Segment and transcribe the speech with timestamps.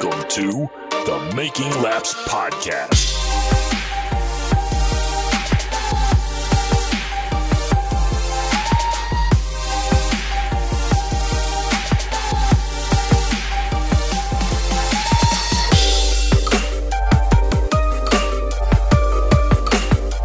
[0.00, 3.16] Welcome to the Making Laps Podcast.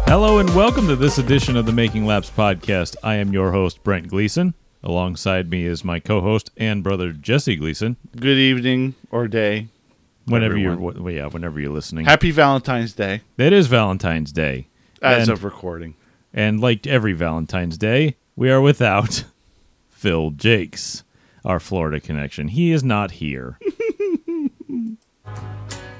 [0.06, 2.94] Hello and welcome to this edition of the Making Laps podcast.
[3.02, 4.54] I am your host Brent Gleason.
[4.86, 7.96] Alongside me is my co-host and brother Jesse Gleason.
[8.14, 9.68] Good evening or day.
[10.26, 10.82] Whenever Everyone.
[10.82, 14.68] you're, well, yeah, whenever you're listening, Happy Valentine's Day it is Valentine's Day,
[15.00, 15.94] as and, of recording.
[16.34, 19.24] and like every Valentine's Day, we are without
[19.88, 21.02] Phil Jakes,
[21.46, 22.48] our Florida connection.
[22.48, 23.58] He is not here.
[24.76, 24.98] In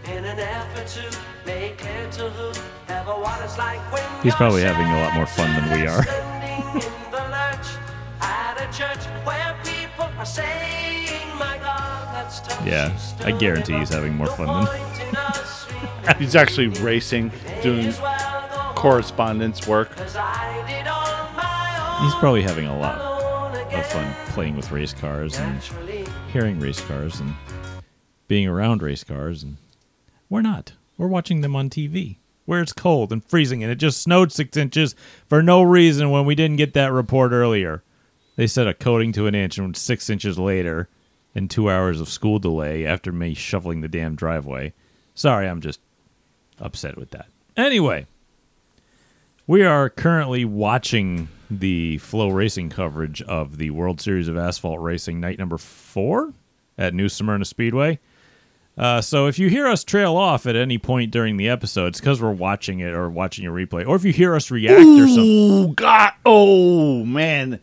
[0.07, 5.01] an effort to make it to whoever what it's like when He's probably having a
[5.01, 6.02] lot more fun than we are.
[8.75, 14.27] Church where people are saying, "My God, that's tough." Yeah, I guarantee he's having more
[14.29, 17.30] fun than- point in us reading He's actually racing,
[17.63, 19.97] doing as well go home, correspondence work.
[19.97, 22.05] 'cause I did on my own.
[22.05, 22.99] He's probably having a lot
[23.73, 25.61] of fun playing with race cars and
[26.33, 27.35] hearing race cars and
[28.29, 29.57] being around race cars and
[30.30, 34.01] we're not we're watching them on tv where it's cold and freezing and it just
[34.01, 34.95] snowed six inches
[35.29, 37.83] for no reason when we didn't get that report earlier
[38.37, 40.88] they said a coating to an inch and six inches later
[41.35, 44.73] and two hours of school delay after me shoveling the damn driveway
[45.15, 45.80] sorry i'm just
[46.60, 48.07] upset with that anyway
[49.46, 55.38] we are currently watching the FloRacing coverage of the World Series of Asphalt Racing night
[55.38, 56.32] number four
[56.79, 57.99] at New Smyrna Speedway.
[58.77, 62.01] Uh, so if you hear us trail off at any point during the episode, it's
[62.01, 63.87] because we're watching it or watching a replay.
[63.87, 65.53] Or if you hear us react or something.
[65.53, 66.12] Oh God!
[66.25, 67.60] Oh man,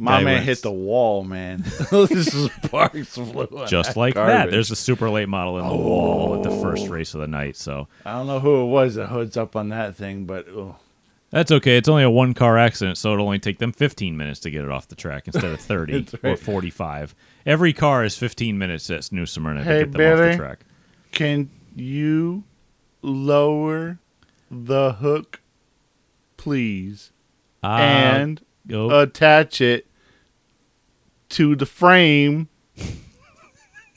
[0.00, 0.46] my Guy man wins.
[0.46, 1.62] hit the wall, man.
[1.90, 4.50] this is Sparks flew Just like that.
[4.50, 7.56] There's a super late model in the wall at the first race of the night.
[7.56, 10.76] So I don't know who it was that hoods up on that thing, but oh,
[11.30, 11.76] that's okay.
[11.76, 14.64] It's only a one car accident, so it'll only take them 15 minutes to get
[14.64, 17.14] it off the track instead of 30 That's or 45.
[17.46, 20.60] Every car is 15 minutes at New Smyrna Hey, to get them off the track.
[21.12, 22.44] can you
[23.02, 23.98] lower
[24.50, 25.40] the hook,
[26.36, 27.12] please,
[27.62, 29.86] Uh, and go- attach it
[31.30, 32.48] to the frame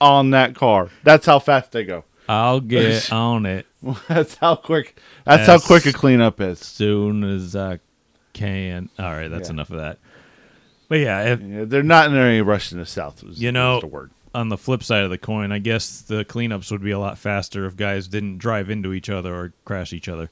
[0.01, 0.89] on that car.
[1.03, 2.03] That's how fast they go.
[2.27, 3.65] I'll get on it
[4.07, 4.97] That's how quick.
[5.25, 5.67] That's how Yes.
[5.67, 6.59] quick a cleanup is.
[6.59, 7.79] soon as I
[8.33, 8.89] can.
[8.97, 9.53] All right, that's Yeah.
[9.53, 9.99] enough of that.
[10.87, 13.23] But yeah, if, Yeah, they're not in any rush in the south.
[13.23, 16.71] Was, You know- the on the flip side of the coin, I guess the cleanups
[16.71, 20.07] would be a lot faster if guys didn't drive into each other or crash each
[20.09, 20.31] other.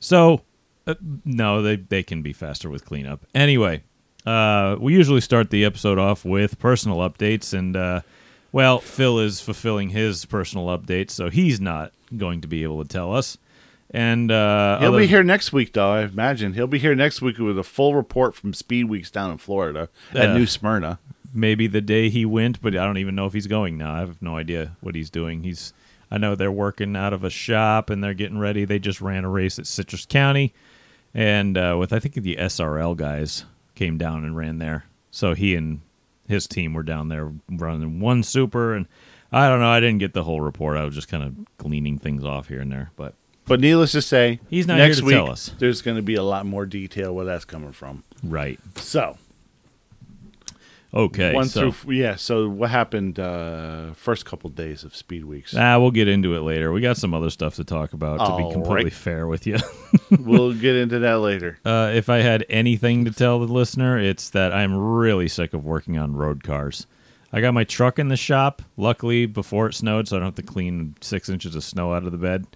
[0.00, 0.40] So,
[0.86, 3.26] uh, no, they they can be faster with cleanup.
[3.34, 3.82] Anyway,
[4.26, 8.00] uh, we usually start the episode off with personal updates, and uh,
[8.52, 12.88] well, Phil is fulfilling his personal updates, so he's not going to be able to
[12.88, 13.38] tell us.
[13.94, 15.90] And uh, He'll be here next week, though.
[15.90, 19.30] I imagine he'll be here next week with a full report from Speed Weeks down
[19.30, 20.22] in Florida Yeah.
[20.30, 20.98] at New Smyrna.
[21.34, 23.94] maybe the day he went, but I don't even know if he's going now.
[23.94, 25.42] I have no idea what he's doing.
[25.42, 25.74] He's
[26.10, 28.64] I know they're working out of a shop and they're getting ready.
[28.66, 30.52] They just ran a race at Citrus County,
[31.14, 33.44] and uh, with I think the SRL guys
[33.84, 34.84] came down and ran there.
[35.10, 35.80] So he and
[36.28, 38.86] his team were down there running one super, and
[39.32, 39.68] I don't know.
[39.70, 40.76] I didn't get the whole report.
[40.76, 43.14] I was just kind of gleaning things off here and there, but
[43.46, 45.50] But needless to say, He's not next here to week tell us.
[45.58, 48.04] there's going to be a lot more detail where that's coming from.
[48.22, 48.58] right.
[48.76, 49.18] So
[50.94, 51.32] Okay.
[51.32, 51.70] one so.
[51.70, 52.16] through yeah.
[52.16, 55.54] So what happened uh, first couple days of Speed Weeks?
[55.56, 56.70] Ah, we'll get into it later.
[56.72, 58.18] We got some other stuff to talk about.
[58.18, 58.92] To be completely right.
[58.92, 59.56] fair with you,
[60.10, 61.58] we'll get into that later.
[61.64, 65.64] Uh, if I had anything to tell the listener, it's that I'm really sick of
[65.64, 66.86] working on road cars.
[67.32, 70.34] I got my truck in the shop, luckily before it snowed, so I don't have
[70.34, 72.46] to clean six inches of snow out of the bed.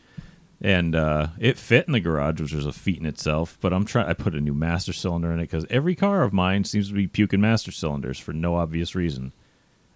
[0.66, 3.56] And uh, it fit in the garage, which was a feat in itself.
[3.60, 4.08] But I'm trying.
[4.08, 6.94] I put a new master cylinder in it because every car of mine seems to
[6.94, 9.32] be puking master cylinders for no obvious reason.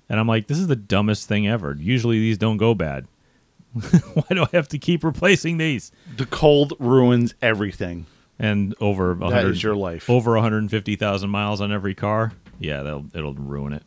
[0.09, 1.77] And I'm like, this is the dumbest thing ever.
[1.77, 3.09] Usually these don't go bad.
[3.73, 5.91] Why do I have to keep replacing these?
[6.17, 8.06] The cold ruins everything.
[8.39, 10.09] And over That 100 your life.
[10.09, 13.83] over 150,000 miles on every car, yeah, that'll it'll ruin it.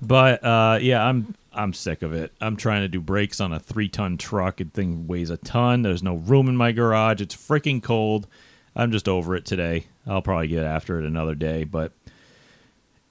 [0.00, 2.32] But uh, yeah, I'm I'm sick of it.
[2.40, 4.60] I'm trying to do brakes on a three ton truck.
[4.60, 5.82] It thing weighs a ton.
[5.82, 7.20] There's no room in my garage.
[7.20, 8.26] It's freaking cold.
[8.76, 9.86] I'm just over it today.
[10.06, 11.64] I'll probably get after it another day.
[11.64, 11.92] But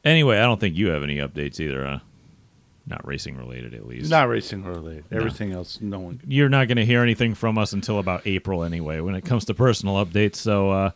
[0.06, 1.86] anyway, I don't think you have any updates either.
[1.86, 2.00] Huh?
[2.88, 4.10] Not racing related, at least.
[4.10, 5.06] Not racing related.
[5.12, 6.22] Everything else, no one.
[6.26, 9.46] You're not going to hear anything from us until about April anyway, when it comes
[9.46, 10.38] to personal updates.
[10.38, 10.92] So uh,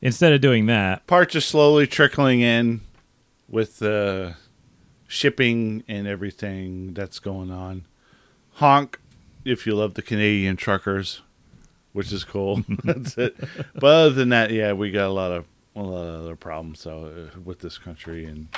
[0.00, 2.80] instead of doing that, Parts are slowly trickling in
[3.48, 4.36] with the
[5.10, 7.84] shipping and everything that's going on.
[8.54, 9.00] honk
[9.44, 11.20] if you love the Canadian truckers,
[11.92, 12.62] which is cool.
[12.84, 13.36] That's it.
[13.74, 16.80] But other than that, yeah, we got a lot of a lot of other problems
[16.80, 18.48] so uh, with this country and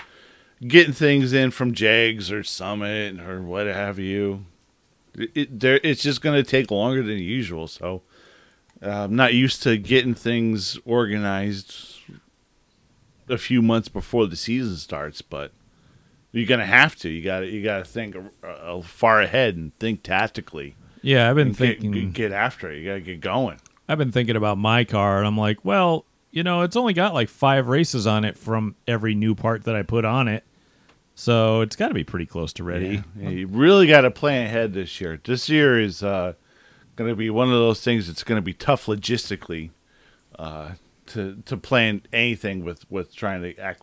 [0.66, 4.44] getting things in from Jegs or Summit or what have you.
[5.14, 7.66] It, it there it's just going to take longer than usual.
[7.66, 8.02] So
[8.82, 12.00] uh, I'm not used to getting things organized
[13.28, 15.52] a few months before the season starts, but
[16.32, 17.08] you're gonna have to.
[17.08, 20.74] You got to You got to think uh, far ahead and think tactically.
[21.02, 22.12] Yeah, I've been And get, thinking.
[22.12, 22.78] get after it.
[22.78, 23.58] You got to get going.
[23.88, 27.12] I've been thinking about my car, and I'm like, well, you know, it's only got
[27.12, 30.44] like five races on it from every new part that I put on it,
[31.14, 33.02] so it's got to be pretty close to ready.
[33.18, 35.20] Yeah, you really got to plan ahead this year.
[35.22, 36.34] This year is uh,
[36.96, 39.70] going to be one of those things that's going to be tough logistically
[40.38, 40.70] uh,
[41.08, 43.82] to to plan anything with with trying to act.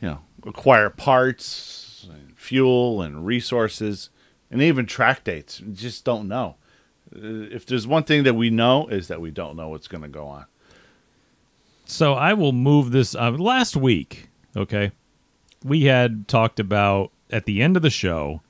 [0.00, 4.10] you know acquire parts, and fuel, and resources,
[4.50, 5.60] and even track dates.
[5.60, 6.56] You just don't know.
[7.14, 10.02] Uh, If there's one thing that we know is that we don't know what's going
[10.02, 10.46] to go on.
[11.84, 13.14] So I will move this.
[13.14, 14.92] Uh, last week, okay,
[15.64, 18.40] we had talked about at the end of the show,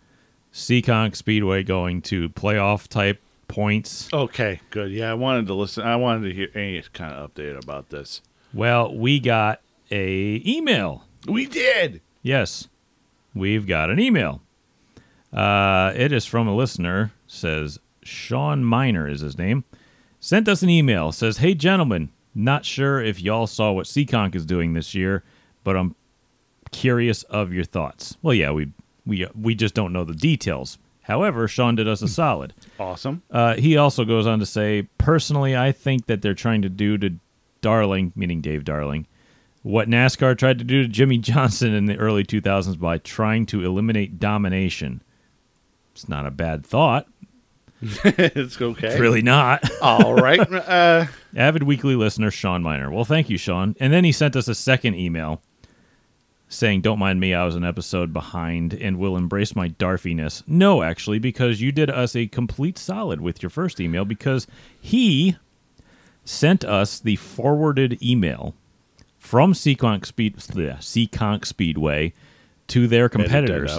[0.52, 4.08] Seekonk Speedway going to playoff type points.
[4.12, 4.90] Okay, good.
[4.92, 5.84] Yeah, I wanted to listen.
[5.84, 8.22] I wanted to hear any kind of update about this.
[8.54, 9.60] Well, we got
[9.90, 11.04] a email.
[11.26, 12.00] We did.
[12.22, 12.68] Yes,
[13.34, 14.42] we've got an email.
[15.32, 17.12] Uh, it is from a listener.
[17.26, 19.64] Says Sean Miner is his name.
[20.20, 21.10] Sent us an email.
[21.12, 25.24] Says, "Hey gentlemen, not sure if y'all saw what Seekonk is doing this year,
[25.64, 25.94] but I'm
[26.70, 28.72] curious of your thoughts." Well, yeah, we
[29.06, 30.78] we we just don't know the details.
[31.02, 32.54] However, Sean did us a solid.
[32.78, 33.22] Awesome.
[33.30, 36.96] Uh, he also goes on to say, personally, I think that they're trying to do
[36.98, 37.14] to
[37.60, 39.08] Darling, meaning Dave Darling,
[39.62, 43.64] what NASCAR tried to do to Jimmie Johnson in the early 2000s by trying to
[43.64, 45.02] eliminate domination.
[45.92, 47.06] It's not a bad thought.
[47.82, 48.88] it's okay.
[48.88, 49.68] It's really not.
[49.82, 50.40] All right.
[50.40, 51.06] Uh,
[51.36, 52.90] Avid weekly listener Sean Miner.
[52.90, 53.74] Well, thank you, Sean.
[53.80, 55.42] And then he sent us a second email
[56.48, 60.44] saying, Don't mind me, I was an episode behind and will embrace my darfiness.
[60.46, 64.46] No, actually, because you did us a complete solid with your first email because
[64.80, 65.36] he
[66.24, 68.54] sent us the forwarded email
[69.22, 72.12] from Seekonk, Speed, bleh, Seekonk Speedway
[72.68, 73.78] to their competitors.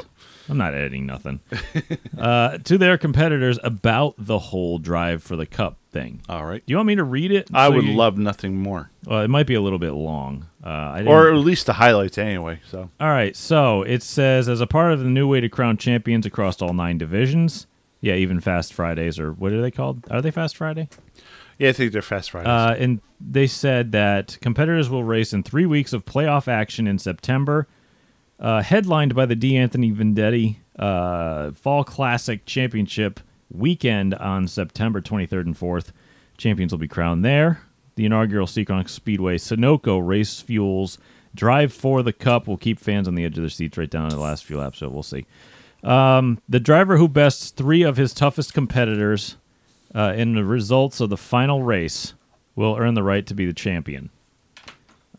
[0.49, 1.39] I'm not editing nothing.
[2.17, 6.21] uh, to their competitors about the whole drive for the cup thing.
[6.27, 6.65] all right.
[6.65, 7.49] Do you want me to read it?
[7.53, 10.47] I So would you- love nothing more, Well, it might be a little bit long.
[10.65, 12.59] Uh, I didn't- or at least the highlights anyway.
[12.69, 13.35] So all right.
[13.35, 16.73] So it says as a part of the new way to crown champions across all
[16.73, 17.67] nine divisions.
[18.01, 20.05] Yeah, even Fast Fridays or what are they called?
[20.11, 20.89] Are they Fast Friday?
[21.63, 22.49] Yeah, I think they're fast Fridays.
[22.49, 26.99] Uh, and they said that competitors will race in three weeks of playoff action in
[26.99, 27.69] September,
[28.37, 29.55] uh, headlined by the D.
[29.55, 35.91] Anthony Venditti uh, Fall Classic Championship weekend on September 23rd and 4th.
[36.37, 37.61] Champions will be crowned there.
[37.95, 40.97] The inaugural Seekonk Speedway Sunoco Race Fuels
[41.33, 44.09] Drive for the Cup will keep fans on the edge of their seats right down
[44.09, 45.25] to the last few laps, so we'll see.
[45.81, 49.37] Um, the driver who bests three of his toughest competitors
[49.95, 52.13] uh, in the results of the final race
[52.55, 54.09] will earn the right to be the champion.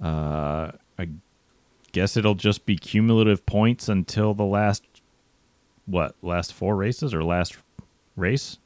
[0.03, 1.09] Uh, I
[1.93, 4.83] guess it'll just be cumulative points until the last,
[5.87, 7.57] what, last four races or last
[8.17, 8.59] race?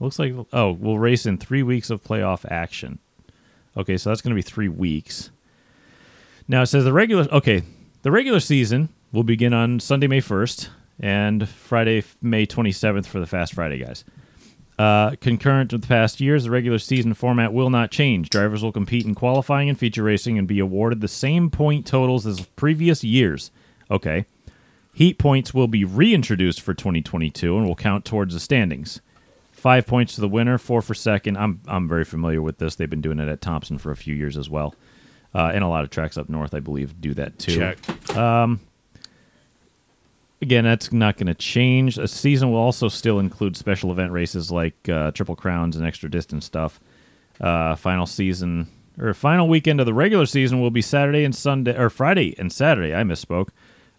[0.00, 2.98] Looks like, oh, we'll race in three weeks of playoff action.
[3.76, 5.30] Okay, so that's going to be three weeks.
[6.48, 7.62] Now it says the regular, okay,
[8.02, 10.68] the regular season will begin on Sunday, May 1st,
[11.00, 14.04] and Friday, May 27th for the Fast Friday guys.
[14.82, 18.28] Uh, concurrent with past years, the regular season format will not change.
[18.28, 22.26] Drivers will compete in qualifying and feature racing and be awarded the same point totals
[22.26, 23.52] as previous years.
[23.92, 24.24] Okay.
[24.92, 29.00] Heat points will be reintroduced for 2022 and will count towards the standings.
[29.52, 31.36] Five points to the winner, four for second.
[31.38, 32.74] I'm I'm very familiar with this.
[32.74, 34.74] They've been doing it at Thompson for a few years as well,
[35.32, 37.56] uh, and a lot of tracks up north, I believe, do that too.
[37.56, 37.78] check.
[40.42, 41.98] Again, that's not going to change.
[41.98, 46.10] A season will also still include special event races like uh, Triple Crowns and extra
[46.10, 46.80] distance stuff.
[47.40, 48.66] Uh, final season
[48.98, 52.52] or final weekend of the regular season will be Saturday and Sunday or Friday and
[52.52, 52.92] Saturday.
[52.92, 53.50] I misspoke.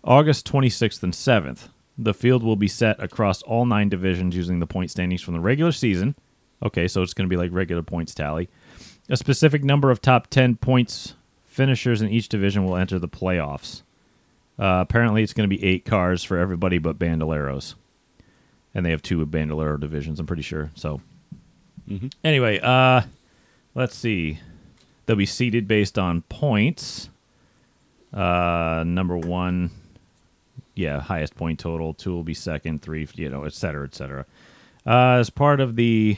[0.03, 1.69] August 26th and 7th.
[1.97, 5.39] The field will be set across all nine divisions using the point standings from the
[5.39, 6.13] regular season.
[6.61, 8.49] Okay, so it's going to be like regular points tally.
[9.07, 11.13] A specific number of top 10 points
[11.45, 13.82] finishers in each division will enter the playoffs.
[14.59, 17.75] Uh, apparently, it's going to be eight cars for everybody but Bandoleros,
[18.73, 20.19] and they have two Bandolero divisions.
[20.19, 20.71] I'm pretty sure.
[20.75, 21.01] So,
[22.23, 23.01] anyway, uh,
[23.75, 24.39] let's see.
[25.05, 27.09] They'll be seated based on points.
[28.13, 29.71] Uh, number one
[30.75, 31.93] yeah, highest point total.
[31.93, 34.25] Two will be second, three, you know, et cetera, et cetera.
[34.85, 36.17] Uh, as part of the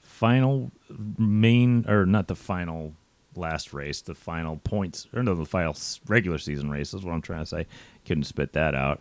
[0.00, 0.70] final
[1.18, 2.94] main, or not the final
[3.38, 5.74] last race, the final points, or no, the final
[6.06, 7.66] regular season race is what I'm trying to say.
[8.04, 9.00] Couldn't spit that out.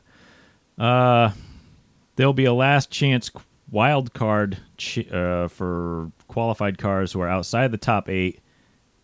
[0.78, 1.32] Uh,
[2.16, 3.32] there'll be a last chance
[3.72, 8.40] wild card ch- uh, for qualified cars who are outside the top eight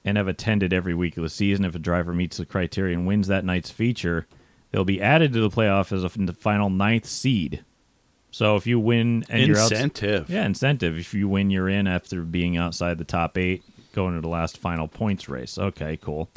[0.05, 1.65] and have attended every week of the season.
[1.65, 4.27] If a driver meets the criteria and wins that night's feature,
[4.71, 7.63] they'll be added to the playoff as a final ninth seed.
[8.31, 10.29] So if you win and you're out, Incentive.
[10.29, 10.97] yeah, incentive.
[10.97, 13.63] If you win, you're in after being outside the top eight,
[13.93, 15.57] going to the last final points race.
[15.57, 16.29] Okay, cool.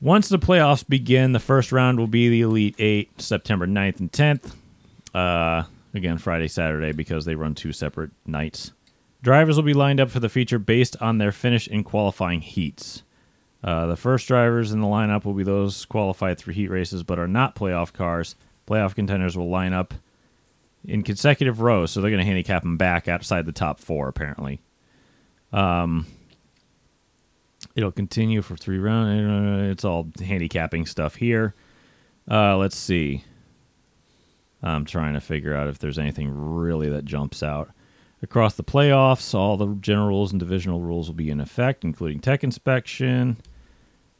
[0.00, 4.10] Once the playoffs begin, the first round will be the Elite Eight, September 9th and
[4.10, 4.54] 10th.
[5.14, 8.72] Uh, again, Friday, Saturday, because they run two separate nights.
[9.22, 13.02] Drivers will be lined up for the feature based on their finish in qualifying heats.
[13.62, 17.18] Uh, the first drivers in the lineup will be those qualified through heat races but
[17.18, 18.34] are not playoff cars.
[18.66, 19.92] Playoff contenders will line up
[20.84, 24.62] in consecutive rows, so they're going to handicap them back outside the top four, apparently.
[25.52, 26.06] Um,
[27.74, 29.70] it'll continue for three rounds.
[29.70, 31.54] It's all handicapping stuff here.
[32.30, 33.24] Uh, let's see.
[34.62, 37.70] I'm trying to figure out if there's anything really that jumps out.
[38.22, 42.20] Across the playoffs, all the general rules and divisional rules will be in effect, including
[42.20, 43.38] tech inspection.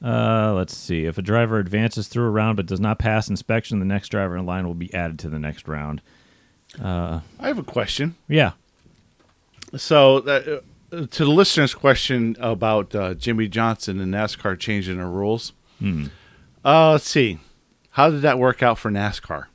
[0.03, 1.05] Uh, let's see.
[1.05, 4.39] If a driver advances through a round but does not pass inspection, the next driver
[4.39, 6.01] in line will be added to the next round.
[6.81, 8.15] I have a question.
[8.27, 8.53] Yeah.
[9.77, 10.61] So, uh, uh,
[10.91, 16.07] to the listener's question about uh, Jimmie Johnson and NASCAR changing the rules, Hmm.
[16.65, 17.39] uh, let's see.
[17.93, 19.47] How did that work out for NASCAR?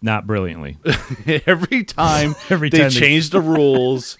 [0.00, 0.78] Not brilliantly.
[1.46, 4.16] Every time Every they time they- change the rules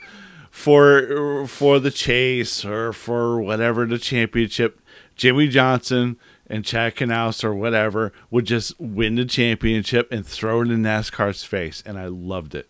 [0.51, 4.81] for for the chase or for whatever the championship,
[5.17, 6.17] Jimmie Johnson
[6.47, 11.45] and Chad Knaus or whatever would just win the championship and throw it in NASCAR's
[11.45, 12.69] face, and I loved it.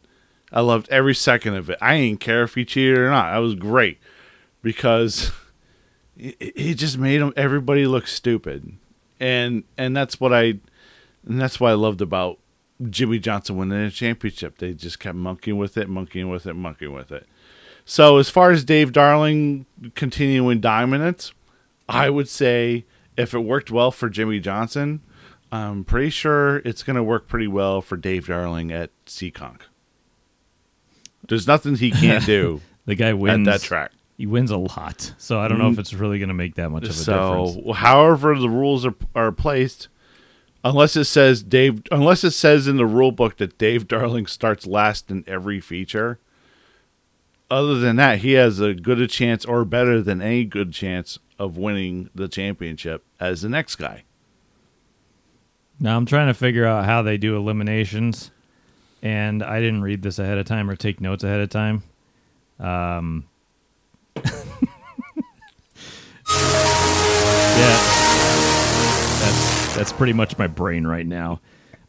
[0.55, 1.77] I loved every second of it.
[1.83, 3.27] I didn't care if he cheated or not.
[3.27, 3.99] I was great
[4.63, 5.33] because
[6.17, 8.77] it just made everybody look stupid,
[9.19, 10.61] and and that's what I
[11.27, 12.39] and that's what I loved about
[12.89, 14.59] Jimmie Johnson winning a championship.
[14.59, 17.27] They just kept monkeying with it, monkeying with it, monkeying with it.
[17.85, 21.33] So as far as Dave Darling continuing dominance,
[21.89, 22.85] I would say
[23.17, 25.01] if it worked well for Jimmie Johnson,
[25.51, 29.63] I'm pretty sure it's going to work pretty well for Dave Darling at Seekonk.
[31.29, 33.93] There's nothing he can't do The guy wins at that track.
[34.17, 35.81] He wins a lot, so I don't know if mm.
[35.81, 37.67] it's really going to make that much of a So, difference.
[37.67, 39.89] So, however the rules are are placed,
[40.63, 44.67] unless it says Dave, unless it says in the rule book that Dave Darling starts
[44.67, 46.21] last in every feature.
[47.51, 51.19] Other than that, he has a good a chance, or better than any good chance,
[51.39, 54.05] of winning the championship as the next guy.
[55.81, 58.31] Now I'm trying to figure out how they do eliminations,
[59.05, 61.83] and I didn't read this ahead of time or take notes ahead of time.
[62.59, 63.27] Um,
[64.17, 64.23] yeah,
[69.21, 71.41] that's that's pretty much my brain right now.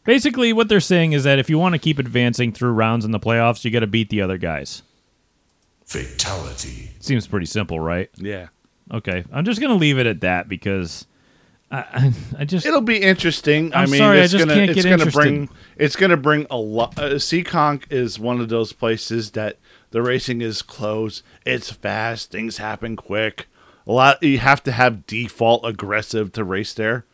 [0.04, 3.10] Basically, what they're saying is that if you want to keep advancing through rounds in
[3.10, 4.82] the playoffs, you got to beat the other guys.
[5.84, 6.90] Fatality.
[7.00, 8.10] Seems pretty simple, right?
[8.16, 8.48] Yeah,
[8.92, 11.06] Okay, I'm just gonna leave it at that because
[11.70, 13.72] I, I, I just it'll be interesting.
[13.74, 15.18] I I'm mean, sorry, I it's just gonna can't it's get gonna interested.
[15.20, 16.98] bring it's gonna bring a lot.
[16.98, 19.58] Uh, Seekonk is one of those places that
[19.90, 21.22] the racing is close.
[21.44, 22.30] It's fast.
[22.30, 23.48] Things happen quick.
[23.86, 24.22] A lot.
[24.22, 27.04] You have to have default aggressive to race there.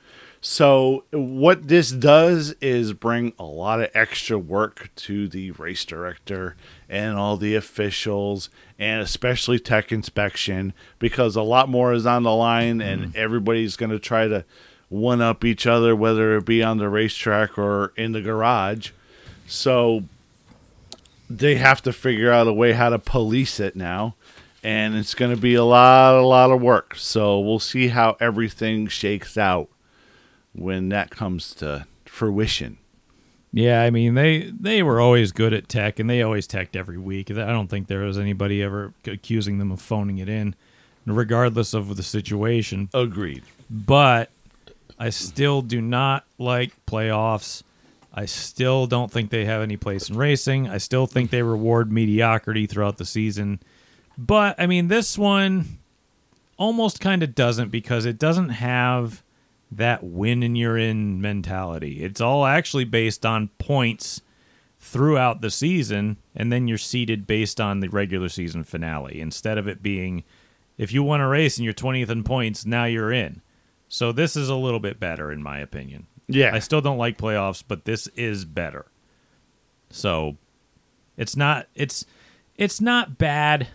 [0.45, 6.57] So what this does is bring a lot of extra work to the race director
[6.93, 12.35] and all the officials and especially tech inspection because a lot more is on the
[12.35, 13.11] line and mm-hmm.
[13.17, 14.45] everybody's going to try to
[14.91, 18.91] one up each other whether it be on the racetrack or in the garage.
[19.47, 20.05] So
[21.31, 24.15] they have to figure out a way how to police it now
[24.63, 26.95] and it's going to be a lot a lot of work.
[26.97, 29.71] So we'll see how everything shakes out
[30.53, 32.77] when that comes to fruition.
[33.53, 36.99] Yeah, I mean they they were always good at tech, and they always teched every
[36.99, 37.31] week.
[37.31, 40.55] I don't think there was anybody ever accusing them of phoning it in,
[41.07, 42.89] regardless of the situation.
[42.95, 43.43] Agreed.
[43.69, 44.31] But
[44.99, 47.63] I still do not like playoffs.
[48.15, 50.69] I still don't think they have any place in racing.
[50.69, 53.61] I still think they reward mediocrity throughout the season.
[54.17, 55.79] But I mean, this one
[56.57, 59.23] almost kind of doesn't because it doesn't have
[59.77, 62.03] that win and you're in mentality.
[62.03, 64.21] It's all actually based on points
[64.79, 69.69] throughout the season, and then you're seeded based on the regular season finale instead of
[69.69, 70.25] it being
[70.79, 73.41] if you won a race and you're 20th in points, now you're in.
[73.89, 76.07] So this is a little bit better, in my opinion.
[76.27, 76.55] Yeah.
[76.55, 78.87] I still don't like playoffs, but this is better.
[79.91, 80.37] So
[81.17, 82.07] it's not it's
[82.57, 83.69] it's not bad,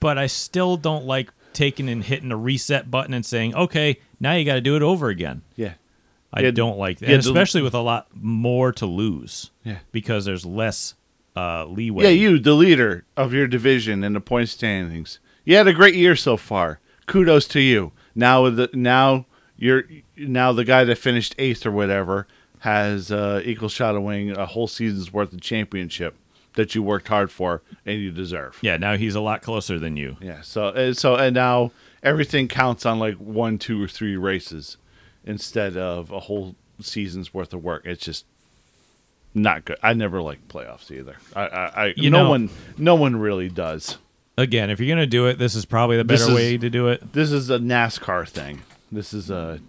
[0.00, 4.32] but I still don't like taking and hitting a reset button and saying, "Okay, now
[4.34, 5.74] you got to do it over again." Yeah.
[6.32, 9.50] I Yeah, don't like that, yeah, and especially with a lot more to lose.
[9.64, 9.78] Yeah.
[9.92, 10.94] because there's less
[11.34, 12.04] uh, leeway.
[12.04, 15.20] Yeah, you, the leader of your division in the point standings.
[15.44, 16.80] You had a great year so far.
[17.06, 17.92] Kudos to you.
[18.14, 19.24] Now the now
[19.56, 19.84] you're
[20.18, 22.26] now the guy that finished eighth or whatever
[22.60, 26.16] has uh, equal shot of winning a whole season's worth of championship
[26.54, 28.58] that you worked hard for and you deserve.
[28.60, 30.16] Yeah, now he's a lot closer than you.
[30.20, 30.42] Yeah.
[30.42, 31.70] So so and now
[32.02, 34.76] everything counts on like one, two, or three races
[35.24, 37.82] instead of a whole season's worth of work.
[37.84, 38.24] It's just
[39.34, 39.76] not good.
[39.82, 41.16] I never liked playoffs either.
[41.36, 43.98] I, I, I You no know- one, no one really does.
[44.36, 46.88] Again, if you're gonna do it, this is probably the better is- way to do
[46.88, 47.12] it.
[47.12, 48.62] This is a NASCAR thing.
[48.92, 49.60] This is a,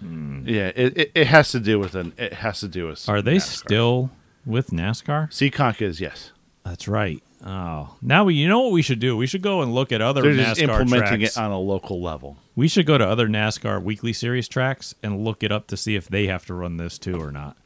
[0.00, 0.46] Hmm.
[0.46, 0.70] yeah.
[0.76, 2.12] It, it, it has to do with an.
[2.18, 3.08] It has to do with.
[3.08, 3.40] Are they NASCAR.
[3.64, 4.10] still
[4.46, 5.30] with NASCAR?
[5.30, 6.30] Seekonk is yes.
[6.64, 7.20] That's right.
[7.44, 8.34] Oh, now we.
[8.34, 9.16] You know what we should do?
[9.16, 11.36] We should go and look at other They're NASCAR just implementing tracks.
[11.36, 12.36] it on a local level.
[12.56, 15.94] we should go to other NASCAR weekly series tracks and look it up to see
[15.94, 17.56] if they have to run this too or not.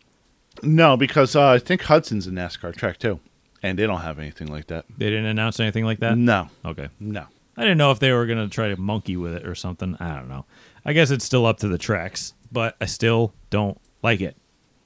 [0.63, 3.21] No, because uh, I think Hudson's a NASCAR track too,
[3.63, 4.85] and they don't have anything like that.
[4.99, 6.19] They didn't announce anything like that.
[6.19, 6.89] No, Okay.
[7.01, 7.25] no.
[7.57, 9.97] I didn't know if they were going to try to monkey with it or something.
[10.01, 10.45] I don't know.
[10.85, 14.37] I guess it's still up to the tracks, but I still don't like it,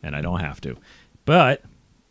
[0.02, 0.76] and I don't have to.
[1.24, 1.62] But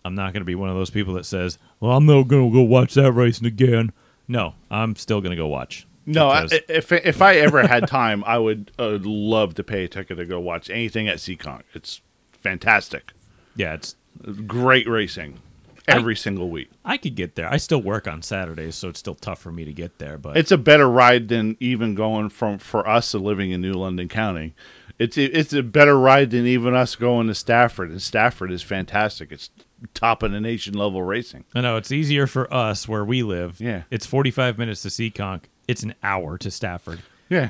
[0.05, 2.51] I'm not going to be one of those people that says, "Well, I'm not going
[2.51, 3.91] to go watch that racing again."
[4.27, 5.85] No, I'm still going to go watch.
[6.05, 9.87] No, I, if if I ever had time, I would uh, love to pay a
[9.87, 11.63] ticket to go watch anything at Seekonk.
[11.73, 12.01] It's
[12.31, 13.13] fantastic,
[13.55, 13.95] yeah, it's
[14.45, 15.39] great racing
[15.87, 16.69] every single week.
[16.83, 17.51] I could get there.
[17.51, 20.17] I still work on Saturdays, so it's still tough for me to get there.
[20.17, 24.07] But It's a better ride than even going from for us living in New London
[24.07, 24.53] County.
[24.97, 29.31] It's it's a better ride than even us going to Stafford, and Stafford is fantastic.
[29.31, 29.49] It's
[29.93, 31.45] top of the nation level racing.
[31.53, 33.59] I know it's easier for us where we live.
[33.61, 33.83] Yeah.
[33.91, 35.43] it's 45 minutes to Seekonk.
[35.67, 37.01] It's an hour to Stafford.
[37.29, 37.49] Yeah.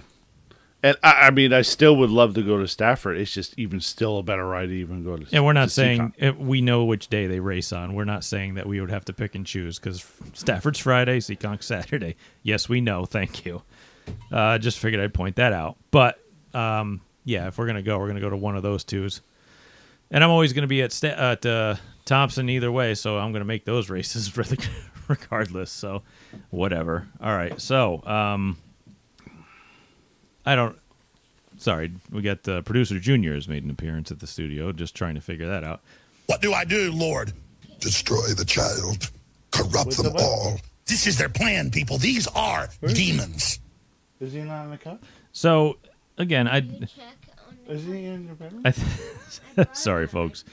[0.83, 3.17] And I, I mean, I still would love to go to Stafford.
[3.17, 5.25] It's just even still a better ride to even go to.
[5.35, 6.29] And we're not saying Seekonk.
[6.29, 7.95] uh, we know which day they race on.
[7.95, 11.63] We're not saying that we would have to pick and choose because Stafford's Friday, Seekonk
[11.63, 12.15] Saturday.
[12.43, 13.05] Yes, we know.
[13.05, 13.63] Thank you.
[14.31, 15.77] Uh, just figured I'd point that out.
[15.89, 16.19] But
[16.53, 19.21] um, yeah, if we're gonna go, we're gonna go to one of those twos.
[20.11, 23.45] And I'm always gonna be at Sta- at uh, Thompson either way, so I'm gonna
[23.45, 24.57] make those races really
[25.07, 25.71] regardless.
[25.71, 26.03] So
[26.49, 27.07] whatever.
[27.21, 27.59] All right.
[27.59, 28.57] So um,
[30.45, 30.77] I don't.
[31.57, 35.15] Sorry, we got uh, producer Junior has made an appearance at the studio, just trying
[35.15, 35.81] to figure that out.
[36.25, 37.31] What do I do, Lord?
[37.79, 39.11] destroy the child,
[39.51, 40.57] corrupt What's them the all.
[40.87, 41.97] This is their plan, people.
[41.97, 43.59] These are demons.
[44.19, 45.03] Is he not in the cup?
[45.31, 45.77] So
[46.17, 46.61] again, I,
[47.67, 48.61] Is he in your bedroom?
[48.65, 50.43] I th- sorry, folks.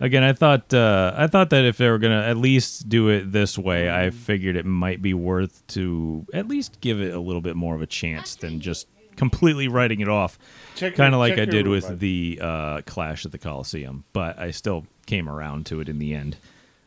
[0.00, 3.32] Again, I thought uh, I thought that if they were gonna at least do it
[3.32, 7.42] this way, I figured it might be worth to at least give it a little
[7.42, 10.38] bit more of a chance than just completely writing it off,
[10.76, 12.00] Check kind your- of like check I your did room, with bud.
[12.00, 14.04] the uh, Clash at the Coliseum.
[14.14, 16.36] But I still came around to it in the end.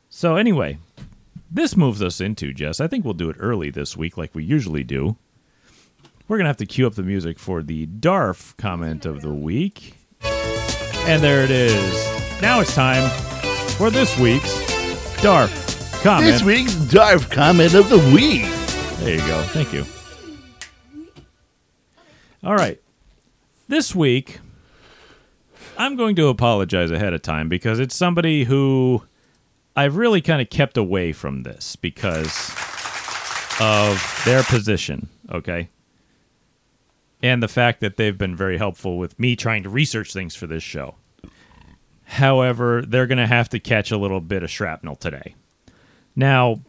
[0.09, 0.79] So anyway,
[1.51, 2.79] this moves us into Jess.
[2.79, 5.17] I think we'll do it early this week, like we usually do.
[6.33, 9.97] We're gonna have to cue up the music for the Darf comment of the week.
[10.23, 12.41] And there it is.
[12.41, 13.07] Now it's time
[13.77, 14.51] for this week's
[15.21, 16.31] Darf comment.
[16.31, 18.47] This week's Darf comment of the week.
[19.01, 19.43] There you go.
[19.49, 19.85] Thank you.
[22.43, 22.81] All right.
[23.67, 24.39] This week,
[25.77, 29.03] I'm going to apologize ahead of time because it's somebody who
[29.75, 32.49] I've really kind of kept away from this because
[33.59, 35.69] of their position, okay?
[37.23, 40.45] And the fact that they've been very helpful with me trying to research things for
[40.45, 40.95] this show.
[42.03, 45.33] However, they're going to have to catch a little bit of shrapnel today.
[46.15, 46.59] Now,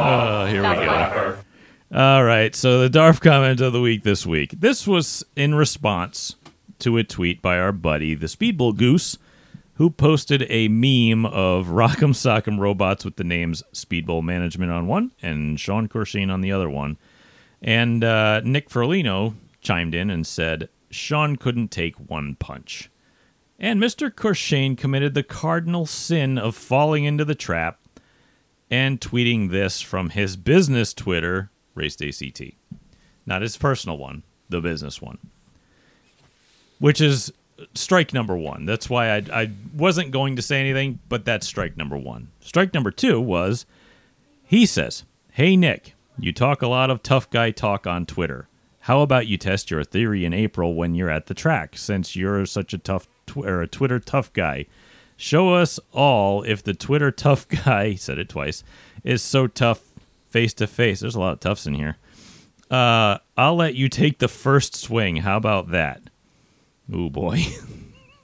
[0.00, 1.38] Uh, here we go.
[1.94, 2.54] All right.
[2.54, 4.52] So the Darf comment of the week this week.
[4.60, 6.36] This was in response
[6.80, 9.18] to a tweet by our buddy, the Speedball Goose,
[9.78, 15.12] who posted a meme of Rock'em Sock'em robots with the names Speedball Management on one
[15.22, 16.98] and Sean Courchesne on the other one.
[17.62, 22.90] And uh, Nick Ferlino chimed in and said, Sean couldn't take one punch.
[23.58, 24.14] And Mr.
[24.14, 27.80] Courchesne committed the cardinal sin of falling into the trap
[28.70, 32.56] and tweeting this from his business Twitter, RaceDayCT.
[33.26, 35.18] Not his personal one, the business one.
[36.80, 37.32] Which is
[37.74, 38.64] strike number one.
[38.64, 42.28] That's why I, I wasn't going to say anything, but that's strike number one.
[42.40, 43.66] Strike number two was
[44.44, 48.48] he says, Hey, Nick, you talk a lot of tough guy talk on Twitter.
[48.80, 52.46] How about you test your theory in April when you're at the track, since you're
[52.46, 54.66] such a tough tw- or a Twitter tough guy?
[55.16, 58.64] Show us all if the Twitter tough guy, said it twice,
[59.04, 59.82] is so tough
[60.28, 61.00] face to face.
[61.00, 61.98] There's a lot of toughs in here.
[62.70, 65.16] Uh, I'll let you take the first swing.
[65.16, 66.02] How about that?
[66.92, 67.44] Oh boy.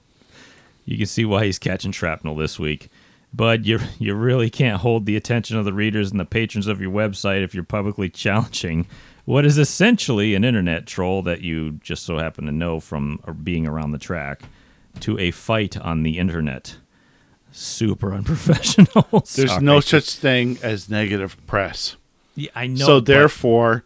[0.85, 2.89] you can see why he's catching shrapnel this week.
[3.33, 6.79] But you you really can't hold the attention of the readers and the patrons of
[6.81, 8.87] your website if you're publicly challenging
[9.25, 13.67] what is essentially an internet troll that you just so happen to know from being
[13.67, 14.43] around the track
[15.01, 16.77] to a fight on the internet.
[17.51, 19.23] Super unprofessional.
[19.35, 21.97] There's no such thing as negative press.
[22.35, 22.85] Yeah, I know.
[22.85, 23.83] so therefore,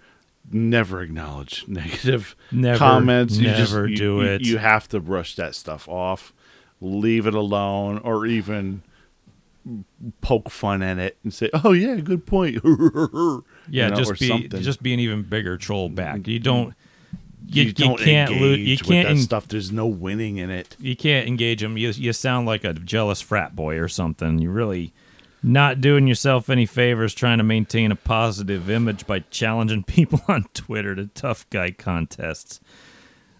[0.51, 3.38] never acknowledge negative Never- comments.
[3.38, 4.41] You just never you- do you- it.
[4.41, 6.33] You have to brush that stuff off,
[6.81, 8.81] leave it alone, or even
[10.21, 13.39] poke fun at it and say, "Oh yeah, good point." yeah,
[13.85, 14.62] You know, just be something.
[14.62, 16.27] just be an even bigger troll back.
[16.27, 16.73] You don't.
[17.51, 18.59] You, you, you don't can't engage lose.
[18.59, 19.07] You with can't.
[19.07, 19.47] that en- stuff.
[19.47, 20.75] There's no winning in it.
[20.79, 21.77] you can't engage them.
[21.77, 24.38] You you sound like a jealous frat boy or something.
[24.39, 24.93] You're really
[25.41, 30.45] not doing yourself any favors trying to maintain a positive image by challenging people on
[30.54, 32.60] Twitter to tough guy contests.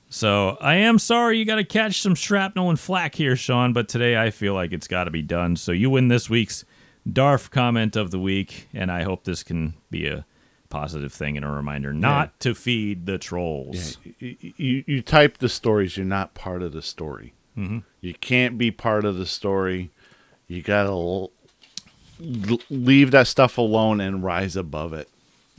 [0.10, 3.74] So I am sorry you got to catch some shrapnel and flack here, Sean.
[3.74, 5.56] But today I feel like it's got to be done.
[5.56, 6.66] So you win this week's
[7.12, 10.26] Darf comment of the week, and I hope this can be a
[10.70, 13.98] positive thing and a reminder not to feed the trolls.
[14.20, 15.98] you, you, you type the stories.
[15.98, 17.34] You're not part of the story.
[17.58, 17.80] Mm-hmm.
[18.02, 19.92] You can't be part of the story.
[20.48, 21.32] You gotta l- l-
[22.20, 25.08] leave that stuff alone and rise above it.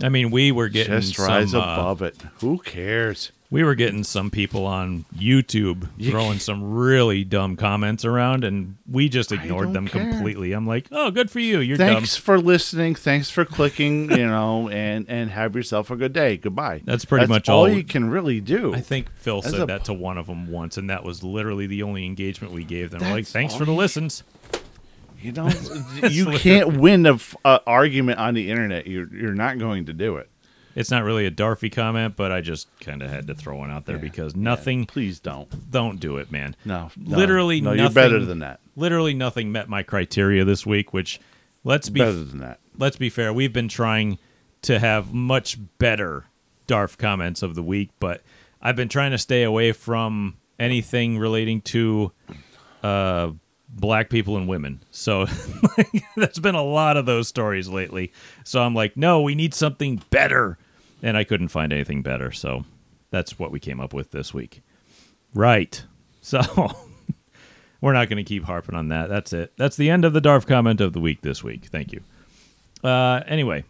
[0.03, 2.17] I mean, we were getting Just rise some, uh, above it.
[2.41, 3.33] Who cares?
[3.53, 8.77] we were getting some people on YouTube You- throwing some really dumb comments around, and
[8.89, 10.09] we just ignored them care.
[10.09, 10.53] completely.
[10.53, 11.59] I'm like, oh, good for you.
[11.59, 12.23] You're Thanks dumb.
[12.23, 12.95] for listening.
[12.95, 14.09] Thanks for clicking.
[14.21, 16.37] You know, and and have yourself a good day.
[16.37, 16.83] Goodbye.
[16.85, 18.73] That's pretty much all all- you can really do.
[18.73, 21.25] I think Phil As said a- that to one of them once, and that was
[21.25, 23.01] literally the only engagement we gave them.
[23.03, 24.23] We're like, thanks for the listens.
[25.21, 25.49] You know,
[26.11, 28.87] you can't win a f- a argument on the internet.
[28.87, 30.29] You're you're not going to do it.
[30.77, 33.71] It's not really a Darfy comment, but I just kind of had to throw one
[33.71, 34.87] out there because nothing.
[34.87, 35.71] Please don't.
[35.71, 36.55] Don't do it, man.
[36.65, 37.17] No, no.
[37.17, 37.71] literally no.
[37.71, 37.83] nothing.
[37.83, 38.61] You're better than that.
[38.77, 40.93] Literally nothing met my criteria this week.
[40.93, 41.21] Which,
[41.65, 42.61] let's be Better than that.
[42.79, 44.19] let's be fair, we've been trying
[44.63, 46.27] to have much better
[46.69, 48.23] DARF comments of the week, but
[48.63, 52.13] I've been trying to stay away from anything relating to
[52.83, 53.33] uh,
[53.73, 54.83] black people and women.
[54.91, 55.27] So
[56.17, 58.13] there's been a lot of those stories lately.
[58.45, 60.59] So I'm like, no, we need something better.
[61.03, 62.33] And I couldn't find anything better.
[62.33, 62.65] So
[63.11, 64.63] that's what we came up with this week.
[65.35, 65.83] Right.
[66.23, 66.43] So
[67.81, 69.09] we're not going to keep harping on that.
[69.09, 69.55] That's it.
[69.57, 71.65] That's the end of the DARF comment of the week this week.
[71.65, 72.03] Thank you.
[72.85, 73.65] Uh, anyway,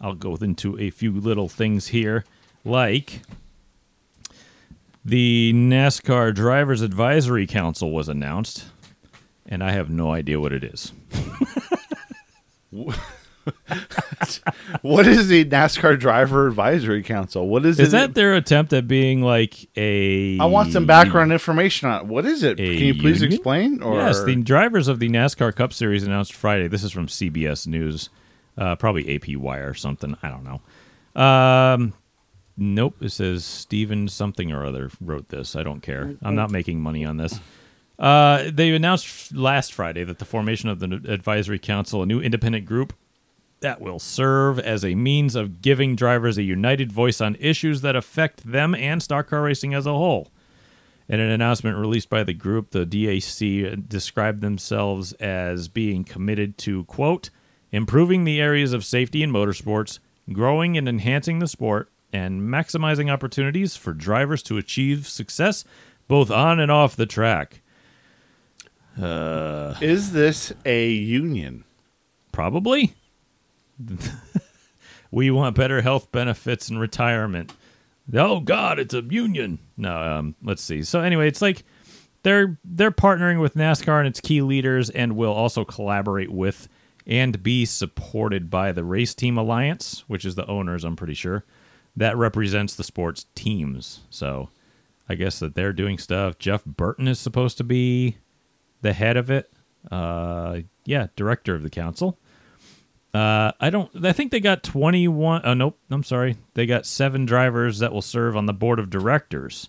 [0.00, 2.24] I'll go into a few little things here,
[2.64, 3.20] like
[5.04, 8.66] the NASCAR Drivers Advisory Council was announced,
[9.46, 10.92] and I have no idea what it is.
[14.80, 17.46] What is the NASCAR Driver Advisory Council?
[17.46, 17.90] What is, Is it?
[17.96, 20.38] that their attempt at being like a?
[20.38, 22.06] I want some background information on it.
[22.06, 22.56] What is it?
[22.56, 23.32] Can you please union?
[23.32, 23.82] explain?
[23.82, 26.68] Or Yes, the drivers of the NASCAR Cup Series announced Friday.
[26.68, 28.08] This is from CBS News,
[28.56, 30.16] uh, probably AP Wire or something.
[30.22, 31.22] I don't know.
[31.22, 31.92] Um,
[32.56, 35.56] nope, it says Steven something or other wrote this.
[35.56, 36.14] I don't care.
[36.22, 37.40] I'm not making money on this.
[37.98, 42.66] Uh, they announced last Friday that the formation of the advisory council, a new independent
[42.66, 42.92] group
[43.60, 47.96] that will serve as a means of giving drivers a united voice on issues that
[47.96, 50.28] affect them and stock car racing as a whole.
[51.08, 56.84] In an announcement released by the group, the DAC described themselves as being committed to,
[56.84, 57.30] quote,
[57.72, 59.98] improving the areas of safety in motorsports,
[60.32, 65.64] growing and enhancing the sport, and maximizing opportunities for drivers to achieve success
[66.06, 67.60] both on and off the track.
[69.80, 71.64] is this a union?
[72.30, 72.94] Probably.
[75.10, 77.52] we want better health benefits and retirement.
[78.12, 79.58] Oh God, it's a union.
[79.76, 80.84] No, um, let's see.
[80.84, 81.64] So anyway, it's like
[82.22, 86.68] they're they're partnering with NASCAR and its key leaders, and will also collaborate with
[87.06, 90.84] and be supported by the Race Team Alliance, which is the owners.
[90.84, 91.44] I'm pretty sure
[91.96, 94.00] that represents the sports teams.
[94.10, 94.50] So
[95.08, 96.38] I guess that they're doing stuff.
[96.38, 98.18] Jeff Burton is supposed to be
[98.82, 99.52] the head of it.
[99.90, 102.18] Uh, yeah, director of the council.
[103.12, 104.04] Uh, I don't.
[104.04, 105.42] I think they got twenty one.
[105.44, 105.78] Oh nope.
[105.88, 106.36] I'm sorry.
[106.54, 109.68] They got seven drivers that will serve on the board of directors.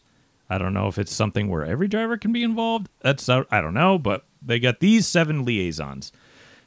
[0.49, 2.89] I don't know if it's something where every driver can be involved.
[3.01, 6.11] That's I don't know, but they got these seven liaisons.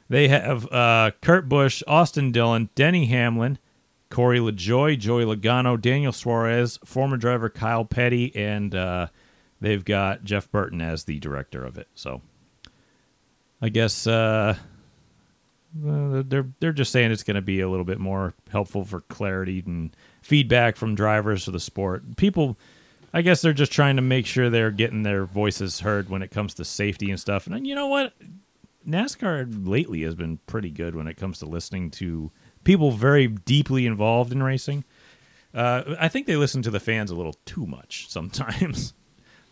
[0.09, 3.59] They have uh, Kurt Busch, Austin Dillon, Denny Hamlin,
[4.09, 9.07] Corey LaJoie, Joey Logano, Daniel Suarez, former driver Kyle Petty, and uh,
[9.61, 11.87] they've got Jeff Burton as the director of it.
[11.93, 12.21] So
[13.61, 14.55] I guess uh,
[15.87, 19.01] uh, they're they're just saying it's going to be a little bit more helpful for
[19.01, 22.17] clarity and feedback from drivers for the sport.
[22.17, 22.57] People,
[23.13, 26.31] I guess they're just trying to make sure they're getting their voices heard when it
[26.31, 27.45] comes to safety and stuff.
[27.45, 28.13] And you know what?
[28.87, 32.31] NASCAR lately has been pretty good when it comes to listening to
[32.63, 34.83] people very deeply involved in racing.
[35.53, 38.93] Uh, I think they listen to the fans a little too much sometimes,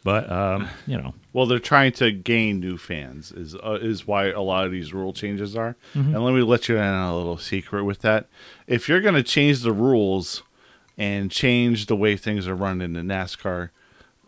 [0.03, 4.27] but um, you know, Well, they're trying to gain new fans is uh, is why
[4.27, 5.75] a lot of these rule changes are.
[5.93, 8.27] And let me let you in on a little secret with that.
[8.67, 10.43] If you're going to change the rules
[10.97, 13.69] and change the way things are run in the NASCAR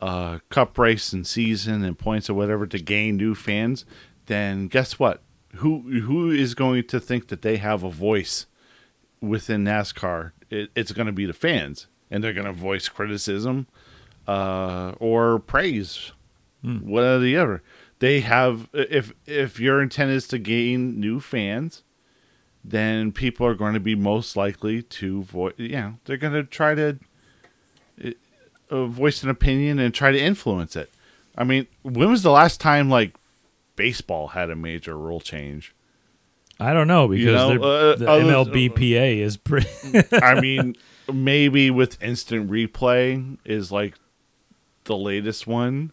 [0.01, 3.85] uh, Cup race and season and points or whatever to gain new fans,
[4.25, 5.21] then guess what?
[5.57, 8.47] Who who is going to think that they have a voice
[9.21, 10.31] within NASCAR?
[10.49, 13.67] It, it's going to be the fans, and they're going to voice criticism
[14.27, 16.11] uh, or praise
[16.61, 17.61] one or the other.
[17.99, 21.83] They have if if your intent is to gain new fans,
[22.63, 25.53] then people are going to be most likely to voice.
[25.57, 26.99] Yeah, they're going to try to
[28.69, 30.91] uh, voice an opinion and try to influence it.
[31.37, 33.15] I mean, when was the last time like
[33.75, 35.73] baseball had a major rule change?
[36.59, 39.69] I don't know because know, uh, the other- MLBPA is pretty.
[40.21, 40.75] I mean,
[41.13, 43.95] maybe with instant replay is like
[44.83, 45.91] the latest one.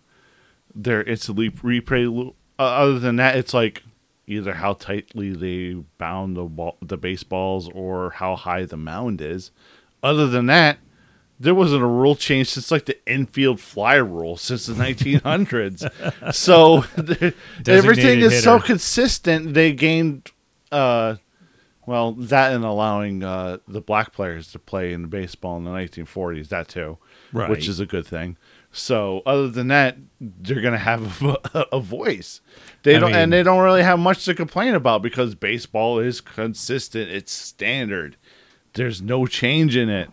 [0.74, 2.34] Their instant re- replay.
[2.58, 3.84] Uh, other than that, it's like
[4.26, 9.50] either how tightly they bound the ball, the baseballs, or how high the mound is.
[10.02, 10.78] Other than that,
[11.38, 16.34] there wasn't a rule change since like the infield fly rule since the 1900s.
[16.34, 16.84] so
[17.68, 19.54] everything is so consistent.
[19.54, 20.32] They gained.
[20.72, 21.16] Uh,
[21.86, 26.48] well, that and allowing uh, the black players to play in baseball in the 1940s,
[26.48, 26.98] that too,
[27.32, 27.48] Right.
[27.48, 28.36] which is a good thing.
[28.72, 31.22] So, other than that, they're gonna have
[31.54, 32.40] a, a voice.
[32.82, 35.98] They I don't, mean- and they don't really have much to complain about because baseball
[36.00, 37.10] is consistent.
[37.10, 38.16] It's standard.
[38.74, 40.10] There's no change in it.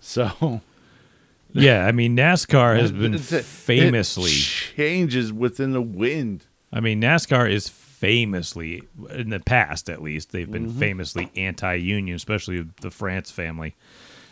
[0.00, 0.60] So,
[1.52, 4.30] yeah, I mean NASCAR has been It's- it famously.
[4.30, 6.46] changes within the wind.
[6.72, 7.68] I mean NASCAR is
[8.02, 10.52] famously in the past, at least, they've Mm-hmm.
[10.66, 13.74] been famously anti-union, especially the France family.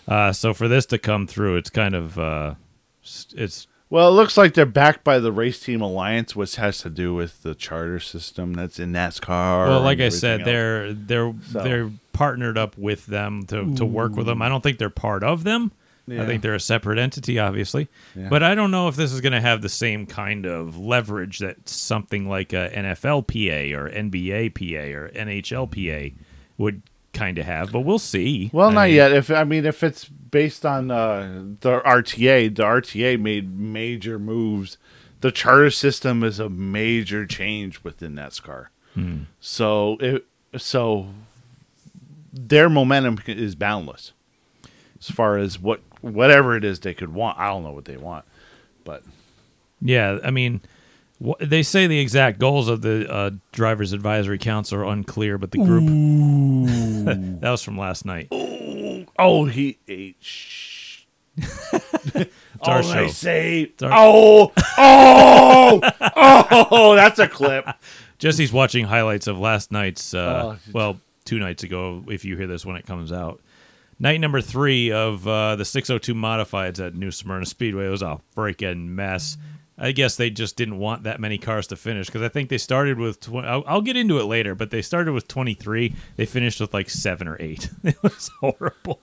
[0.08, 2.54] Uh, so for this to come through, it's kind of uh,
[3.36, 6.90] it's Well, it looks like they're backed by the Race Team Alliance, which has to
[6.90, 9.68] do with the charter system that's in NASCAR.
[9.68, 10.46] well, like I said, else.
[10.46, 14.42] they're they're So- they're partnered up with them to to work with them.
[14.42, 15.70] I don't think they're part of them.
[16.18, 17.88] I think they're a separate entity, obviously.
[18.14, 18.28] Yeah.
[18.28, 21.38] But I don't know if this is going to have the same kind of leverage
[21.38, 26.14] that something like a NFLPA or NBAPA or NHLPA
[26.58, 27.72] would kind of have.
[27.72, 28.50] But we'll see.
[28.52, 29.12] Well, I not mean, yet.
[29.12, 34.78] If I mean, if it's based on uh, the RTA, the RTA made major moves.
[35.20, 38.68] The charter system is a major change within NASCAR.
[39.40, 41.08] So, it, so
[42.32, 44.12] their momentum is boundless
[44.98, 47.38] as far as what whatever it is they could want.
[47.38, 48.24] I don't know what they want,
[48.84, 49.02] but
[49.80, 50.60] Yeah, I mean,
[51.24, 55.50] wh- they say the exact goals of the uh, drivers' advisory council are unclear, but
[55.50, 55.84] the group
[57.40, 58.28] that was from last night.
[59.18, 60.16] oh, he ate.
[62.62, 63.08] Our All I show.
[63.08, 65.80] say, our- oh, oh,
[66.70, 67.66] oh, that's a clip.
[68.18, 70.12] Jesse's watching highlights of last night's.
[70.12, 70.58] Uh, Oh.
[70.72, 73.40] well, two nights ago, if you hear this when it comes out.
[74.02, 78.18] Night number three of uh, the 602 modifieds at New Smyrna Speedway It was a
[78.34, 79.36] freaking mess.
[79.76, 82.58] I guess they just didn't want that many cars to finish because I think they
[82.58, 83.20] started with.
[83.20, 85.94] Tw- I'll, I'll get into it later, but they started with 23.
[86.16, 87.70] They finished with like seven or eight.
[87.84, 89.00] It was horrible.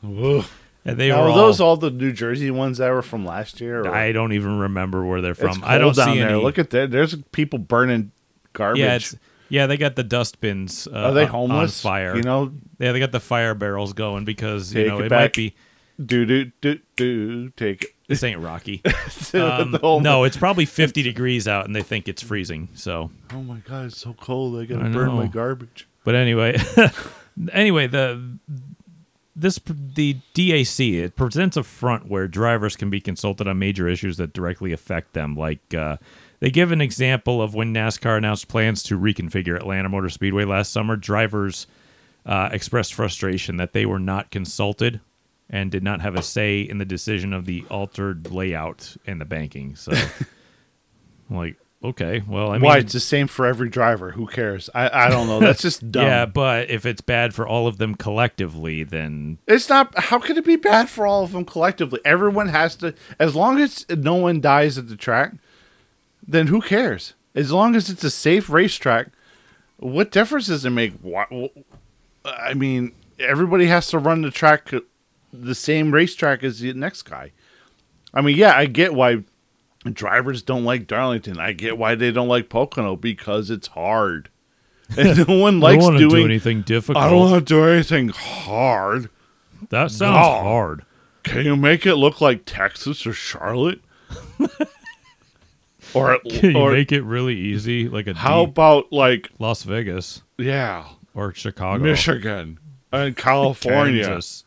[0.86, 3.60] And they Now, were all, those all the New Jersey ones that were from last
[3.60, 3.81] year?
[3.81, 5.62] or- I don't even remember where they're from.
[5.63, 6.29] I don't down see there.
[6.29, 6.41] any.
[6.43, 6.91] Look at that.
[6.91, 8.12] There's people burning
[8.53, 8.79] garbage.
[8.79, 9.15] yeah, it's
[9.49, 9.65] yeah.
[9.67, 10.88] They got the dustbins.
[10.88, 11.83] Uh, Are they on- homeless?
[11.86, 12.15] on fire?
[12.15, 15.33] You know, Yeah, they got the fire barrels going because you know it it, might
[15.33, 15.55] be.
[16.03, 17.49] do do do do.
[17.51, 17.89] Take it.
[18.07, 18.81] This ain't Rocky.
[19.33, 22.69] Um, no, it's probably 50 degrees out, and they think it's freezing.
[22.73, 24.57] So, Oh my god, it's so cold.
[24.62, 25.86] I gotta I burn my garbage.
[26.05, 26.57] but anyway,
[27.51, 28.38] anyway, the
[29.36, 34.17] this the DAC it presents a front where drivers can be consulted on major issues
[34.17, 35.36] that directly affect them.
[35.36, 35.97] Like uh,
[36.39, 40.71] they give an example of when NASCAR announced plans to reconfigure Atlanta Motor Speedway last
[40.71, 40.95] summer.
[40.95, 41.67] Drivers
[42.26, 45.00] uh, expressed frustration that they were not consulted
[45.50, 49.26] and did not have a say in the decision of the altered layout and the
[49.26, 49.76] banking.
[49.78, 49.93] So,
[51.30, 52.21] like, okay.
[52.28, 52.78] Well, I mean, Why?
[52.80, 54.12] It's the same for every driver.
[54.12, 54.69] Who cares?
[54.76, 55.39] I, I don't know.
[55.39, 56.06] That's just dumb.
[56.06, 59.97] yeah, but if it's bad for all of them collectively, then It's not.
[59.97, 62.02] How could it be bad for all of them collectively?
[62.04, 62.93] Everyone has to.
[63.17, 65.34] As long as no one dies at the track,
[66.28, 67.13] then who cares?
[67.34, 69.10] As long as it's a safe racetrack,
[69.78, 70.94] what difference does it make?
[71.02, 71.50] Why,
[72.26, 74.82] I mean, everybody has to run the track, uh,
[75.32, 77.32] the same racetrack as the next guy.
[78.13, 79.24] I mean, yeah, I get why
[79.86, 81.40] drivers don't like Darlington.
[81.40, 84.30] I get why they don't like Pocono because it's hard,
[84.98, 86.10] and no one likes don't doing.
[86.10, 87.04] do anything difficult.
[87.04, 89.10] I don't want to do anything hard.
[89.70, 90.44] that sounds God.
[90.44, 90.86] hard.
[91.24, 93.82] Can you make it look like Texas or Charlotte?
[95.93, 100.21] or Can you or make it really easy, like a how about like Las Vegas
[100.38, 102.60] yeah, or Chicago, Michigan
[102.91, 104.06] and California?
[104.06, 104.43] Kansas?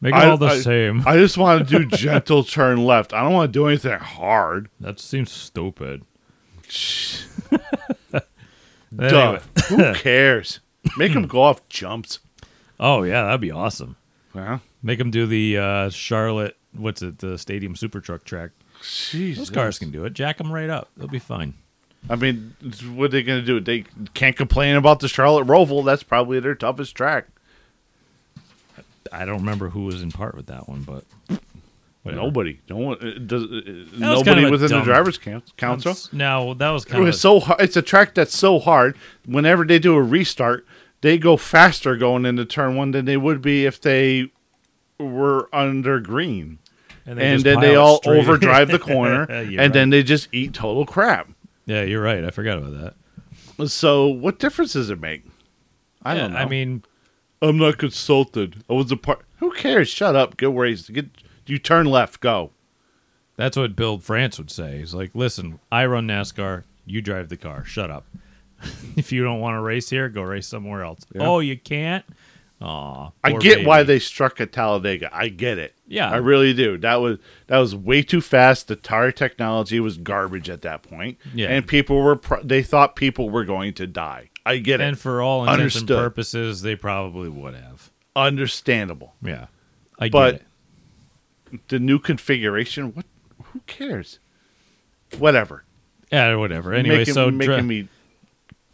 [0.00, 1.02] Make it I- all the I- same.
[1.06, 3.12] I just want to do gentle turn left.
[3.12, 4.68] I don't want to do anything hard.
[4.80, 6.04] that seems stupid.
[8.96, 9.38] Duh.
[9.68, 10.60] Who cares?
[10.96, 12.18] Make them go off jumps.
[12.78, 13.96] Oh yeah, that'd be awesome.
[14.34, 16.56] Well, Make them do the uh, Charlotte.
[16.72, 17.18] What's it?
[17.18, 18.50] The Stadium Super Truck track.
[18.82, 20.12] Jeez, Those cars can do it.
[20.14, 20.88] Jack them right up.
[20.96, 21.54] They'll be fine.
[22.08, 22.54] I mean,
[22.94, 23.60] what are they going to do?
[23.60, 25.84] They can't complain about the Charlotte Roval.
[25.84, 27.26] That's probably their toughest track.
[29.12, 31.04] I don't remember who was in part with that one, but
[32.02, 32.22] whatever.
[32.22, 35.42] Nobody, no one, uh, does, uh, it- kind nobody of a within the drivers' coun-
[35.56, 35.96] council.
[36.12, 37.60] No, that was It kind of was so hard.
[37.60, 38.96] It's a track that's so hard.
[39.26, 40.64] Whenever they do a restart,
[41.00, 44.30] they go faster going into turn one than they would be if they
[44.98, 46.58] were under green.
[47.10, 49.72] And, and then they all straight- overdrive the corner, and right.
[49.72, 51.28] then they just eat total crap.
[51.66, 52.24] yeah, you're right.
[52.24, 52.94] I forgot about
[53.58, 53.68] that.
[53.68, 55.24] So, what difference does it make?
[56.02, 56.38] I Yeah, don't know.
[56.38, 56.82] I mean,
[57.42, 58.64] I'm not consulted.
[58.70, 59.20] I was a part.
[59.38, 59.88] Who cares?
[59.88, 60.36] Shut up.
[60.36, 60.88] Get where he's.
[60.88, 61.08] Get
[61.46, 62.20] you turn left.
[62.20, 62.52] Go.
[63.36, 64.78] that's what Bill France would say.
[64.78, 66.64] He's like, "Listen, I run NASCAR.
[66.86, 67.64] You drive the car.
[67.64, 68.06] Shut up.
[68.96, 71.00] if you don't want to race here, go race somewhere else.
[71.14, 71.26] Yeah.
[71.26, 72.04] Oh, you can't.
[72.62, 75.08] Aw, I get why they struck at Talladega.
[75.12, 75.74] I get it.
[75.88, 76.10] Yeah.
[76.10, 76.76] I really do.
[76.76, 78.68] That was that was way too fast.
[78.68, 81.16] The tire technology was garbage at that point.
[81.34, 81.48] Yeah.
[81.48, 84.28] and people were pro- they thought people were going to die.
[84.44, 84.88] I get And it.
[84.88, 85.90] And for all intents Understood.
[85.90, 87.90] and purposes, they probably would have.
[88.14, 89.14] Understandable.
[89.22, 89.46] Yeah,
[89.98, 90.46] I But- get it.
[91.52, 92.92] But the new configuration.
[92.94, 93.06] What?
[93.52, 94.18] Who cares?
[95.18, 95.64] Whatever.
[96.12, 96.72] Yeah, whatever.
[96.74, 97.88] Anyway, making, so making me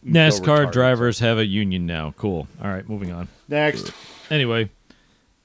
[0.06, 2.14] NASCAR drivers have a union now.
[2.16, 2.46] Cool.
[2.62, 3.28] All right, moving on.
[3.48, 3.92] next.
[4.30, 4.70] Anyway,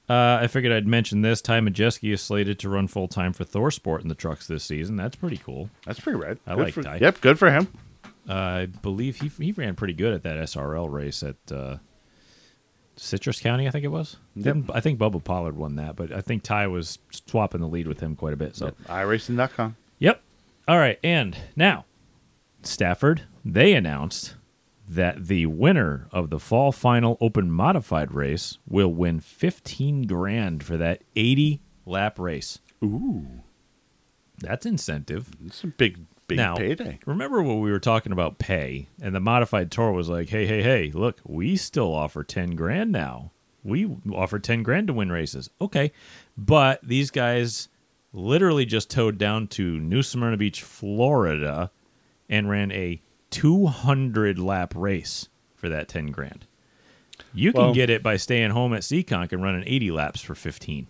[0.10, 1.41] uh, I figured I'd mention this.
[1.41, 4.95] Ty Majeski is slated to run full time for ThorSport in the trucks this season.
[4.95, 5.69] That's pretty cool.
[5.86, 6.39] That's pretty rad.
[6.45, 6.97] I Good like for, Ty.
[6.97, 7.67] Yep, good for him.
[8.30, 11.78] Uh, I believe he he ran pretty good at that SRL race at uh,
[12.95, 13.67] Citrus County.
[13.67, 14.17] I think it was.
[14.36, 14.58] Yep.
[14.74, 18.00] I think Bubba Pollard won that, but I think Ty was swapping the lead with
[18.00, 18.56] him quite a bit.
[18.56, 19.76] So iRacing.com.
[20.00, 20.21] Yep.
[20.67, 21.00] All right.
[21.04, 21.86] And now,
[22.63, 24.36] Stafford, they announced
[24.95, 30.75] that the winner of the fall final open modified race will win 15 grand for
[30.77, 32.60] that 80 lap race.
[32.84, 33.25] Ooh,
[34.39, 35.30] That's incentive.
[35.45, 36.99] it's a big, big now, payday.
[37.06, 40.62] remember when we were talking about pay and the modified tour was like, hey, hey,
[40.62, 43.32] hey, look, we still offer 10 grand now.
[43.63, 45.49] We offer 10 grand to win races.
[45.62, 45.91] Okay.
[46.38, 47.69] But these guys
[48.12, 51.71] literally just towed down to New Smyrna Beach, Florida,
[52.27, 52.99] and ran a
[53.32, 56.46] 200 lap race for that 10 grand.
[57.34, 60.36] You can Well- get it by staying home at Seekonk and running 80 laps for
[60.36, 60.88] 15.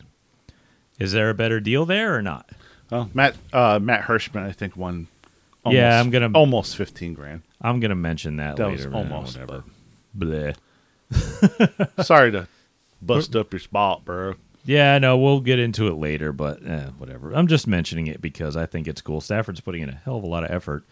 [0.99, 2.49] Is there a better deal there or not?
[2.91, 5.07] Well, Matt uh, Matt Hirschman, I think, won.
[5.63, 7.41] Almost, Yeah, I'm gonna- almost fifteen grand.
[7.61, 8.93] I'm going to mention that, That later.
[8.93, 9.63] almost, whatever.
[10.17, 10.55] Bleh.
[12.03, 12.47] Sorry to
[13.01, 14.35] bust up your spot, bro.
[14.65, 17.31] Yeah, no, we'll get into it later, but eh, whatever.
[17.33, 19.21] I'm just mentioning it because I think it's cool.
[19.21, 20.83] Stafford's putting in a hell of a lot of effort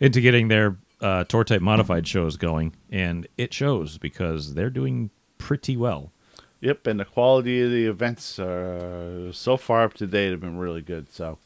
[0.00, 5.10] into getting their uh, tour type modified shows going, and it shows because they're doing
[5.38, 6.12] pretty well.
[6.60, 10.58] Yep, and the quality of the events are so far up to date have been
[10.58, 11.12] really good.
[11.12, 11.38] So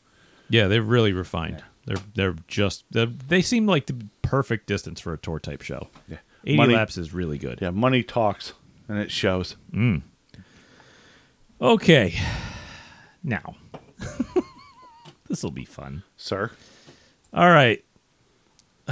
[0.48, 1.62] Yeah, they're really refined.
[1.84, 5.88] They're they're just they're, they seem like the perfect distance for a tour type show.
[6.08, 7.58] yeah, 80 money, laps is really good.
[7.60, 8.54] Yeah, money talks,
[8.88, 9.56] and it shows.
[9.72, 10.02] Mm.
[11.60, 12.14] Okay,
[13.22, 13.56] now
[15.28, 16.02] this will be fun.
[16.16, 16.52] Sir,
[17.34, 17.84] All right.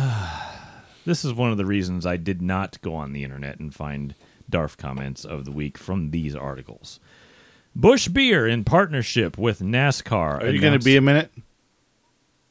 [1.04, 4.14] this is one of the reasons I did not go on the internet and find
[4.50, 7.00] DARF comments of the week from these articles.
[7.74, 10.42] Busch Beer, in partnership with NASCAR.
[10.42, 11.30] are you going to be a minute?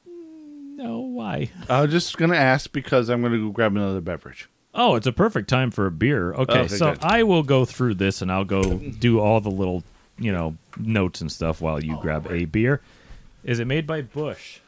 [0.07, 1.51] Mm, no, why?
[1.69, 4.47] I was just going to ask because I'm going to go grab another beverage.
[4.73, 6.33] Oh, it's a perfect time for a beer.
[6.33, 6.99] Okay, Okay, so good.
[7.03, 9.83] I will go through this and I'll go do all the little,
[10.17, 12.81] you know, notes and stuff while you oh, grab a beer.
[13.43, 14.59] Is it made by Busch?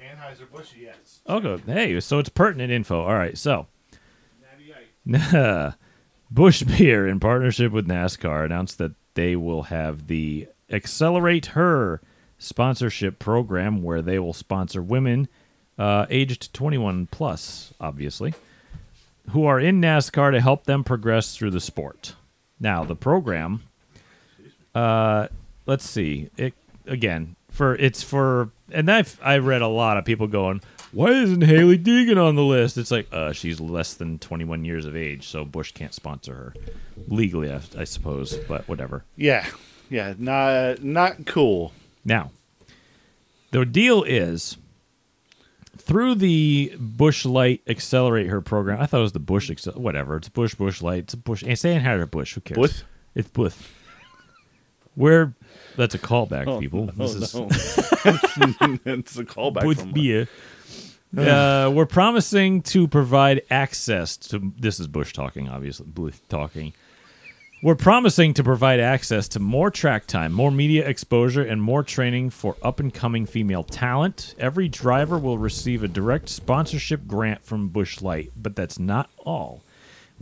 [0.00, 1.09] Anheuser-Busch, yes.
[1.26, 1.60] Good.
[1.66, 3.02] Hey, so it's pertinent info.
[3.02, 3.66] All right, so
[6.30, 12.00] Busch Beer, in partnership with NASCAR, announced that they will have the Accelerate Her
[12.38, 15.28] sponsorship program, where they will sponsor women
[15.78, 18.34] uh, aged 21 plus, obviously,
[19.30, 22.14] who are in NASCAR to help them progress through the sport.
[22.58, 23.62] Now, the program,
[24.74, 25.28] uh,
[25.66, 26.54] let's see, it
[26.86, 30.60] again for it's for, and I've I read a lot of people going,
[30.92, 32.76] why isn't Hailie Deegan on the list?
[32.76, 36.54] It's like, uh, she's less than 21 years of age, so Busch can't sponsor her
[37.08, 39.04] legally, I, I suppose, but whatever.
[39.16, 39.46] Yeah,
[39.88, 41.72] yeah, not not cool.
[42.04, 42.30] Now,
[43.50, 44.56] the deal is
[45.76, 48.80] through the Busch Light Accelerate Her program.
[48.80, 50.16] I thought it was the Bush Accel- whatever.
[50.16, 51.04] It's Bush Bush Light.
[51.04, 51.42] It's Bush.
[51.42, 52.34] And say Anheuser Busch.
[52.34, 52.56] Who cares?
[52.56, 52.82] Bush?
[53.14, 53.54] It's Bush.
[54.94, 55.34] Where
[55.76, 56.86] that's a callback, Oh, people.
[56.86, 60.28] no, this is it's a callback Bush from beer.
[61.16, 64.52] Uh, we're promising to provide access to.
[64.58, 65.86] This is Bush talking, obviously.
[65.86, 66.72] Bush talking.
[67.62, 72.30] We're promising to provide access to more track time, more media exposure, and more training
[72.30, 74.34] for up and coming female talent.
[74.38, 79.62] Every driver will receive a direct sponsorship grant from Busch Light, but that's not all.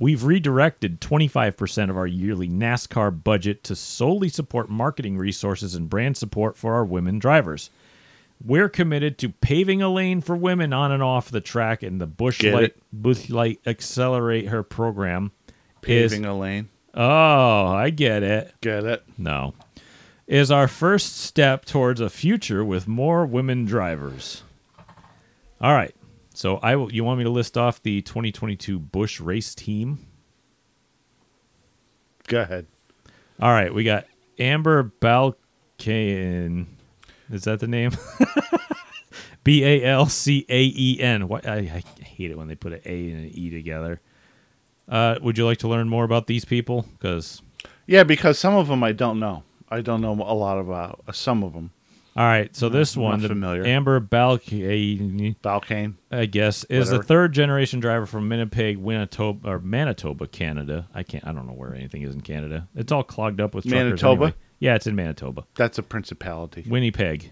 [0.01, 6.17] We've redirected 25% of our yearly NASCAR budget to solely support marketing resources and brand
[6.17, 7.71] support for our women drivers.
[8.43, 12.07] We're committed to paving a lane for women on and off the track, and the
[12.07, 12.77] Bush Get Light?
[12.93, 15.33] Busch Light Accelerate Her program
[15.83, 16.69] is paving a lane.
[16.95, 18.55] Oh, I get it.
[18.61, 19.03] Get it?
[19.19, 19.55] No.
[20.29, 24.45] Is our first step towards a future with more women drivers.
[25.61, 25.95] All right.
[26.39, 30.07] So I will you want me to list off the 2022 Busch race team?
[32.28, 32.66] Go ahead.
[33.41, 34.07] All right, we got
[34.39, 36.66] Amber Balcaen.
[37.28, 37.91] Is that the name?
[39.43, 41.26] B A L C A E N.
[41.26, 44.01] What I, I hate it when they put an A and an E together.
[44.89, 46.86] Uh, would you like to learn more about these people?
[46.93, 47.43] Because
[47.84, 49.43] Yeah, because some of them I don't know.
[49.68, 51.72] I don't know a lot about uh, some of them.
[52.19, 53.64] All right, so this I'm one, not the familiar.
[53.64, 55.95] Amber Balcaen, Balcane.
[56.11, 57.03] I guess, is the Whatever.
[57.05, 60.89] third generation driver from Winnipeg, Manitoba, or Manitoba, Canada.
[60.93, 62.66] I can't, I don't know where anything is in Canada.
[62.75, 64.25] It's all clogged up with truckers Manitoba?
[64.25, 64.35] anyway.
[64.59, 65.45] Yeah, it's in Manitoba.
[65.55, 66.64] That's a principality.
[66.69, 67.31] Winnipeg,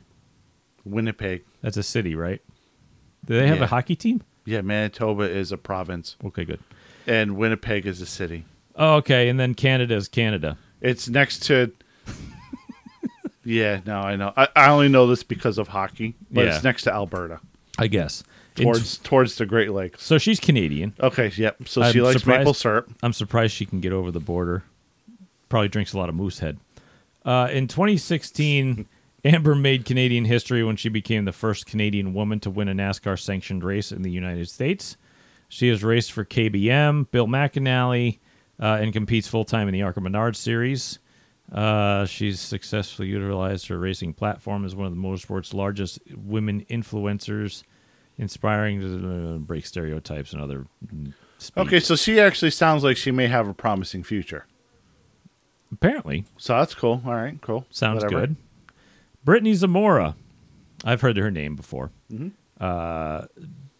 [0.85, 1.43] Winnipeg.
[1.63, 2.41] that's a city, right?
[3.25, 3.65] Do they have Yeah.
[3.65, 4.23] a hockey team?
[4.45, 6.61] Yeah, Manitoba is a province, Okay, good.
[7.09, 8.45] and Winnipeg is a city.
[8.77, 10.59] Oh, okay, and then Canada is Canada.
[10.81, 11.73] It's next to.
[13.47, 14.33] Yeah, no, I know.
[14.37, 16.55] I, I only know this because of hockey, but Yeah.
[16.57, 17.41] it's next to Alberta,
[17.79, 18.23] I guess.
[18.57, 20.03] In- towards towards the Great Lakes.
[20.03, 20.95] so she's Canadian.
[21.01, 21.57] Okay, yep.
[21.67, 22.91] So I'm she likes surprised- maple syrup.
[23.03, 24.65] I'm surprised she can get over the border.
[25.49, 26.59] Probably drinks a lot of Moosehead.
[27.25, 28.87] Uh, in 2016,
[29.25, 33.19] Amber made Canadian history when she became the first Canadian woman to win a NASCAR
[33.19, 34.97] sanctioned race in the United States.
[35.49, 38.19] She has raced for KBM, Bill McAnally,
[38.61, 40.99] uh, and competes full time in the Arca Menard series.
[41.53, 47.63] Uh, she's successfully utilized her racing platform as one of the motorsport's largest women influencers,
[48.19, 50.67] inspiring to uh, break stereotypes and other.
[50.93, 51.57] mm, speak.
[51.67, 54.47] Okay, so she actually sounds like she may have a promising future.
[55.73, 57.03] Apparently, So that's cool.
[57.05, 57.67] All right, cool.
[57.71, 58.27] Sounds Whatever.
[58.29, 58.37] good.
[59.25, 60.15] Brittany Zamora.
[60.85, 61.91] I've heard her name before.
[62.61, 63.27] Uh,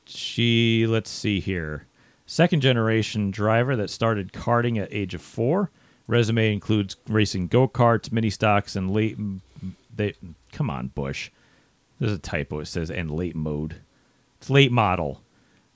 [0.05, 1.87] she, let's see here.
[2.27, 5.71] Second generation driver that started karting at age of four.
[6.09, 9.17] Resume includes racing go karts, mini stocks, and late.
[9.95, 10.15] They
[10.53, 11.31] come on, Busch.
[11.99, 12.61] There's a typo.
[12.61, 13.77] It says and late mode.
[14.39, 15.23] It's late model.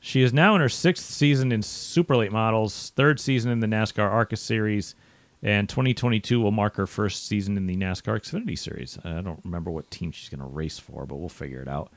[0.01, 3.67] She is now in her sixth season in super late models, third season in the
[3.67, 4.95] NASCAR ARCA series,
[5.43, 8.99] and 2022 will mark her first season in the NASCAR Xfinity series.
[9.05, 11.93] I don't remember what team she's going to race for, but we'll figure it out.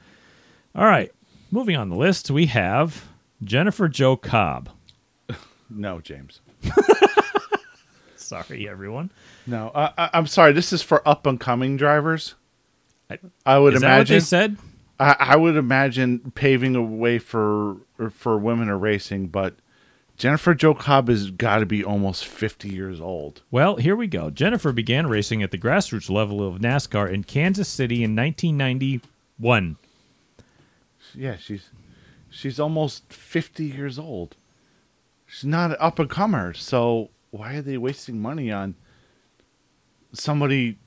[0.76, 1.14] All right,
[1.50, 3.06] moving on the list, we have
[3.44, 4.70] Jennifer Jo Cobb.
[5.70, 6.42] No, James.
[8.42, 9.12] Sorry, everyone.
[9.46, 10.54] No, I, I, I'm sorry.
[10.54, 12.36] This is for up and coming drivers.
[13.10, 14.16] I- I would Is that what imagine.
[14.16, 14.58] they said?
[15.00, 17.78] I, I would imagine paving a way for
[18.12, 19.56] for women in racing, but
[20.18, 23.42] Jennifer Jo Cobb has got to be almost 50 years old.
[23.52, 24.30] Well, here we go.
[24.30, 29.78] Jennifer began racing at the grassroots level of NASCAR in Kansas City in 1991.
[31.16, 31.70] Yeah, she's
[32.30, 34.36] she's almost 50 years old.
[35.26, 38.76] She's not an up and comer, so why are they wasting money on
[40.14, 40.78] somebody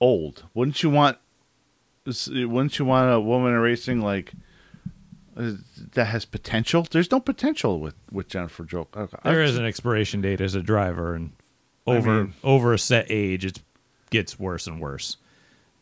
[0.00, 0.44] old?
[0.54, 1.18] Wouldn't you want
[2.06, 4.32] wouldn't you want a woman in racing like
[5.36, 5.52] uh,
[5.92, 6.86] that has potential?
[6.90, 8.86] There's no potential with with Jennifer Jo.
[8.86, 9.10] Cobb.
[9.22, 11.32] There is an expiration date as a driver, and
[11.86, 13.60] over mean- over a set age, it
[14.08, 15.18] gets worse and worse.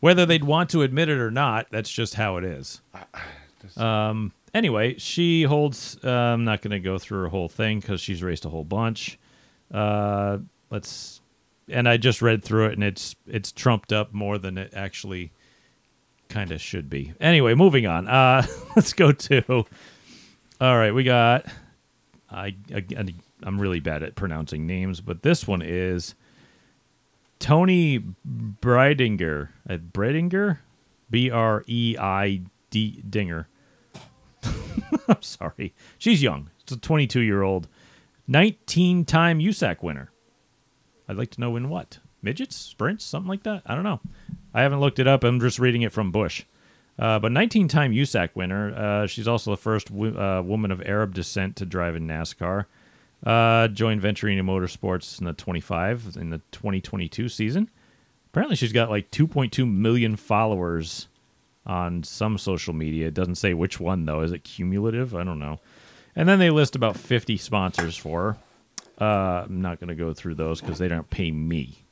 [0.01, 2.81] Whether they'd want to admit it or not, that's just how it is.
[3.77, 4.33] Um.
[4.53, 5.97] Anyway, she holds.
[6.03, 8.63] Uh, I'm not going to go through her whole thing because she's raced a whole
[8.65, 9.17] bunch.
[9.71, 10.39] Uh,
[10.69, 11.21] let's.
[11.69, 15.31] And I just read through it, and it's it's trumped up more than it actually
[16.29, 17.13] kind of should be.
[17.19, 18.07] Anyway, moving on.
[18.07, 18.45] Uh,
[18.75, 19.65] let's go to.
[20.61, 21.45] All right, we got.
[22.29, 23.13] I again,
[23.43, 26.15] I'm really bad at pronouncing names, but this one is
[27.39, 29.49] Toni Breidinger.
[29.69, 30.59] Uh, Breidinger,
[31.09, 33.47] B R E I D Dinger.
[35.07, 35.73] I'm sorry.
[35.97, 36.49] She's young.
[36.61, 37.67] It's a 22 year old,
[38.27, 40.11] 19 time USAC winner.
[41.07, 41.99] I'd like to know in what?
[42.21, 42.55] Midgets?
[42.55, 43.05] Sprints?
[43.05, 43.61] Something like that?
[43.65, 44.01] I don't know.
[44.53, 45.23] I haven't looked it up.
[45.23, 46.43] I'm just reading it from Busch.
[46.99, 48.73] Uh, but 19 time USAC winner.
[48.75, 52.65] Uh, she's also the first w- uh, woman of Arab descent to drive in NASCAR.
[53.25, 57.69] Uh, joined Venturini Motorsports in the 25 in the 2022 season.
[58.31, 61.07] Apparently, she's got like 2.2 million followers
[61.65, 63.07] on some social media.
[63.07, 64.21] It doesn't say which one though.
[64.21, 65.15] Is it cumulative?
[65.15, 65.59] I don't know.
[66.17, 68.37] And then they list about 50 sponsors for
[68.99, 69.05] her.
[69.05, 71.83] Uh, I'm not going to go through those because they don't pay me.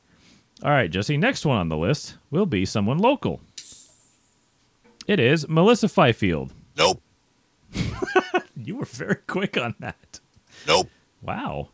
[0.64, 1.16] All right, Jesse.
[1.16, 3.40] Next one on the list will be someone local.
[5.06, 6.52] It is Melissa Fifield.
[6.76, 7.00] Nope.
[8.58, 10.18] You were very quick on that.
[10.66, 10.88] Nope.
[11.22, 11.68] Wow.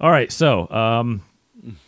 [0.00, 1.22] All right, so um,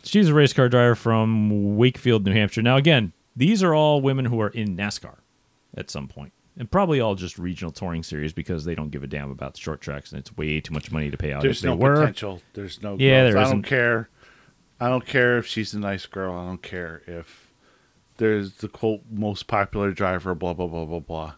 [0.05, 2.63] she's a race car driver from Wakefield, New Hampshire.
[2.63, 5.17] Now, again, these are all women who are in NASCAR
[5.77, 9.07] at some point, and probably all just regional touring series because they don't give a
[9.07, 11.43] damn about the short tracks, and it's way too much money to pay out.
[11.43, 11.97] There's if they no were.
[11.97, 12.41] potential.
[12.55, 12.97] There's no.
[12.99, 13.33] Yeah, growth.
[13.33, 13.57] there I isn't.
[13.57, 14.09] don't care.
[14.81, 16.35] I don't care if she's a nice girl.
[16.37, 17.51] I don't care if
[18.19, 20.35] there's the quote most popular driver.
[20.35, 21.35] Blah blah blah blah blah.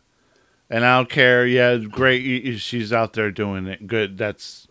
[0.70, 1.46] And I don't care.
[1.46, 2.44] Yeah, great.
[2.44, 3.86] y- y- She's out there doing it.
[3.86, 4.18] Good.
[4.18, 4.68] That's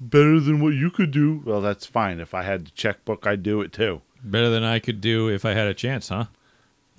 [0.00, 1.40] better than what you could do.
[1.44, 2.18] Well, that's fine.
[2.20, 4.02] If I had the checkbook, I'd do it too.
[4.24, 6.24] Better than I could do if I had a chance, huh?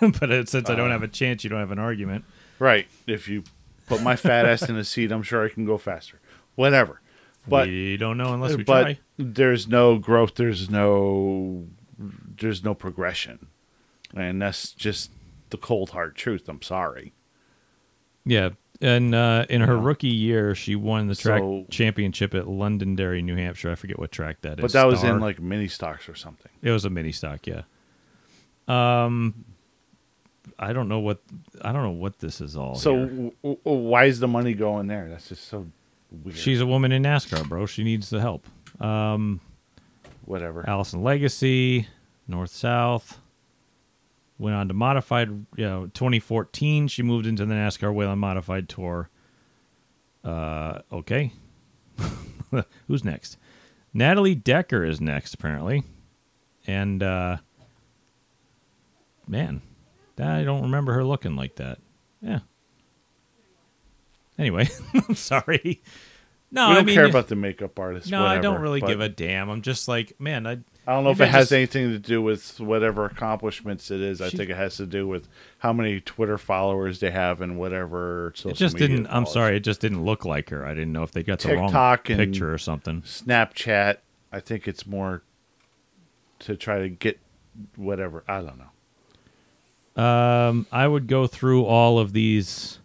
[0.00, 2.24] but it, since I don't uh, have a chance, you don't have an argument.
[2.58, 2.86] Right.
[3.06, 3.44] If you
[3.86, 6.20] put my fat ass in a seat, I'm sure I can go faster.
[6.54, 7.00] Whatever.
[7.46, 8.98] But we don't know unless we but try.
[9.16, 11.64] there's no growth there's no
[11.98, 13.46] there's no progression
[14.14, 15.10] and that's just
[15.50, 17.12] the cold hard truth i'm sorry
[18.26, 18.50] Yeah,
[18.82, 23.36] and uh, in her rookie year, she won the track So- championship at Londonderry, New
[23.36, 23.70] Hampshire.
[23.70, 24.62] I forget what track that is.
[24.62, 25.14] but that was Star.
[25.14, 27.62] in like mini stocks or something It was a mini stock, yeah.
[28.68, 29.44] Um,
[30.58, 31.20] I don't know what
[31.62, 32.74] I don't know what this is all.
[32.74, 35.66] so w- w- why is the money going there that's just so
[36.10, 37.66] weird she's a woman in NASCAR, bro.
[37.66, 38.46] She needs the help.
[38.80, 39.40] Um,
[40.24, 41.88] whatever Allison Legacy,
[42.26, 43.20] North South.
[44.40, 46.86] Went on to modified, you know, 2014.
[46.86, 49.10] She moved into the NASCAR Whelen Modified Tour.
[50.24, 51.32] Uh, okay.
[52.86, 53.36] Who's next?
[53.92, 55.82] Natalie Decker is next, apparently.
[56.68, 57.38] And, uh,
[59.26, 59.60] man,
[60.20, 61.78] I don't remember her looking like that.
[62.20, 62.40] Yeah.
[64.38, 64.68] Anyway,
[65.08, 65.82] I'm sorry.
[66.50, 69.00] No, we I don't mean, care about the makeup artist no, I don't really give
[69.02, 69.50] a damn.
[69.50, 70.52] I'm just like, man, I
[70.86, 74.00] I don't know if it I has just- anything to do with whatever accomplishments it
[74.00, 74.22] is.
[74.22, 77.58] I She- think it has to do with how many Twitter followers they have and
[77.58, 79.06] whatever social It just didn't.
[79.08, 79.56] I'm sorry.
[79.56, 80.64] It just didn't look like her.
[80.64, 83.02] I didn't know if they got the wrong TikTok picture or something.
[83.02, 83.98] Snapchat.
[84.32, 85.22] I think it's more
[86.40, 87.18] to try to get
[87.76, 88.24] whatever.
[88.26, 88.67] I don't know.
[89.98, 92.78] Um, I would go through all of these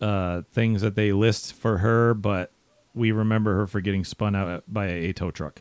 [0.00, 2.52] uh, things that they list for her, but
[2.94, 5.60] we remember her for getting spun out by a tow truck.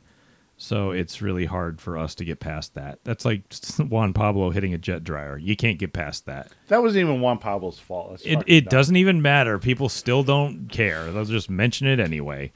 [0.58, 3.00] So it's really hard for us to get past that.
[3.04, 3.42] That's like
[3.80, 5.38] Juan Pablo hitting a jet dryer.
[5.38, 6.50] You can't get past that.
[6.70, 8.12] That wasn't even Juan Pablo's fault.
[8.12, 8.70] That's It, it dumb.
[8.70, 9.60] doesn't even matter.
[9.60, 11.12] People still don't care.
[11.12, 12.54] They'll just mention it anyway.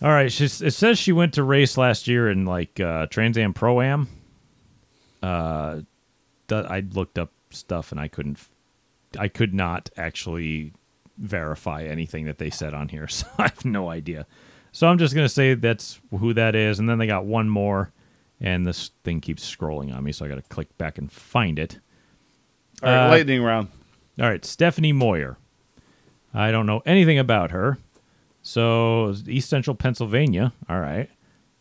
[0.00, 0.32] All right.
[0.32, 3.82] She's, it says she went to race last year in like uh, Trans Am Pro
[3.82, 4.08] Am.
[5.22, 5.80] Uh,
[6.52, 8.38] I looked up stuff and I couldn't.
[9.18, 10.72] I could not actually
[11.18, 14.26] verify anything that they said on here, so I have no idea.
[14.72, 17.92] So I'm just gonna say that's who that is, and then they got one more,
[18.40, 21.58] and this thing keeps scrolling on me, so I got to click back and find
[21.58, 21.78] it.
[22.82, 23.68] All right, uh, lightning round.
[24.20, 25.38] All right, Stephanie Moyer.
[26.32, 27.78] I don't know anything about her.
[28.42, 30.52] So East Central Pennsylvania.
[30.68, 31.10] All right.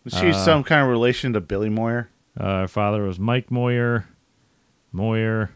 [0.06, 2.10] Is she some kind of relation to Billy Moyer?
[2.40, 4.08] Uh, her father was Mike Moyer.
[4.92, 5.52] Moyer.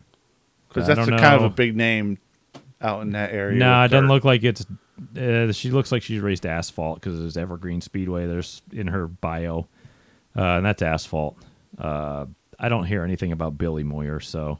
[0.67, 2.17] Because that's a kind of a big name
[2.81, 3.57] out in that area.
[3.57, 4.65] Nah, it doesn't look like it's.
[5.17, 8.27] Uh, she looks like she's raced asphalt because there's Evergreen Speedway.
[8.27, 9.67] There's in her bio,
[10.35, 11.37] uh, and that's asphalt.
[11.77, 12.25] Uh,
[12.59, 14.59] I don't hear anything about Billy Moyer, so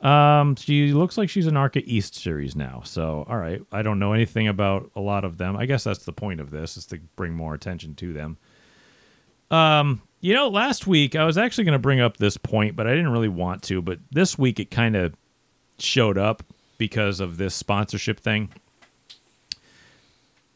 [0.00, 2.82] um, she looks like she's an ARCA East series now.
[2.84, 5.56] So all right, I don't know anything about a lot of them.
[5.56, 8.38] I guess that's the point of this is to bring more attention to them.
[9.50, 12.86] Um, you know, last week I was actually going to bring up this point, but
[12.86, 13.80] I didn't really want to.
[13.82, 15.14] But this week it kind of
[15.78, 16.42] showed up
[16.78, 18.50] because of this sponsorship thing.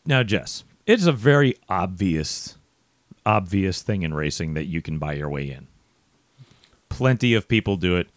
[0.07, 2.57] Now, Jess, it's a very obvious,
[3.25, 5.67] obvious thing in racing that you can buy your way in.
[6.91, 8.09] Plenty of people do it.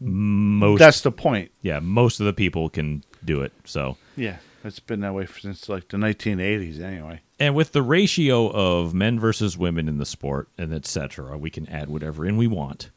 [0.00, 1.52] Most, That's the point.
[1.62, 3.52] yeah, most of the people can do it.
[3.64, 7.20] So, Yeah, it's been that way since like the 1980s, anyway.
[7.44, 11.68] And with the ratio of men versus women in the sport and etc we can
[11.68, 12.90] add whatever in we want.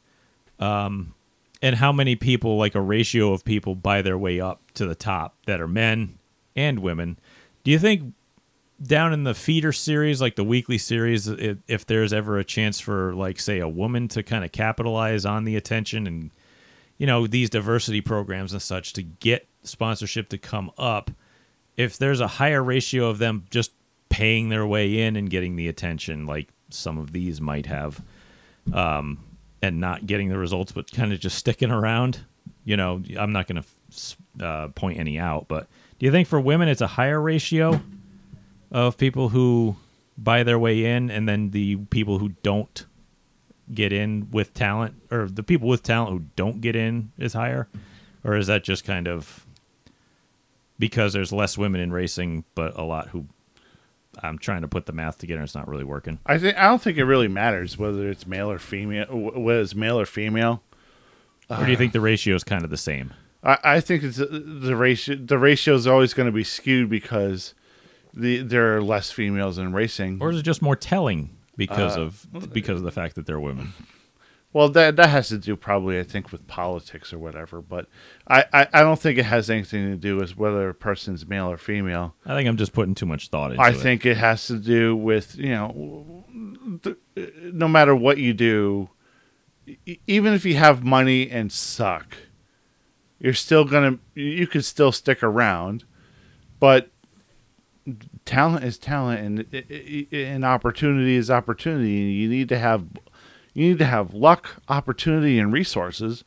[0.58, 1.14] Um,
[1.60, 4.94] and how many people like a ratio of people buy their way up to the
[4.94, 6.18] top that are men
[6.56, 7.18] and women.
[7.62, 8.14] Do you think
[8.82, 12.80] down in the feeder series like the weekly series if, if there's ever a chance
[12.80, 16.30] for like say a woman to kind of capitalize on the attention and
[16.96, 21.10] you know these diversity programs and such to get sponsorship to come up
[21.76, 23.72] if there's a higher ratio of them just
[24.08, 28.02] paying their way in and getting the attention like some of these might have
[28.72, 29.18] um,
[29.62, 32.20] and not getting the results but kind of just sticking around
[32.64, 33.02] you know?
[33.18, 35.66] I'm not going to uh, point any out but
[35.98, 37.80] do you think for women it's a higher ratio
[38.70, 39.76] of people who
[40.16, 42.84] buy their way in and then the people who don't
[43.72, 47.68] get in with talent or the people with talent who don't get in is higher?
[48.24, 49.46] Or is that just kind of
[50.78, 53.26] because there's less women in racing but a lot who
[54.22, 56.64] i'm trying to put the math together and it's not really working I think I
[56.68, 59.06] don't think it really matters whether it's male or female.
[59.06, 60.62] wh- Whether it's male or female.
[61.50, 63.12] or do you think the ratio is kind of the same
[63.42, 65.14] I, I think it's uh, the ratio.
[65.14, 67.54] The ratio is always going to be skewed because
[68.12, 70.18] the there are less females in racing.
[70.20, 73.38] or is it just more telling because Uh, of because of the fact that they're
[73.40, 73.72] women
[74.52, 77.60] Well, that that has to do probably, I think, with politics or whatever.
[77.60, 77.86] But
[78.26, 81.50] I, I, I don't think it has anything to do with whether a person's male
[81.50, 82.14] or female.
[82.24, 84.46] i think i'm just putting too much thought into I it I think it has
[84.46, 86.24] to do with you know,
[86.82, 86.96] th-
[87.52, 88.88] no matter what you do,
[89.86, 92.16] e- even if you have money and suck,
[93.18, 95.84] you're still gonna you could still stick around,
[96.58, 96.90] but
[98.24, 99.20] talent is talent
[99.52, 102.00] and and opportunity is opportunity.
[102.02, 102.84] and You need to have
[103.58, 106.22] you need to have luck, opportunity, and resources.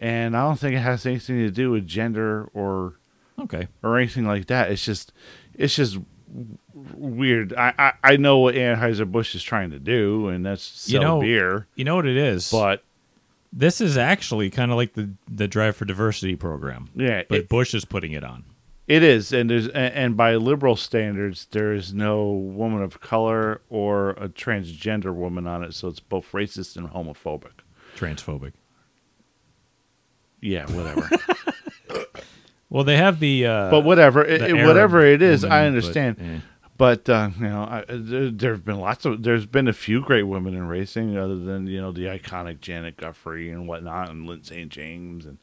[0.00, 2.94] And I don't think it has anything to do with gender or
[3.38, 4.72] okay or anything like that.
[4.72, 5.12] It's just
[5.54, 5.98] it's just
[6.74, 7.54] weird.
[7.54, 11.06] I I, I know what Anheuser Busch is trying to do, and that's sell you
[11.06, 11.68] know beer.
[11.76, 12.82] you know what it is But
[13.52, 17.48] this is actually kind of like the the drive for diversity program yeah, but it,
[17.48, 18.44] bush is putting it on
[18.86, 24.10] it is, and there's and, by liberal standards, there is no woman of color or
[24.10, 27.60] a transgender woman on it, so it's both racist and homophobic.
[27.96, 28.52] transphobic
[30.40, 31.08] Yeah, whatever.
[32.70, 36.16] well they have the uh but whatever, it, whatever it is, woman, I but, understand.
[36.20, 36.40] eh.
[36.78, 39.22] But uh, you know, I, there, there have been lots of.
[39.22, 42.96] There's been a few great women in racing, other than you know the iconic Janet
[42.96, 44.68] Guthrie and whatnot, and Lyn St.
[44.68, 45.38] James, and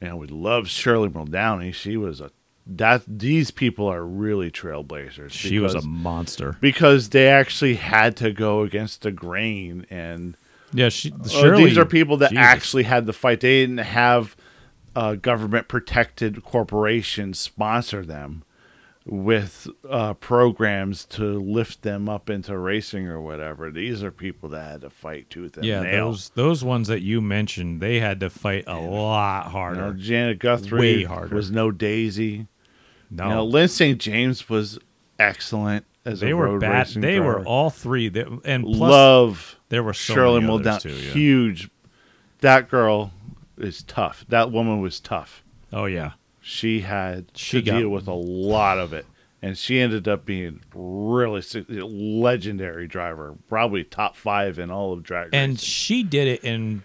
[0.00, 1.74] you know we love Shirley Muldowney.
[1.74, 2.30] She was a
[2.66, 3.02] that.
[3.06, 5.30] These people are really trailblazers.
[5.30, 10.36] she was a monster because they actually had to go against the grain and
[10.72, 12.44] yeah she uh, these are people that Jesus.
[12.44, 13.40] actually had to fight.
[13.40, 14.36] They didn't have
[14.96, 18.42] uh, government protected corporations sponsor them
[19.04, 23.70] with uh, programs to lift them up into racing or whatever.
[23.70, 26.06] These are people that had to fight tooth and yeah nail.
[26.10, 29.92] those those ones that you mentioned they had to fight a lot You know, harder
[29.94, 31.34] Janet Guthrie Way harder.
[31.34, 32.48] was no Daisy.
[33.10, 33.98] No Lyn St.
[34.00, 34.78] James was
[35.18, 38.78] excellent as they a were road bad racing they were all three they, and plus
[38.78, 40.80] love there were so Shirley Muldown.
[40.80, 41.12] too, yeah.
[41.12, 41.70] Huge.
[42.40, 43.12] That girl
[43.58, 44.24] is tough.
[44.28, 45.42] That woman was tough.
[45.72, 49.06] oh yeah She had She to got- deal with a lot of it,
[49.42, 51.42] and she ended up being really
[51.90, 55.56] legendary driver, probably top five in all of drag and racing.
[55.64, 56.82] she did it in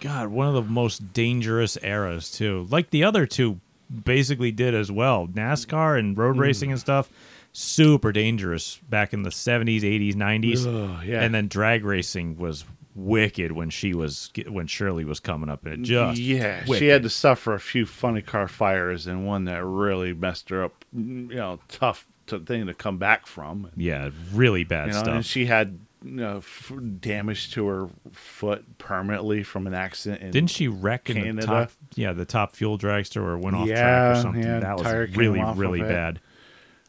[0.00, 3.58] god one of the most dangerous eras too like the other two
[4.04, 6.18] basically did as well nascar and Mm.
[6.18, 7.08] road racing and stuff
[7.52, 11.22] super dangerous back in the 70s 80s 90s Ugh, yeah.
[11.22, 12.64] and then drag racing was
[12.96, 17.02] wicked when she was when shirley was coming up and it just yeah, she had
[17.02, 20.84] to suffer a few funny car fires and one that really messed her up.
[20.92, 21.02] You
[21.34, 23.70] know, tough to, thing to come back from.
[23.76, 27.88] yeah really bad You know, stuff and she had you know, f- damage to her
[28.12, 30.22] foot permanently from an accident.
[30.22, 31.46] In didn't she wreck in the Canada?
[31.46, 34.42] top yeah the top fuel dragster or went off track or something?
[34.42, 36.20] Yeah, that was really really bad.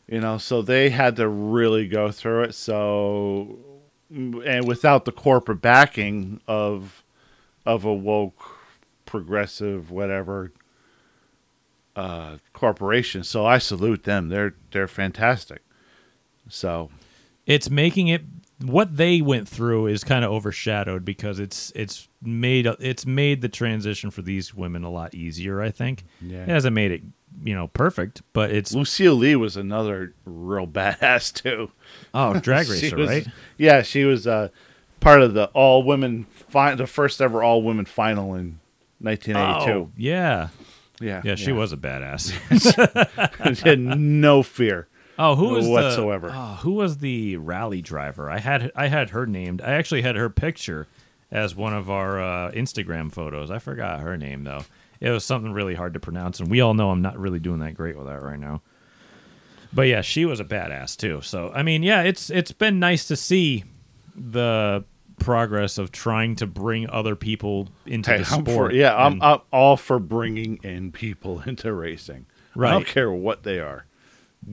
[0.08, 3.58] You know so they had to really go through it so
[4.10, 7.04] and without the corporate backing of
[7.66, 8.60] of a woke
[9.06, 10.52] progressive whatever
[11.96, 13.24] uh corporation.
[13.24, 14.30] So i salute them.
[14.30, 15.62] They're they're fantastic.
[16.50, 16.90] So
[17.46, 22.66] it's making it what they went through is kind of overshadowed because it's it's made
[22.80, 25.62] it's made the transition for these women a lot easier.
[25.62, 26.44] I think Yeah.
[26.44, 27.02] it hasn't made it
[27.44, 31.72] you know perfect, but it's Lucille Lee was another real badass too.
[32.14, 33.28] oh drag racer, was- right?
[33.58, 34.48] Yeah, she was uh,
[35.02, 38.60] part of the all women fi- the first ever all women final in
[39.00, 39.72] 1982.
[39.72, 40.48] Oh, yeah,
[41.02, 42.32] yeah, yeah, she was a badass.
[43.58, 44.88] she had no fear.
[45.18, 46.28] Oh, who was Whatsoever.
[46.28, 48.30] The, oh, who was the rally driver?
[48.30, 49.62] I had I had her named.
[49.62, 50.88] I actually had her picture
[51.32, 53.50] as one of our uh, Instagram photos.
[53.50, 54.64] I forgot her name though.
[55.00, 57.60] It was something really hard to pronounce, and we all know I'm not really doing
[57.60, 58.62] that great with that right now.
[59.74, 61.22] But yeah, she was a badass too.
[61.22, 63.64] So I mean, yeah, it's it's been nice to see
[64.16, 64.84] the
[65.20, 68.72] progress of trying to bring other people into Hey, the I'm sport.
[68.72, 72.26] for, yeah, I'm, I'm all for bringing in people into racing.
[72.54, 72.70] Right.
[72.70, 73.86] I don't care what they are.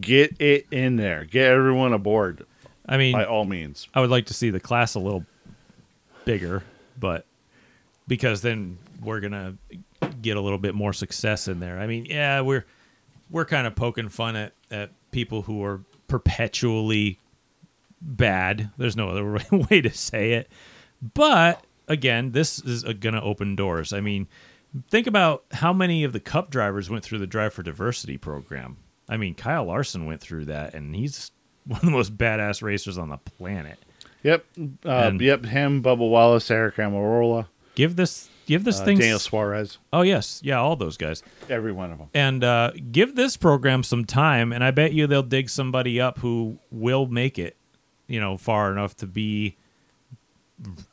[0.01, 1.24] Get it in there.
[1.24, 2.47] Get everyone aboard
[2.86, 3.88] I mean, by all means.
[3.95, 5.24] I would like to see the class a little
[6.24, 6.62] bigger,
[6.99, 7.26] but
[8.09, 9.57] because then we're gonna
[10.20, 11.78] get a little bit more success in there.
[11.78, 12.64] I mean, yeah, we're
[13.30, 17.18] we're kind of poking fun at at people who are perpetually
[18.01, 18.70] bad.
[18.76, 19.38] There's no other
[19.70, 20.51] way to say it.
[21.14, 23.93] But again, this is uh, gonna open doors.
[23.93, 24.28] I mean,
[24.90, 28.78] think about how many of the cup drivers went through the Drive for Diversity program.
[29.09, 31.30] I mean, Kyle Larson went through that, and he's
[31.66, 33.78] one of the most badass racers on the planet.
[34.22, 34.44] Yep.
[34.84, 35.44] Uh, yep.
[35.44, 38.98] Him, Bubba Wallace, Aric Almirola, Give this, give this uh, thing.
[38.98, 39.78] Daniel Suarez.
[39.92, 42.09] oh yes, yeah, all those guys, Every one of them.
[42.12, 46.18] and uh, give this program some time, and I bet you they'll dig somebody up
[46.18, 47.57] who will make it,
[48.07, 49.57] you know, far enough to be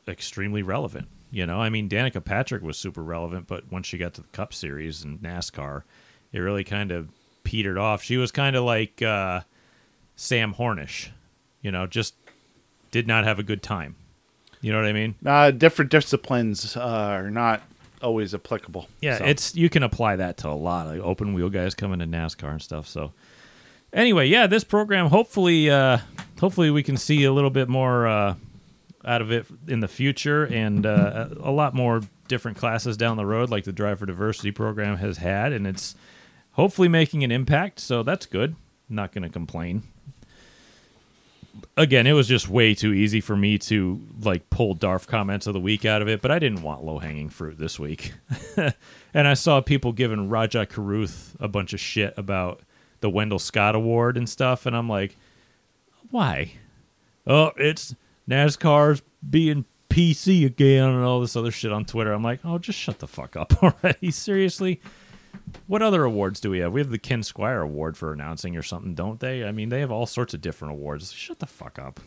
[0.08, 1.08] extremely relevant.
[1.30, 4.28] You know, I mean, Danica Patrick was super relevant, but once she got to the
[4.28, 5.82] Cup Series and NASCAR,
[6.32, 7.10] it really kind of
[7.50, 8.00] petered off.
[8.00, 9.40] She was kind of like uh,
[10.14, 11.08] Sam Hornish,
[11.62, 12.14] you know, just
[12.92, 13.96] did not have a good time.
[14.60, 15.16] You know what I mean?
[15.26, 17.62] Uh, different disciplines uh, are not
[18.02, 18.86] always applicable.
[19.00, 21.98] Yeah, So, it's you can apply that to a lot like open wheel guys coming
[21.98, 22.86] to NASCAR and stuff.
[22.86, 23.12] So
[23.92, 25.98] anyway, yeah, this program hopefully uh
[26.38, 28.34] hopefully we can see a little bit more uh
[29.04, 33.26] out of it in the future and uh, a lot more different classes down the
[33.26, 35.94] road like the Drive for Diversity program has had and it's
[36.52, 38.56] hopefully making an impact, so that's good.
[38.88, 39.84] Not going to complain.
[41.76, 45.54] Again, it was just way too easy for me to like pull Darf comments of
[45.54, 48.12] the week out of it, but I didn't want low hanging fruit this week.
[49.14, 52.60] and I saw people giving Rajah Caruth a bunch of shit about
[53.00, 55.16] the Wendell Scott Award and stuff, and I'm like,
[56.10, 56.52] why?
[57.26, 57.94] Oh, it's
[58.28, 62.12] NASCAR's being PC again and all this other shit on Twitter.
[62.12, 64.10] I'm like, oh, just shut the fuck up already.
[64.10, 64.80] Seriously?
[65.66, 66.72] What other awards do we have?
[66.72, 69.44] We have the Ken Squire Award for announcing or something, don't they?
[69.44, 71.12] I mean, they have all sorts of different awards.
[71.12, 72.00] Shut the fuck up.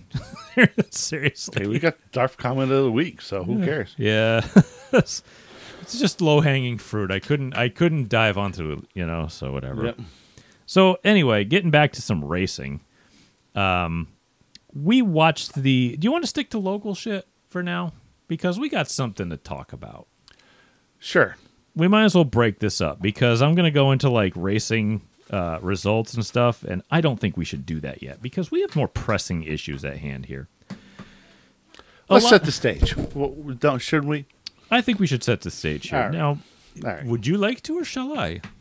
[0.90, 1.62] Seriously.
[1.62, 3.96] Hey, we got Darf comment of the week, so who cares?
[3.98, 4.46] Yeah.
[4.94, 5.24] it's
[5.88, 7.12] just low hanging fruit.
[7.12, 9.86] I couldn't I couldn't dive onto it, you know, so whatever.
[9.86, 10.00] Yep.
[10.66, 12.82] So anyway, getting back to some racing.
[13.56, 14.08] Um
[14.74, 17.94] we watched the Do you want to stick to local shit for now?
[18.28, 20.08] Because we got something to talk about.
[21.00, 21.36] Sure.
[21.76, 25.02] We might as well break this up because I'm going to go into like racing
[25.32, 28.62] uh, results and stuff, and I don't think we should do that yet because we
[28.62, 30.48] have more pressing issues at hand here.
[30.70, 32.96] A Let's lot- set the stage.
[33.16, 34.26] Well, don't should we?
[34.70, 35.98] I think we should set the stage here.
[36.00, 36.14] All right.
[36.14, 36.38] Now,
[36.82, 37.06] right.
[37.06, 38.42] would you like to or shall I?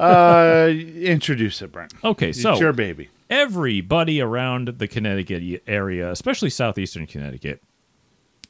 [0.00, 1.92] Uh, introduce it, Brent.
[2.02, 3.10] Okay, It's so your baby.
[3.28, 7.62] everybody around the Connecticut area, especially southeastern Connecticut,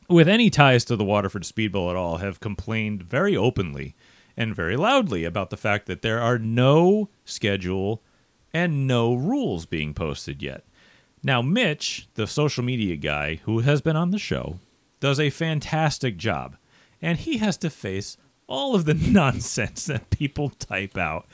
[0.09, 3.94] with any ties to the Waterford Speedbowl at all, have complained very openly
[4.36, 8.02] and very loudly about the fact that there are no schedule
[8.52, 10.64] and no rules being posted yet.
[11.22, 14.59] Now, Mitch, the social media guy who has been on the show,
[15.00, 16.57] does a fantastic job,
[17.00, 21.26] and he has to face all of the nonsense that people type out.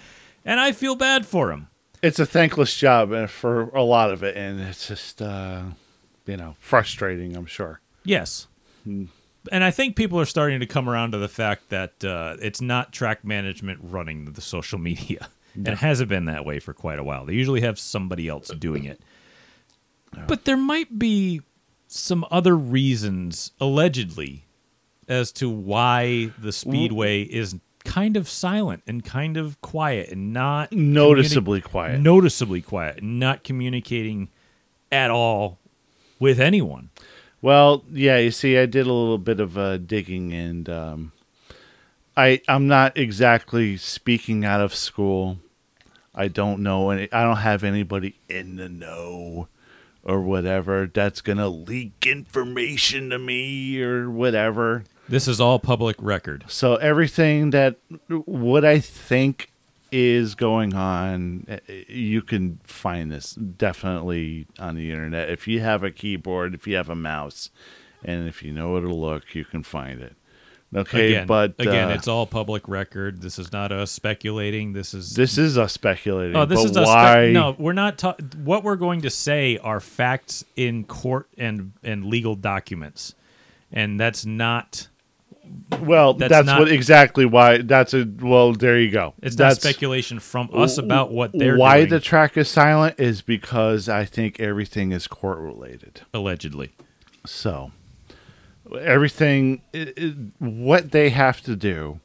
[0.44, 1.68] And I feel bad for him.
[2.02, 5.62] It's a thankless job uh, for a lot of it, and it's just uh,
[6.24, 7.36] you know frustrating.
[7.36, 7.80] I'm sure.
[8.04, 8.46] Yes.
[8.86, 12.60] And I think people are starting to come around to the fact that uh, it's
[12.60, 15.28] not track management running the social media.
[15.54, 17.24] And it hasn't been that way for quite a while.
[17.26, 19.00] They usually have somebody else doing it.
[20.28, 21.40] But there might be
[21.88, 24.44] some other reasons, allegedly,
[25.08, 30.70] as to why the Speedway is kind of silent and kind of quiet and not
[30.72, 32.00] Noticeably communi- quiet.
[32.00, 34.28] noticeably quiet, not communicating
[34.92, 35.58] at all
[36.20, 36.90] with anyone.
[37.42, 41.12] Well, yeah, you see, I did a little bit of uh, digging, and um,
[42.16, 45.38] I I'm not exactly speaking out of school.
[46.14, 47.10] I don't know any.
[47.12, 49.48] I don't have anybody in the know
[50.02, 54.84] or whatever that's gonna leak information to me or whatever.
[55.08, 56.44] This is all public record.
[56.48, 57.76] So everything that
[58.08, 59.50] what I think
[59.92, 61.46] is going on.
[61.50, 65.30] Uh, You can find this definitely on the internet.
[65.30, 67.50] If you have a keyboard, if you have a mouse,
[68.04, 70.14] and if you know where to look, you can find it.
[70.74, 73.22] Okay, again, but again, uh, it's all public record.
[73.22, 74.72] This is not us speculating.
[74.72, 76.36] This is this is us speculating.
[76.36, 77.26] Oh, this is a why?
[77.30, 77.56] spe- no.
[77.58, 77.98] We're not.
[77.98, 78.14] Ta-
[78.44, 83.16] what we're going to say are facts in court and and legal documents,
[83.72, 84.86] and that's not.
[85.80, 87.58] Well, That's that's, not- what exactly why.
[87.58, 88.52] That's a well.
[88.52, 89.14] There you go.
[89.22, 91.90] It's that's not speculation from us about what they're why doing.
[91.90, 96.02] the track is silent is because I think everything is court related.
[96.12, 96.72] allegedly.
[97.24, 97.72] So
[98.78, 102.00] everything, i i what they have to do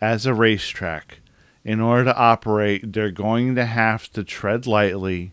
[0.00, 1.20] as a racetrack
[1.64, 5.32] in order to operate, they're going to have to tread lightly,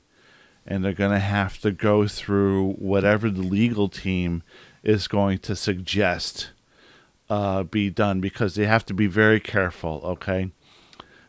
[0.66, 4.44] and they're going to have to go through whatever the legal team
[4.84, 6.50] is going to suggest
[7.30, 10.02] uh, be done because they have to be very careful.
[10.04, 10.52] Okay.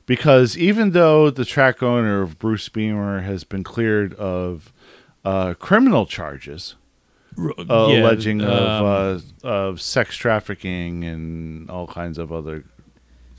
[0.06, 4.72] Because even though the track owner of Bruce Bemer has been cleared of
[5.24, 6.76] uh, criminal charges,
[7.36, 7.52] uh,
[7.90, 12.64] Yeah, alleging um, of uh, of sex trafficking and all kinds of other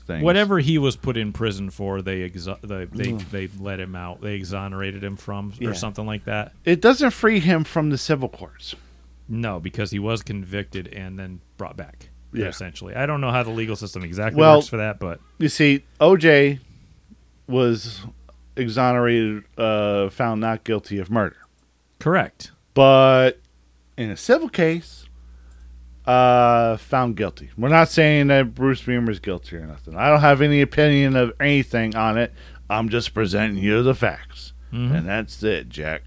[0.06, 0.22] things.
[0.22, 3.12] Whatever he was put in prison for, they exo- they, they
[3.46, 4.20] they let him out.
[4.20, 5.70] They exonerated him from Yeah.
[5.70, 6.52] or something like that.
[6.66, 8.74] it doesn't free him from the civil courts.
[9.26, 12.10] No, because he was convicted and then brought back.
[12.32, 12.46] Yeah.
[12.46, 15.48] Essentially, I don't know how the legal system exactly Well- works for that, but You
[15.48, 16.58] see, OJ
[17.46, 18.02] was
[18.56, 21.36] exonerated, uh, found not guilty of murder,
[21.98, 22.50] correct.
[22.74, 23.40] but
[23.96, 25.06] in a civil case,
[26.06, 27.50] uh, found guilty.
[27.56, 29.94] We're not saying that Bruce Bemer is guilty or nothing.
[29.96, 32.32] I don't have any opinion of anything on it.
[32.70, 36.02] I'm just presenting you the facts, and that's it, Jack.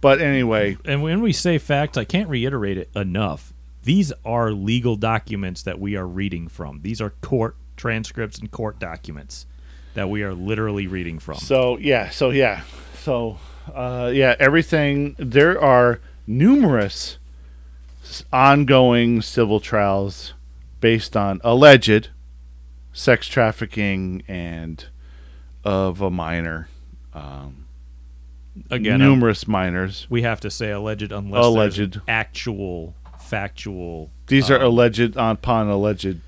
[0.00, 3.52] But anyway, And when we say facts, I can't reiterate it enough.
[3.88, 6.82] These are legal documents that we are reading from.
[6.82, 9.46] These are court transcripts and court documents
[9.94, 11.36] that we are literally reading from.
[11.36, 12.64] So yeah, so yeah,
[12.98, 13.38] so
[13.74, 15.16] uh, yeah, everything.
[15.18, 17.16] There are numerous
[18.30, 20.34] ongoing civil trials
[20.82, 22.10] based on alleged
[22.92, 24.84] sex trafficking and
[25.64, 26.68] of a minor,
[27.14, 27.64] um,
[28.68, 30.06] Again, numerous minors.
[30.10, 32.02] we have to say alleged unless Alleged.
[32.06, 32.94] actual
[33.28, 34.10] factual.
[34.26, 36.20] These are um, alleged upon alleged.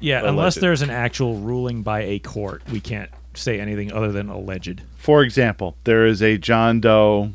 [0.00, 4.28] Yeah, unless there's an actual ruling by a court, we can't say anything other than
[4.28, 4.82] alleged.
[4.96, 7.32] For example, there is a John Doe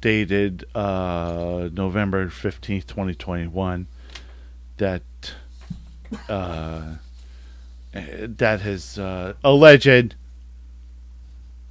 [0.00, 3.86] dated uh, November 15th, 2021
[4.76, 5.02] that
[6.28, 6.96] uh,
[7.92, 10.14] that has uh, alleged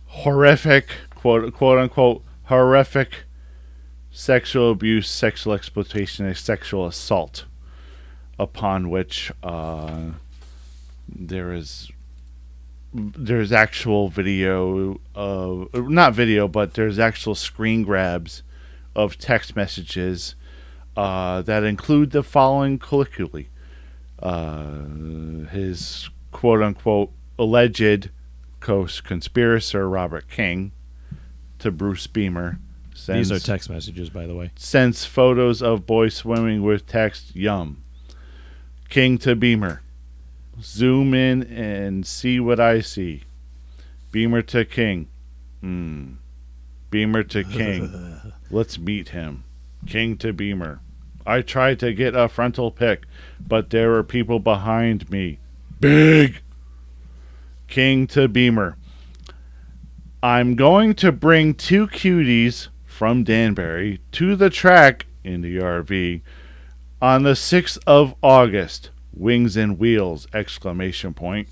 [0.07, 3.23] horrific quote quote unquote horrific
[4.19, 7.45] sexual abuse, sexual exploitation, and sexual assault
[8.37, 10.11] upon which uh,
[11.07, 11.89] there is
[12.93, 18.43] there's actual video of not video, but there's actual screen grabs
[18.93, 20.35] of text messages
[20.97, 23.47] uh, that include the following colloquially:
[24.21, 24.81] uh,
[25.51, 28.09] his quote unquote alleged
[28.59, 30.73] co-conspirator Robert King
[31.59, 32.59] to Bruce Bemer.
[32.99, 34.51] Sends, These are text messages, by the way.
[34.57, 37.81] sends photos of boy swimming with text yum.
[38.89, 39.79] King to Bemer.
[40.61, 43.23] Zoom in and see what I see.
[44.11, 45.07] Bemer to King.
[45.61, 46.13] Hmm.
[46.91, 48.33] Bemer to King.
[48.51, 49.45] Let's meet him.
[49.87, 50.79] King to Bemer.
[51.25, 53.03] I tried to get a frontal pick,
[53.39, 55.39] but there were people behind me.
[55.79, 56.41] Big.
[57.67, 58.75] King to Bemer.
[60.21, 62.67] I'm going to bring two cuties
[62.99, 66.19] from Danbury to the track in the RV
[67.01, 68.89] on the 6th of August.
[69.13, 70.27] Wings and wheels!
[70.33, 71.47] Exclamation point.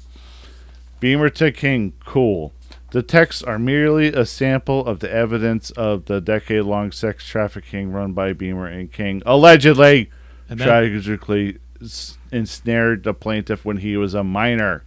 [1.00, 1.94] Bemer to King.
[2.04, 2.52] Cool.
[2.92, 8.12] The texts are merely a sample of the evidence of the decade-long sex trafficking run
[8.12, 10.10] by Bemer and King, allegedly
[10.50, 11.60] And that- tragically
[12.30, 14.84] ensnared the plaintiff when he was a minor.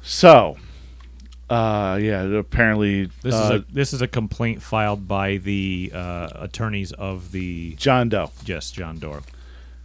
[0.00, 0.58] So,
[1.50, 6.28] uh, yeah, apparently This uh, is a this is a complaint filed by the uh,
[6.34, 8.30] attorneys of the John Doe.
[8.44, 9.20] yes John Doe.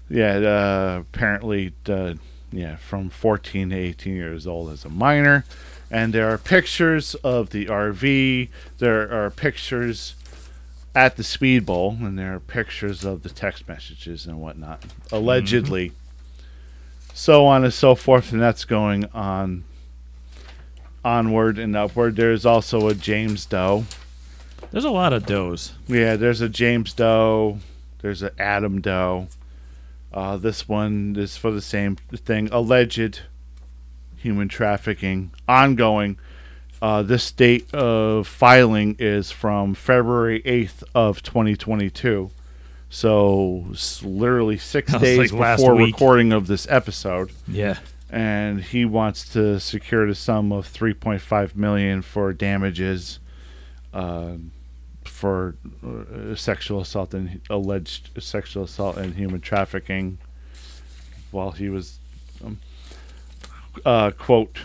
[0.10, 2.16] Yeah, uh, apparently, uh,
[2.52, 5.46] yeah, from 14 to 18 years old as a minor.
[5.90, 8.50] And there are pictures of the RV.
[8.80, 10.16] There are pictures
[10.96, 15.94] at the Speed Bowl, and there are pictures of the text messages and whatnot, allegedly.
[17.14, 19.64] So on and so forth, and that's going on
[21.04, 22.16] onward and upward.
[22.16, 23.86] There's also a James Doe.
[24.72, 25.74] There's a lot of does.
[25.88, 27.60] Yeah, there's a James Doe.
[28.02, 29.28] There's an Adam Doe.
[30.14, 32.50] Uh, this one is for the same thing.
[32.52, 33.22] Alleged
[34.18, 36.18] human trafficking ongoing.
[36.82, 42.30] Uh, this date of filing is from February 8th of 2022.
[42.90, 43.66] So
[44.04, 47.78] literally six days like before recording of this episode Yeah.
[48.14, 53.18] And he wants to secure the sum of 3.5 million for damages
[53.92, 54.34] uh,
[55.04, 55.56] for
[56.36, 60.20] sexual assault and alleged sexual assault and human trafficking
[61.32, 61.98] while he was
[62.46, 62.60] um,
[63.84, 64.60] uh, quote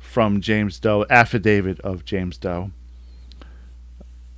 [0.00, 2.72] from James Doe affidavit of James Doe.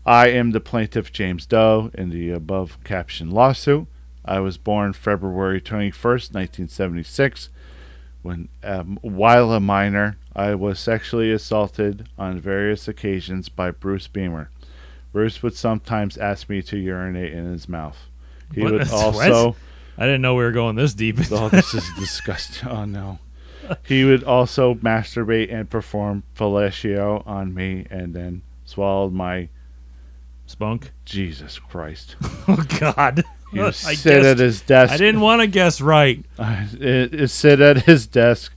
[0.05, 3.87] I am the plaintiff James Doe in the above captioned lawsuit.
[4.23, 7.49] I was born February 21st 1976
[8.23, 14.49] when um, while a minor, I was sexually assaulted on various occasions by Bruce Bemer.
[15.13, 17.99] Bruce would sometimes ask me to urinate in his mouth.
[18.55, 18.73] He What?
[18.73, 18.93] would What?
[18.93, 19.57] also.
[19.99, 21.19] I didn't know we were going this deep.
[21.31, 22.69] Oh, this is disgusting.
[22.69, 23.19] Oh no.
[23.85, 29.49] He would also masturbate and perform fellatio on me, and then swallowed my
[30.47, 30.91] Spunk.
[31.05, 32.17] Jesus Christ.
[32.49, 33.23] Oh God.
[33.59, 34.93] I sit guessed- at his desk.
[34.93, 36.25] I didn't want to guess right.
[36.39, 38.53] Uh, it, it sit at his desk,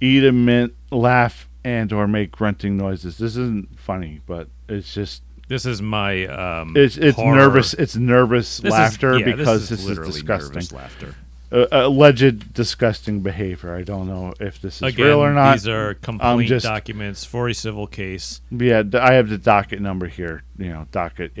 [0.00, 3.18] eat a mint, laugh, and or make grunting noises.
[3.18, 6.74] This isn't funny, but it's just This is my um.
[6.76, 7.36] it's it's horror.
[7.36, 7.74] nervous.
[7.74, 10.54] It's nervous This is- laughter yeah, because this is, literally disgusting.
[10.54, 11.14] nervous laughter.
[11.52, 13.74] Uh, alleged disgusting behavior.
[13.74, 15.54] I don't know if this is Again, real or not.
[15.54, 18.40] these are complaint just- documents for a civil case.
[18.52, 20.44] Yeah, I have the docket number here.
[20.56, 21.34] You know, docket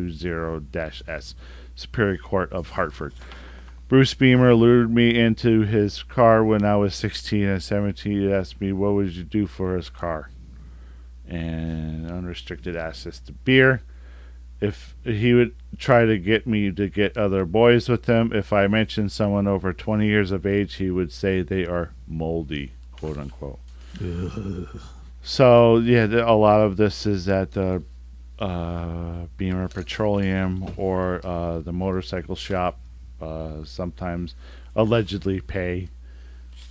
[0.00, 1.34] HHD-CV-19-506-2220-S,
[1.74, 3.14] Superior Court of Hartford.
[3.88, 8.12] Bruce Bemer lured me into his car when I was 16 and 17.
[8.20, 10.30] He asked me, "What would you do for his car?"
[11.28, 13.82] And unrestricted access to beer.
[14.60, 18.66] If he would try to get me to get other boys with him, if I
[18.66, 23.58] mentioned someone over 20 years of age, he would say they are moldy, quote unquote.
[25.22, 27.82] So yeah, th- a lot of this is at the
[28.38, 32.78] uh, Bemer Petroleum or uh, the motorcycle shop.
[33.20, 34.34] Uh, sometimes
[34.74, 35.88] allegedly pay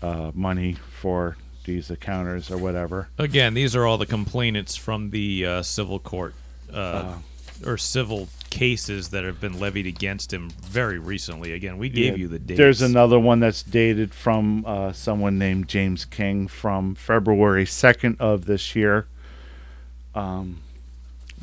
[0.02, 3.10] uh, money for these encounters or whatever.
[3.20, 6.34] Again, these are all the complainants from the uh, civil court
[6.74, 7.16] uh,
[7.66, 11.54] or civil cases that have been levied against him very recently.
[11.54, 12.58] Again, we gave Yeah, you the date.
[12.58, 18.46] There's another one that's dated from uh, someone named James King from February 2nd of
[18.46, 19.08] this year.
[20.16, 20.62] Um,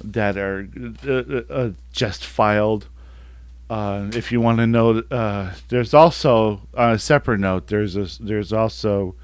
[0.02, 0.68] that are
[1.06, 2.86] uh, uh, uh, just filed.
[3.68, 7.68] Uh, if you want to know, uh, there's also on a separate note.
[7.68, 9.14] There's a, there's also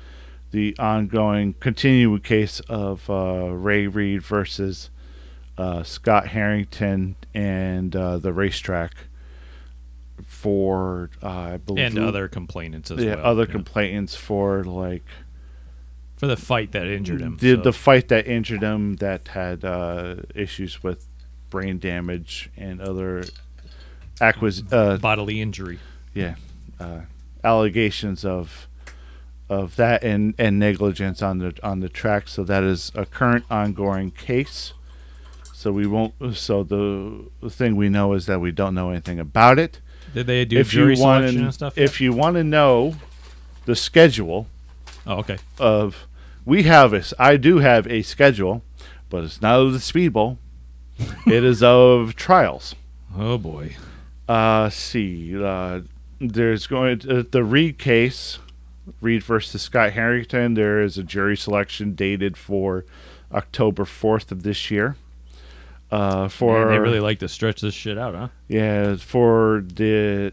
[0.51, 4.91] the ongoing continuing case of uh, Ray Reed versus
[5.63, 8.93] uh, Scott Harrington and uh, the racetrack
[10.27, 13.27] for uh, I believe and other complainants as yeah, well.
[13.27, 13.53] other yeah.
[13.53, 15.05] complainants for like
[16.17, 17.37] for the fight that injured him.
[17.39, 21.07] the so- the fight that injured him that had uh, issues with
[21.49, 23.25] brain damage and other
[24.21, 25.79] acquis uh, bodily injury.
[26.13, 26.35] yeah
[26.81, 27.03] uh,
[27.45, 28.67] allegations of
[29.49, 33.45] of that and and negligence on the on the track so that is a current
[33.51, 34.73] ongoing case
[35.63, 39.59] so we won't so the thing we know is that we don't know anything about
[39.59, 39.81] it
[40.15, 41.79] Did they do if jury you want selection and stuff?
[41.79, 42.97] if you want to know
[43.65, 44.47] the schedule
[45.07, 45.39] oh, okay.
[45.59, 46.07] of
[46.45, 48.63] we have a I do have a schedule,
[49.09, 50.39] but it's not of the Speedbowl.
[51.27, 52.75] it is of trials.
[53.17, 53.77] Oh boy.
[54.29, 55.81] Uh, see, uh,
[56.21, 58.39] there's going to, the Reed case,
[59.01, 60.55] Reed versus Scott Harrington.
[60.55, 62.85] There is a jury selection dated for
[63.33, 64.97] October fourth of this year.
[65.93, 68.29] Uh, for Man, they really like to stretch this shit out, huh?
[68.49, 70.33] yeah for the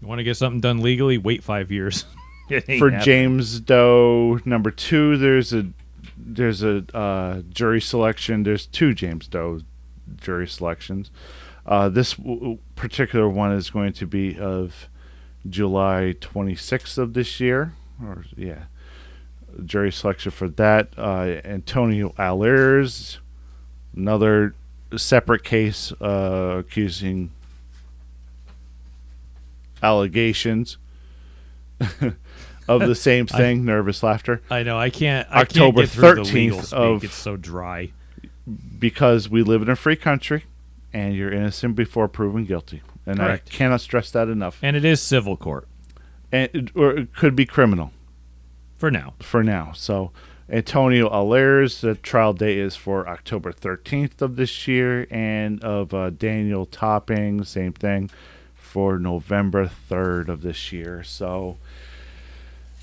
[0.00, 1.16] You want to get something done legally?
[1.16, 2.04] Wait five years.
[2.48, 3.00] For happening.
[3.00, 5.16] James Doe number two.
[5.16, 5.66] There's a
[6.16, 8.42] there's a uh, jury selection.
[8.42, 9.60] There's two James Doe
[10.16, 11.12] jury selections.
[11.64, 14.88] Uh, this w- particular one is going to be of
[15.48, 18.64] July 26th of this year, or yeah,
[19.64, 20.88] jury selection for that.
[20.98, 23.20] Uh, Antonio Allers,
[23.94, 24.56] another
[24.98, 27.30] separate case uh, accusing
[29.82, 30.76] allegations
[32.68, 33.64] of the same thing.
[33.64, 34.78] nervous laughter I know.
[34.78, 35.26] I can't.
[35.30, 37.92] I October can't get through the 13th of- it's so dry.
[38.78, 40.44] because we live in a free country,
[40.92, 42.82] and you're innocent before proven guilty.
[43.06, 43.48] And Correct.
[43.52, 44.58] I cannot stress that enough.
[44.62, 45.66] And it is civil court
[46.30, 47.92] And it, or it could be criminal.
[48.76, 49.14] for now.
[49.20, 49.72] for now.
[49.74, 50.10] So
[50.50, 56.10] Antonio Allers, the trial date is for October 13th of this year, and of uh,
[56.10, 58.10] Daniel Topping, same thing,
[58.54, 61.02] for November 3rd of this year.
[61.04, 61.58] So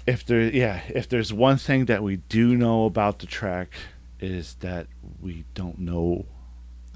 [0.06, 3.74] if there yeah, if there's one thing that we do know about the track
[4.20, 4.88] is that
[5.22, 6.26] we don't know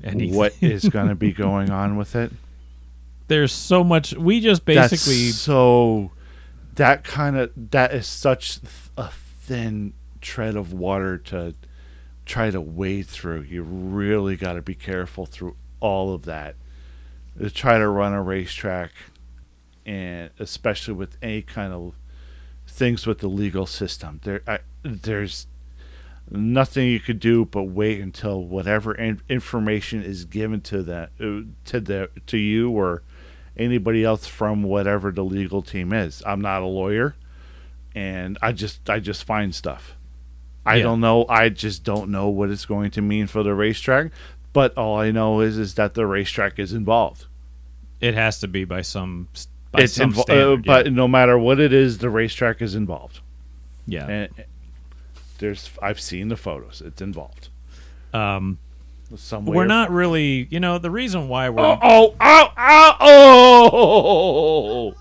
[0.04, 0.36] Anything.
[0.36, 2.32] what is going to be going on with it.
[3.28, 4.14] There's so much.
[4.14, 6.12] We just basically That's so
[6.76, 8.60] that kind of that is such
[8.98, 11.56] a thin tread of water to
[12.26, 13.42] try to wade through.
[13.42, 16.56] You really got to be careful through all of that
[17.38, 18.92] to try to run a racetrack,
[19.86, 21.94] and especially with any kind of
[22.68, 24.20] things with the legal system.
[24.24, 25.48] There, I, there's
[26.30, 31.42] nothing you could do but wait until whatever in- information is given to that uh,
[31.66, 33.04] to the to you or
[33.58, 36.24] anybody else from whatever the legal team is.
[36.26, 37.16] I'm not a lawyer,
[37.94, 39.98] and I just I just find stuff.
[40.66, 40.84] I Yeah.
[40.84, 41.26] don't know.
[41.28, 44.12] I just don't know what it's going to mean for the racetrack.
[44.54, 47.26] But all I know is is that the racetrack is involved.
[48.00, 49.28] it has to be by some
[49.72, 50.66] by it's some invo- uh, standard.
[50.66, 53.20] but no matter what it is, the racetrack is involved.
[53.88, 54.08] yeah.
[54.08, 54.30] And
[55.38, 56.82] there's I've seen the photos.
[56.86, 57.50] It's involved.
[58.14, 58.58] Um,
[59.16, 60.48] Some we're not really.
[60.52, 64.94] You know, the reason why we're Oh, oh, oh, oh, oh,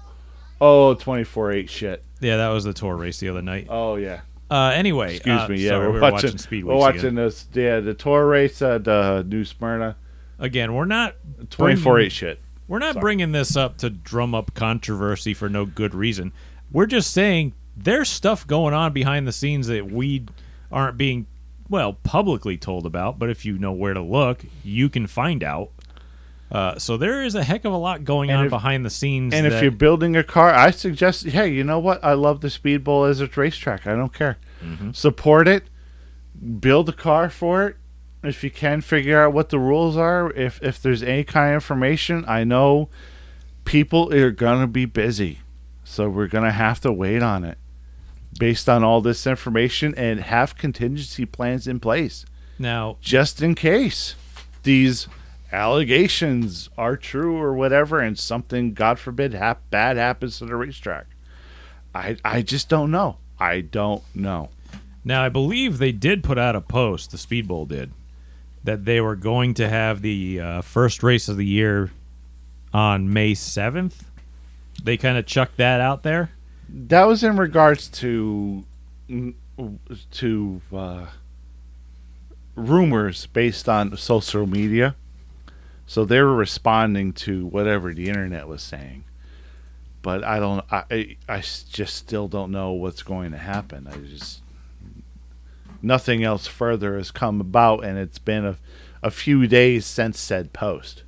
[0.60, 2.04] oh, 24 8 shit.
[2.20, 3.66] yeah, that was the tour race the other night.
[3.68, 4.20] Oh, yeah.
[4.50, 5.60] Uh, anyway, Excuse uh, me.
[5.60, 7.14] Yeah, sorry, we're, we were watching, watching Speed We're watching again.
[7.14, 7.46] this.
[7.52, 9.96] Yeah, the tour race at uh, New Smyrna.
[10.38, 10.74] again.
[10.74, 11.14] We're not
[11.50, 12.40] twenty four eight shit.
[12.66, 13.00] We're not Sorry.
[13.00, 16.32] bringing this up to drum up controversy for no good reason.
[16.72, 20.26] We're just saying there's stuff going on behind the scenes that we
[20.70, 21.26] aren't being
[21.68, 23.18] well publicly told about.
[23.18, 25.70] But if you know where to look, you can find out.
[26.50, 28.90] Uh, so there is a heck of a lot going And on if- behind the
[28.90, 29.32] scenes.
[29.34, 32.02] And if you're building a car, I suggest, hey, you know what?
[32.02, 33.86] I love the Speed Bowl as a racetrack.
[33.86, 34.36] I don't care.
[34.64, 34.90] Mm-hmm.
[34.92, 35.64] Support it.
[36.58, 37.76] Build a car for it.
[38.22, 41.54] If you can figure out what the rules are, if if there's any kind of
[41.54, 42.90] information, I know
[43.64, 45.38] people are gonna be busy,
[45.84, 47.56] so we're gonna have to wait on it,
[48.38, 52.26] based on all this information, and have contingency plans in place
[52.58, 54.16] now, just in case
[54.64, 55.08] these
[55.52, 61.06] allegations are true or whatever, and something, God forbid, hap- bad happens to the racetrack.
[61.94, 63.16] I I just don't know.
[63.38, 64.50] I don't know.
[65.04, 67.10] now I believe they did put out a post.
[67.10, 67.92] The Speed Bowl did
[68.62, 71.90] that they were going to have the uh, first race of the year
[72.74, 74.04] on May seventh.
[74.82, 76.30] They kind of chucked that out there.
[76.68, 78.64] That was in regards to
[80.12, 81.06] to uh,
[82.54, 84.94] rumors based on social media.
[85.90, 89.02] So they were responding to whatever the internet was saying.
[90.02, 90.64] But I don't.
[90.70, 93.88] I I just still don't know what's going to happen.
[93.88, 94.40] I just
[95.82, 98.56] nothing else further has come about, and it's been a
[99.02, 101.02] a few days since said post.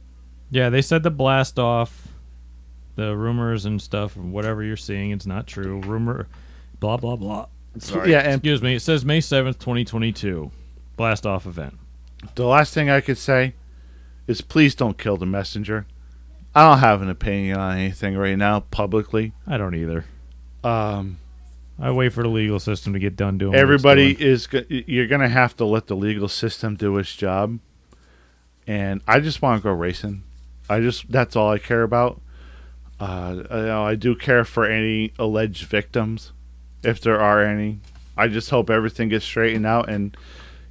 [0.50, 2.08] Yeah, they said the blast off,
[2.96, 5.80] the rumors and stuff, whatever you're seeing, it's not true.
[5.82, 6.26] Rumor,
[6.80, 7.46] blah blah blah.
[7.78, 8.10] Sorry.
[8.10, 8.74] Yeah, and Excuse me.
[8.74, 10.50] It says May seventh, twenty twenty two,
[10.96, 11.78] blast off event.
[12.34, 13.54] The last thing I could say
[14.26, 15.86] is please don't kill the messenger.
[16.54, 19.32] I don't have an opinion on anything right now publicly.
[19.46, 20.04] I don't either.
[20.62, 21.18] Um,
[21.78, 23.54] I wait for the legal system to get done doing.
[23.54, 24.30] everybody doing.
[24.30, 27.58] is go- you're going to have to let the legal system do its job.
[28.66, 30.22] And I just want to go racing.
[30.68, 32.20] I just that's all I care about.
[33.00, 36.32] Uh, you know, I do care for any alleged victims,
[36.84, 37.80] if there are any.
[38.16, 40.16] I just hope everything gets straightened out and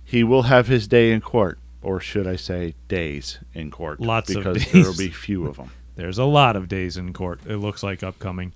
[0.03, 3.99] he will have his day in court, or should I say, days in court?
[3.99, 4.71] Lots of because days.
[4.71, 5.71] there will be few of them.
[5.95, 7.41] There's a lot of days in court.
[7.45, 8.53] It looks like upcoming.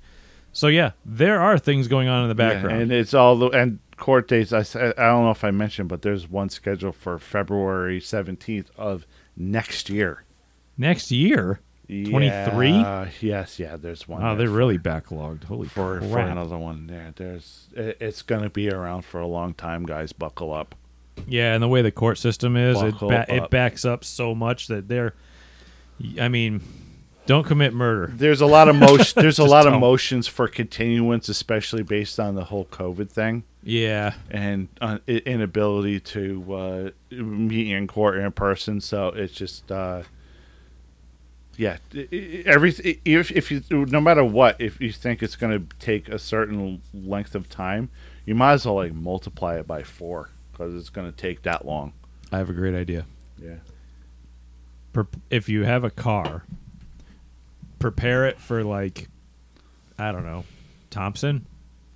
[0.54, 2.78] So yeah, there are things going on in the background.
[2.78, 4.54] Yeah, and it's all the and court dates.
[4.54, 9.06] I I don't know if I mentioned, but there's one scheduled for February 17th of
[9.36, 10.24] next year.
[10.78, 12.70] Next year, 23?
[12.70, 13.76] Yeah, yes, yeah.
[13.76, 14.22] There's one.
[14.22, 15.44] there they're really backlogged.
[15.44, 16.88] Holy for for another one.
[16.88, 17.70] There, there's.
[17.74, 20.14] It, it's gonna be around for a long time, guys.
[20.14, 20.76] Buckle up.
[21.28, 23.50] Yeah, and the way the court system is, it ba- it up.
[23.50, 25.14] backs up so much that they're.
[26.20, 26.62] I mean,
[27.26, 28.12] don't commit murder.
[28.14, 29.14] There's a lot of motion.
[29.22, 29.80] There's a Just lot of don't.
[29.80, 33.44] motions for continuance, especially based on the whole COVID thing.
[33.64, 38.80] Yeah, and uh, i- inability to uh, meet in court in person.
[38.82, 40.04] So it's just, uh,
[41.58, 42.72] yeah, i- i- every
[43.06, 46.82] if if you no matter what, if you think it's going to take a certain
[46.94, 47.90] length of time,
[48.26, 51.66] you might as well like multiply it by four because it's going to take that
[51.66, 51.94] long.
[52.32, 53.06] I have a great idea.
[53.42, 53.56] Yeah.
[54.94, 56.46] Per- if you have a car,
[57.80, 59.10] prepare it for like,
[60.00, 60.46] I don't know,
[60.90, 61.46] Thompson.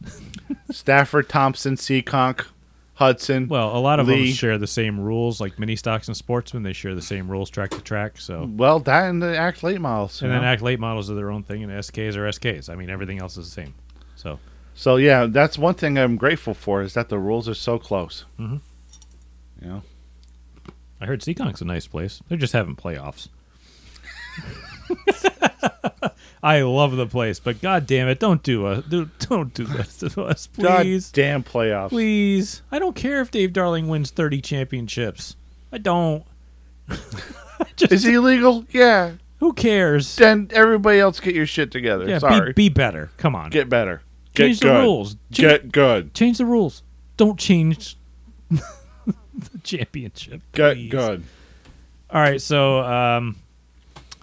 [0.72, 2.45] Stafford, Thompson, Seekonk,
[2.95, 3.48] Hudson.
[3.48, 4.26] Well, a lot of Lee.
[4.27, 6.64] them share the same rules, like mini stocks and sportsmen.
[6.64, 8.19] They share the same rules, track to track.
[8.19, 10.22] So, well, that and the ACT Late models.
[10.22, 10.48] and then know?
[10.48, 12.69] ACT late models are their own thing, and SKs are SKs.
[12.69, 13.73] I mean, everything else is the same.
[14.15, 14.40] So,
[14.80, 18.23] So yeah, that's one thing I'm grateful for is that the rules are so close.
[18.39, 18.61] Mhm.
[19.61, 19.81] You know,
[21.01, 22.22] I heard Seekonk's a nice place.
[22.30, 23.27] They're just having playoffs.
[26.41, 30.23] I love the place, but god damn it, don't do do, don't do this to
[30.23, 31.89] us, please, God damn playoffs.
[31.89, 32.61] please.
[32.72, 35.35] I don't care if Dave Darling wins thirty championships.
[35.73, 36.23] I don't.
[37.76, 38.64] Just, Is he illegal?
[38.72, 39.15] Yeah.
[39.39, 40.15] who cares?
[40.15, 42.07] Then everybody else get your shit together.
[42.07, 42.53] Yeah, Sorry.
[42.53, 43.10] be, be better.
[43.18, 44.01] Come on, get better.
[44.34, 44.69] Get change good.
[44.76, 45.15] the rules.
[45.31, 46.14] Ch- Get good.
[46.14, 46.84] change the rules.
[47.18, 47.97] Don't change
[48.49, 48.64] the
[49.64, 50.41] championship.
[50.53, 51.23] Get good.
[52.10, 53.35] All right, so um,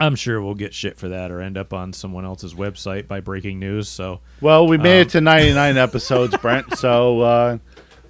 [0.01, 3.21] I'm sure we'll get shit for that or end up on someone else's website by
[3.21, 3.89] breaking news.
[3.89, 6.77] So Well, we made Um, it to 99 episodes, Brent.
[6.79, 7.59] So uh,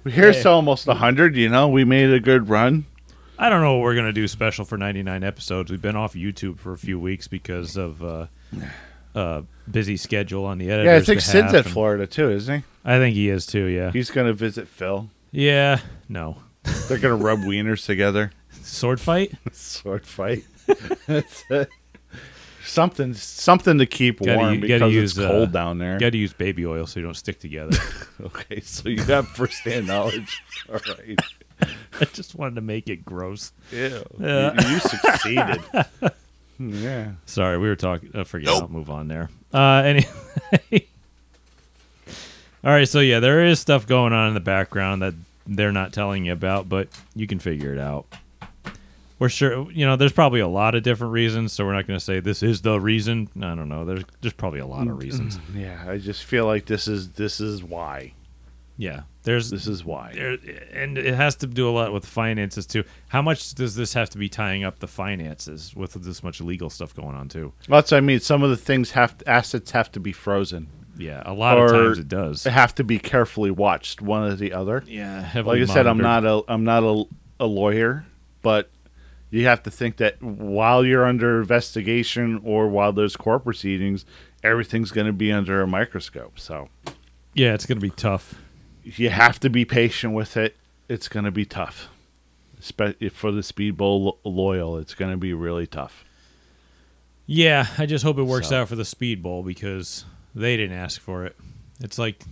[0.05, 0.43] here's Hey.
[0.43, 1.35] to almost 100.
[1.35, 2.85] You know, we made a good run.
[3.39, 5.69] I don't know what we're gonna do special for 99 episodes.
[5.69, 8.25] We've been off YouTube for a few weeks because of uh,
[9.17, 12.59] uh, busy schedule on the editor's Yeah, I think behalf, Sid's at Florida too, isn't
[12.59, 12.63] he?
[12.85, 13.65] I think he is too.
[13.65, 13.91] Yeah.
[13.91, 15.09] He's going to visit Phil.
[15.31, 15.79] Yeah.
[16.07, 16.37] No.
[16.87, 18.31] They're going to rub wieners together.
[18.61, 19.33] Sword fight.
[19.51, 20.43] Sword fight.
[21.07, 21.69] That's it.
[22.63, 25.97] something, something to keep Gotta warm u- because use, it's cold uh, down there.
[25.97, 27.77] Got to use baby oil so you don't stick together.
[28.21, 30.41] okay, so you have first-hand knowledge.
[30.69, 31.19] All right.
[31.99, 33.51] I just wanted to make it gross.
[33.71, 34.03] Ew.
[34.19, 34.53] Yeah.
[34.61, 35.61] You, you succeeded.
[36.59, 37.11] Yeah.
[37.25, 38.11] Sorry, we were talking.
[38.13, 38.49] Uh, forget.
[38.49, 39.29] I'll move on there.
[39.53, 40.07] Uh, anyway.
[42.63, 45.13] All right, so yeah, there is stuff going on in the background that
[45.45, 48.05] they're not telling you about, but you can figure it out.
[49.19, 51.97] We're sure, you know, there's probably a lot of different reasons, so we're not going
[51.97, 53.29] to say this is the reason.
[53.37, 53.83] I don't know.
[53.83, 55.39] There's there's probably a lot of reasons.
[55.55, 58.13] Yeah, I just feel like this is this is why.
[58.77, 60.11] Yeah, there's This is why.
[60.13, 60.37] there,
[60.71, 62.83] and it has to do a lot with finances too.
[63.07, 66.69] How much does this have to be tying up the finances with this much legal
[66.69, 67.53] stuff going on too?
[67.67, 68.19] That's what I mean.
[68.19, 70.67] Some of the things have assets have to be frozen.
[70.95, 72.43] Yeah, a lot of times it does.
[72.43, 74.83] They have to be carefully watched, one or the other.
[74.87, 77.03] Yeah, Like I said, I'm not a I'm not a,
[77.39, 78.05] a lawyer,
[78.41, 78.69] but
[79.29, 84.05] you have to think that while you're under investigation or while there's court proceedings,
[84.43, 86.39] everything's going to be under a microscope.
[86.39, 86.69] So
[87.33, 88.35] Yeah, it's gonna be tough.
[88.95, 90.55] You have to be patient with it.
[90.89, 91.89] It's going to be tough.
[92.59, 96.03] Spe- for the Speedbowl lo- loyal, it's going to be really tough.
[97.25, 100.77] Yeah, I just hope it works So- out for the Speed Bowl because they didn't
[100.77, 101.35] ask for it.
[101.81, 102.23] It's like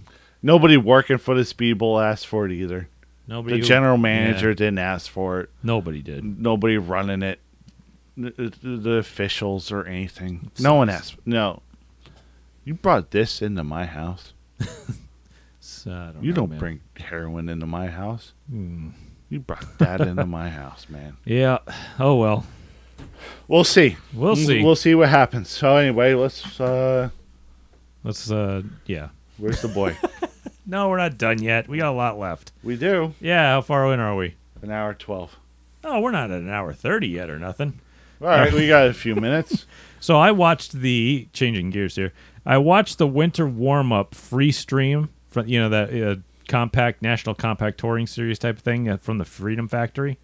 [0.41, 2.87] Nobody working for the Speedbowl asked for it either.
[3.27, 3.59] nobody.
[3.59, 5.49] The general manager Yeah, didn't ask for it.
[5.63, 6.39] nobody did.
[6.39, 7.39] Nobody running it.
[8.17, 10.51] Uh, the, the officials or anything.
[10.59, 11.15] No one asked.
[11.25, 11.61] No.
[12.63, 14.33] You brought this into my house.
[15.85, 16.59] So, I don't You know, don't man.
[16.59, 18.33] bring heroin into my house.
[18.49, 18.89] Hmm.
[19.29, 21.15] You brought that into my house, man.
[21.25, 21.59] Yeah.
[21.99, 22.45] Oh well.
[23.47, 23.97] We'll see.
[24.13, 24.63] We'll see.
[24.63, 25.49] We'll see what happens.
[25.49, 26.59] So anyway, let's.
[26.59, 27.09] uh
[28.03, 28.29] Let's.
[28.31, 29.09] uh Yeah.
[29.37, 29.97] Where's the boy?
[30.67, 31.67] No, we're not done yet.
[31.67, 32.51] We got a lot left.
[32.63, 33.51] we do Yeah.
[33.51, 34.33] How far in are we?
[34.63, 35.35] an hour twelve.
[35.83, 37.79] Oh, we're not at an hour thirty yet or nothing.
[38.19, 39.67] All right, we got a few minutes.
[39.99, 42.13] So I watched the changing gears here.
[42.47, 46.15] I watched the winter warm up free stream from you know that uh,
[46.47, 50.17] compact national compact touring series type of thing uh, from the Freedom Factory,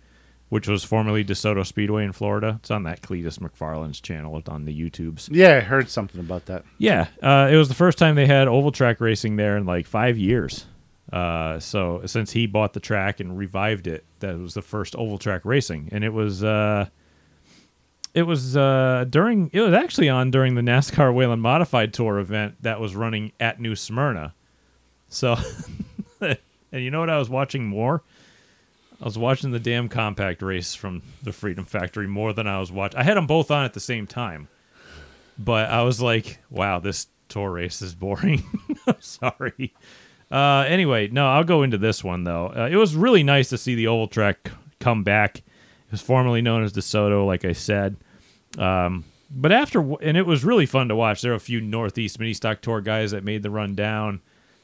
[0.49, 2.57] which was formerly DeSoto Speedway in Florida.
[2.61, 4.37] It's on that Cleetus McFarland's channel.
[4.37, 5.27] It's on the YouTubes.
[5.29, 6.63] Yeah, I heard something about that.
[6.77, 9.85] Yeah, uh, it was the first time they had oval track racing there in like
[9.85, 10.65] five years.
[11.11, 15.17] Uh, so since he bought the track and revived it, that was the first oval
[15.17, 16.87] track racing, and it was uh,
[18.13, 22.55] it was uh, during it was actually on during the NASCAR Whelen Modified Tour event
[22.61, 24.33] that was running at New Smyrna.
[25.11, 25.37] So,
[26.21, 26.37] and
[26.71, 28.01] you know what I was watching more?
[28.99, 32.71] I was watching the damn compact race from the Freedom Factory more than I was
[32.71, 32.99] watching.
[32.99, 34.47] I had them both on at the same time
[35.43, 38.43] but I was like, wow, this tour race is boring.
[38.87, 39.73] I'm sorry.
[40.29, 42.53] Uh, anyway, no, I'll go into this one though.
[42.55, 45.39] Uh, it was really nice to see the oval track come back.
[45.39, 47.97] It was formerly known as DeSoto, like I said.
[48.57, 51.21] Um, but after, and it was really fun to watch.
[51.21, 54.21] There were a few Northeast mini stock tour guys that made the run down.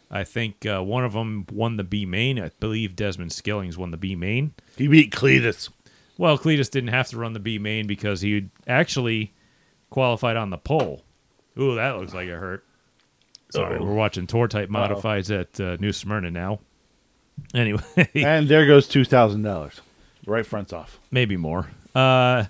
[0.10, 2.40] I think uh, one of them won the B main.
[2.40, 4.54] I believe Desmond Skillings won the B main.
[4.78, 5.70] He beat Cleetus.
[6.18, 9.34] Well, Cleetus didn't have to run the B main because he actually
[9.90, 11.04] qualified on the pole.
[11.60, 12.64] Ooh, that looks like it hurt.
[13.52, 13.84] Sorry, Uh-oh.
[13.86, 16.60] we're watching tour type modifieds at uh, New Smyrna now.
[17.54, 17.84] Anyway,
[18.16, 19.80] And there goes two thousand dollars.
[20.26, 21.00] Right front's off.
[21.12, 21.70] maybe more.
[21.94, 22.46] Uh,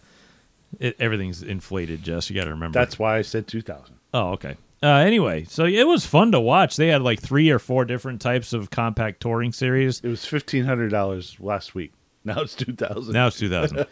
[0.79, 2.29] it, everything's inflated, Jess.
[2.29, 2.79] You got to remember.
[2.79, 3.95] That's why I said two thousand.
[4.13, 4.55] oh, okay.
[4.81, 6.75] Uh, anyway, so it was fun to watch.
[6.75, 9.99] They had like three or four different types of compact touring series.
[10.01, 11.93] It was fifteen hundred dollars last week.
[12.23, 13.13] Now it's two thousand.
[13.13, 13.85] Now it's 2000.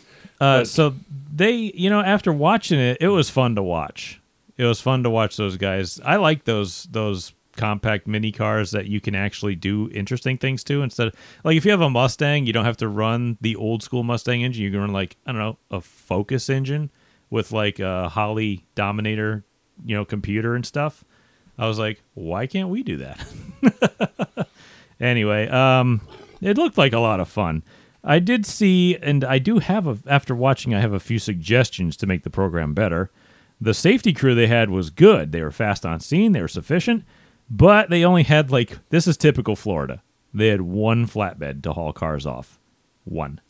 [0.40, 0.94] uh, so
[1.30, 4.18] they, you know, after watching it, it was fun to watch.
[4.56, 6.00] It was fun to watch those guys.
[6.02, 10.82] I like those those compact mini cars that you can actually do interesting things to
[10.82, 11.14] instead of
[11.44, 14.42] like if you have a Mustang, you don't have to run the old school Mustang
[14.42, 14.62] engine.
[14.62, 16.90] You can run like I don't know a Focus engine
[17.30, 19.44] with like a Holley Dominator,
[19.84, 21.04] you know, computer and stuff.
[21.58, 24.48] I was like, why can't we do that?
[25.00, 26.00] anyway, um,
[26.40, 27.62] it looked like a lot of fun.
[28.04, 29.98] I did see, and I do have a.
[30.06, 33.10] After watching, I have a few suggestions to make the program better.
[33.60, 35.30] The safety crew they had was good.
[35.30, 36.32] They were fast on scene.
[36.32, 37.04] They were sufficient,
[37.48, 40.02] but they only had like this is typical Florida.
[40.34, 42.58] They had one flatbed to haul cars off.
[43.04, 43.40] One.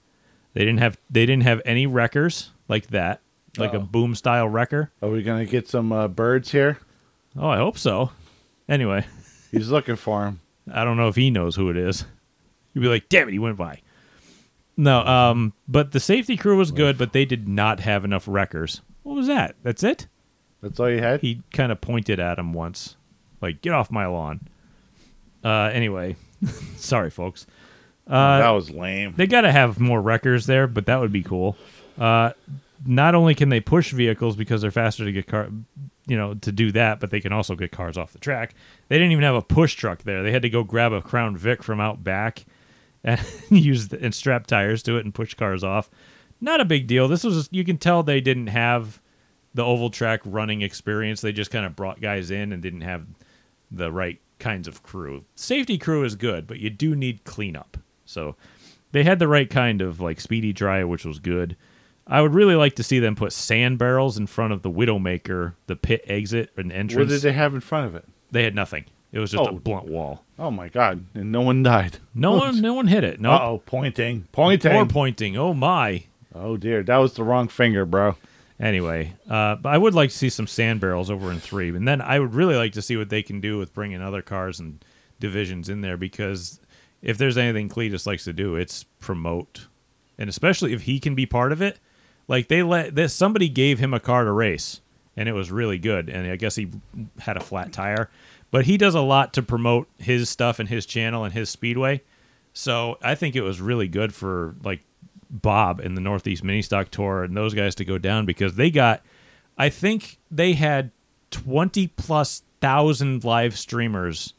[0.52, 0.98] They didn't have.
[1.08, 3.21] They didn't have any wreckers like that,
[3.58, 4.90] like a boom style wrecker.
[5.02, 6.78] Are we gonna get some uh, birds here?
[7.36, 8.10] Oh, I hope so.
[8.68, 9.04] Anyway,
[9.50, 10.40] He's looking for him.
[10.72, 12.04] I don't know if he knows who it is.
[12.72, 13.80] You'd be like, damn it, he went by.
[14.76, 18.80] No, um, but the safety crew was good, but they did not have enough wreckers.
[19.02, 19.56] What was that?
[19.62, 20.06] That's it?
[20.62, 21.20] That's all you had.
[21.20, 22.96] He kind of pointed at him once,
[23.42, 24.48] like, get off my lawn.
[25.44, 26.16] Uh, anyway,
[26.76, 27.46] sorry, folks.
[28.06, 29.14] Uh, that was lame.
[29.16, 31.56] They got to have more wreckers there, but that would be cool.
[31.98, 32.32] Uh,
[32.86, 35.48] not only can they push vehicles because they're faster to get car,
[36.06, 38.54] you know, to do that, but they can also get cars off the track.
[38.88, 40.22] They didn't even have a push truck there.
[40.22, 42.44] They had to go grab a Crown Vic from out back
[43.04, 45.90] and use the, and strap tires to it and push cars off.
[46.40, 47.08] Not a big deal.
[47.08, 49.00] This was you can tell they didn't have
[49.54, 51.20] the oval track running experience.
[51.20, 53.06] They just kind of brought guys in and didn't have
[53.70, 55.24] the right kinds of crew.
[55.36, 57.76] Safety crew is good, but you do need cleanup.
[58.04, 58.34] So
[58.90, 61.56] they had the right kind of like speedy dry, which was good.
[62.06, 65.54] I would really like to see them put sand barrels in front of the Widowmaker,
[65.66, 66.98] the pit exit and entrance.
[66.98, 68.04] What did they have in front of it?
[68.30, 68.84] They had nothing.
[69.12, 69.58] It was just a Oh.
[69.58, 70.24] blunt wall.
[70.38, 71.04] Oh my god!
[71.14, 71.98] And no one died.
[72.14, 73.20] No one, no one hit it.
[73.20, 74.72] No, Uh oh, pointing, pointing.
[74.72, 75.36] more pointing.
[75.36, 76.04] Oh my.
[76.34, 78.16] oh dear, that was the wrong finger, bro.
[78.58, 81.86] Anyway, uh, but I would like to see some sand barrels over in three, and
[81.86, 84.58] then I would really like to see what they can do with bringing other cars
[84.60, 84.82] and
[85.20, 86.58] divisions in there because
[87.02, 89.66] if there's anything Cleetus likes to do, it's promote,
[90.16, 91.78] and especially if he can be part of it.
[92.28, 94.80] Like they let this somebody gave him a car to race,
[95.16, 96.70] and it was really good, and I guess he
[97.18, 98.10] had a flat tire,
[98.50, 102.02] but he does a lot to promote his stuff and his channel and his speedway.
[102.52, 104.80] So I think it was really good for like
[105.30, 108.70] Bob and the Northeast Mini Stock Tour and those guys to go down because they
[108.70, 109.02] got,
[109.56, 110.90] I think they had
[111.30, 114.34] 20 plus thousand live streamers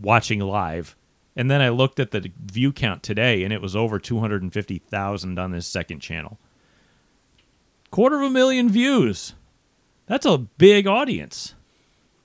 [0.00, 0.94] watching live.
[1.34, 5.50] And then I looked at the view count today and it was over 250,000 on
[5.50, 6.38] this second channel.
[7.90, 9.34] Quarter of a million views.
[10.06, 11.54] That's a big audience.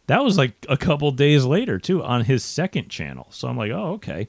[0.07, 3.27] That was like a couple days later, too, on his second channel.
[3.31, 4.27] So I'm like, oh, okay.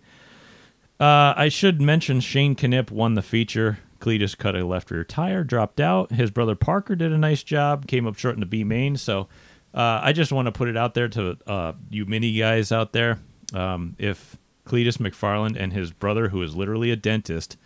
[0.99, 3.79] Uh, I should mention Shane Knipp won the feature.
[3.99, 6.13] Cleetus cut a left rear tire, dropped out.
[6.13, 8.97] His brother Parker did a nice job, came up short in the B main.
[8.97, 9.29] So
[9.75, 12.93] uh, I just want to put it out there to uh, you mini guys out
[12.93, 13.19] there.
[13.53, 17.57] Um, if Cleetus McFarland and his brother, who is literally a dentist,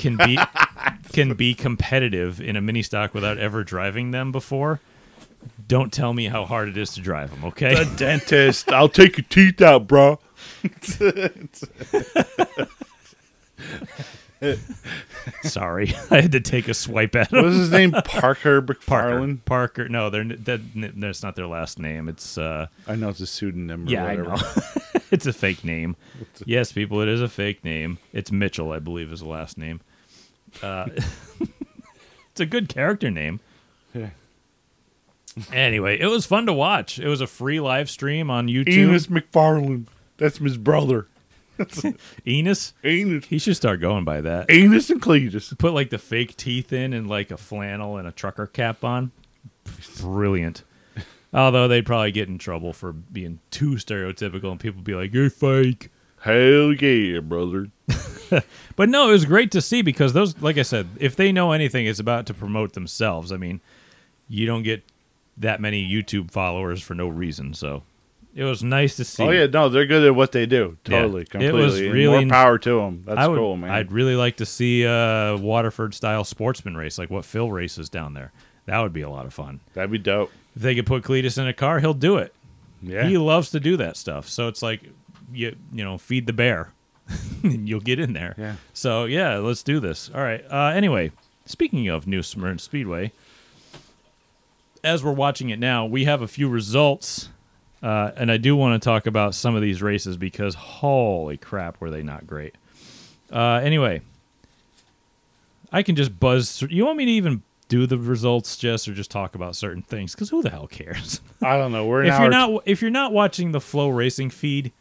[0.00, 0.38] can be
[1.12, 4.80] can be competitive in a mini stock without ever driving them before,
[5.68, 7.44] don't tell me how hard it is to drive them.
[7.44, 7.74] Okay.
[7.84, 8.72] The dentist.
[8.72, 10.18] I'll take your teeth out, bro.
[15.42, 17.46] Sorry, I had to take a swipe at What him.
[17.46, 17.90] was his name?
[18.04, 18.72] Parker Parker.
[18.74, 19.44] McFarland.
[19.44, 19.88] Parker.
[19.88, 20.60] No, they're that,
[20.96, 22.08] that's not their last name.
[22.08, 23.86] It's uh, I know it's a pseudonym.
[23.86, 24.38] Or yeah, I know.
[25.10, 25.94] it's a fake name.
[26.46, 27.98] Yes, people, it is a fake name.
[28.14, 29.80] It's Mitchell, I believe, is the last name.
[30.62, 30.88] Uh,
[32.30, 33.40] it's a good character name.
[33.94, 34.10] Yeah.
[35.52, 36.98] Anyway, it was fun to watch.
[36.98, 38.68] It was a free live stream on YouTube.
[38.68, 39.86] Enos McFarland.
[40.16, 41.06] That's his brother.
[42.26, 42.74] Enos.
[42.84, 43.24] Enos.
[43.26, 44.50] He should start going by that.
[44.50, 45.52] Enos and Cleetus.
[45.58, 49.12] Put like the fake teeth in and like a flannel and a trucker cap on.
[50.00, 50.64] Brilliant.
[51.32, 55.14] Although they'd probably get in trouble for being too stereotypical and people would be like,
[55.14, 55.90] you're fake.
[56.20, 57.70] Hell yeah, brother.
[58.76, 61.52] But no, it was great to see because those, like I said, if they know
[61.52, 63.30] anything, it's about to promote themselves.
[63.32, 63.60] I mean,
[64.28, 64.82] you don't get
[65.36, 67.52] that many YouTube followers for no reason.
[67.54, 67.82] So
[68.34, 69.22] it was nice to see.
[69.22, 70.78] Oh yeah, no, they're good at what they do.
[70.86, 71.02] Yeah.
[71.02, 71.60] Totally, It completely.
[71.62, 73.02] was really- more power to them.
[73.04, 73.70] That's would, cool, man.
[73.70, 78.14] I'd really like to see a Waterford style sportsman race, like what Phil races down
[78.14, 78.32] there.
[78.66, 79.60] That would be a lot of fun.
[79.74, 80.30] That'd be dope.
[80.54, 82.32] If they could put Cleetus in a car, he'll do it.
[82.82, 83.06] Yeah.
[83.06, 84.28] He loves to do that stuff.
[84.28, 84.82] So it's like
[85.32, 86.72] you you know, feed the bear.
[87.42, 88.34] you'll get in there.
[88.38, 88.56] Yeah.
[88.72, 90.10] So yeah, let's do this.
[90.14, 90.44] All right.
[90.50, 91.12] Uh, anyway,
[91.46, 93.12] speaking of New Smyrna Speedway,
[94.82, 97.28] as we're watching it now, we have a few results,
[97.82, 101.80] uh, and I do want to talk about some of these races because holy crap,
[101.80, 102.54] were they not great.
[103.32, 104.02] Uh, anyway,
[105.72, 106.58] I can just buzz.
[106.58, 106.68] Through.
[106.70, 110.14] You want me to even do the results, Jess, or just talk about certain things?
[110.14, 111.20] Because who the hell cares?
[111.42, 111.86] I don't know.
[111.86, 114.72] We're if you're not if you're not watching the FloRacing feed,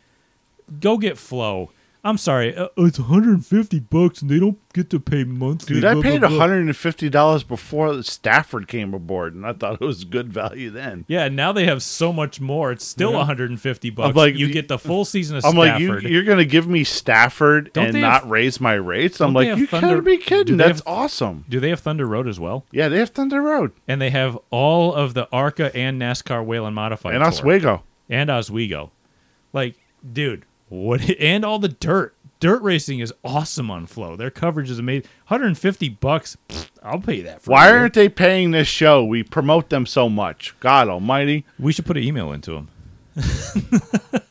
[0.79, 1.71] go get Flow.
[2.01, 5.75] I'm sorry, uh, it's 150 bucks and they don't get to pay monthly.
[5.75, 6.47] Dude, I blah, paid blah, blah.
[6.47, 11.03] $150 before Stafford came aboard, and I thought it was good value then.
[11.09, 12.71] Yeah, and now they have so much more.
[12.71, 14.15] It's still 150 bucks.
[14.15, 16.03] like, you get the full season of I'm like, you, Stafford.
[16.09, 19.19] you're going to give me Stafford Don't and they not have- raise my rates?
[19.19, 20.55] I'm like, you Thunder- gotta be kidding.
[20.55, 21.43] That's have- awesome.
[21.49, 22.65] Do they have Thunder Road as well?
[22.71, 26.73] Yeah, they have Thunder Road And they have all of the ARCA and NASCAR Whelen
[26.73, 27.27] Modified and Tour.
[27.29, 27.83] Oswego.
[28.09, 28.91] and Oswego.
[29.51, 29.75] Like,
[30.13, 31.09] dude, what?
[31.19, 32.15] And all the dirt.
[32.39, 34.15] Dirt racing is awesome on Flo.
[34.15, 35.09] Their coverage is amazing.
[35.27, 36.37] 150 bucks.
[36.47, 37.51] pfft, I'll pay that for.
[37.51, 39.03] Why aren't they paying this show?
[39.03, 40.55] We promote them so much.
[40.61, 41.45] God almighty.
[41.59, 42.69] We should put an email into them.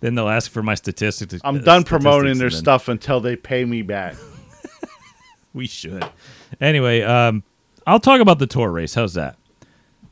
[0.00, 1.42] then they'll ask for my statistics.
[1.44, 4.14] I'm uh, done promoting their then- stuff until they pay me back.
[5.54, 6.04] We should.
[6.60, 7.44] Anyway, um,
[7.86, 8.92] I'll talk about the tour race.
[8.92, 9.36] How's that?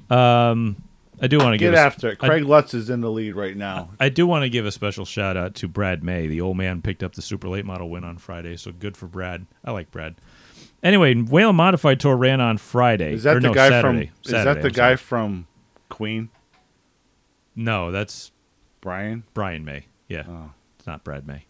[0.09, 0.77] Um,
[1.23, 2.19] I do want to Get give a- after it.
[2.21, 3.91] I- Craig Lutz is in the lead right now.
[4.01, 6.27] I do want to give a special shout out to Brad May.
[6.27, 9.07] The old man picked up the super late model win on Friday, so good for
[9.07, 9.47] Brad.
[9.65, 10.17] I like Brad.
[10.83, 13.15] Anyway, Whelen Modified Tour ran on Friday.
[13.15, 14.07] Is that the no, guy Saturday.
[14.07, 14.17] from?
[14.25, 14.97] Is that the I'm guy sorry.
[14.97, 15.47] from
[15.89, 16.29] Queen?
[17.55, 18.33] No, that's
[18.81, 19.23] Brian.
[19.35, 19.85] Brian May.
[20.09, 20.51] Yeah, Oh.
[20.77, 21.45] it's not Brad May.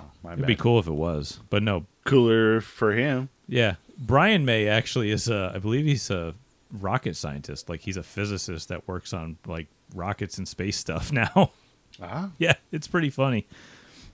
[0.00, 0.46] Oh, my It'd bad.
[0.46, 1.84] be cool if it was, but no.
[2.04, 3.28] Cooler for him.
[3.46, 5.52] Yeah, Brian May actually is a.
[5.54, 6.34] I believe he's a
[6.72, 7.68] rocket scientist.
[7.68, 11.52] Like he's a physicist that works on like rockets and space stuff now.
[12.00, 12.30] Ah.
[12.38, 13.46] Yeah, it's pretty funny.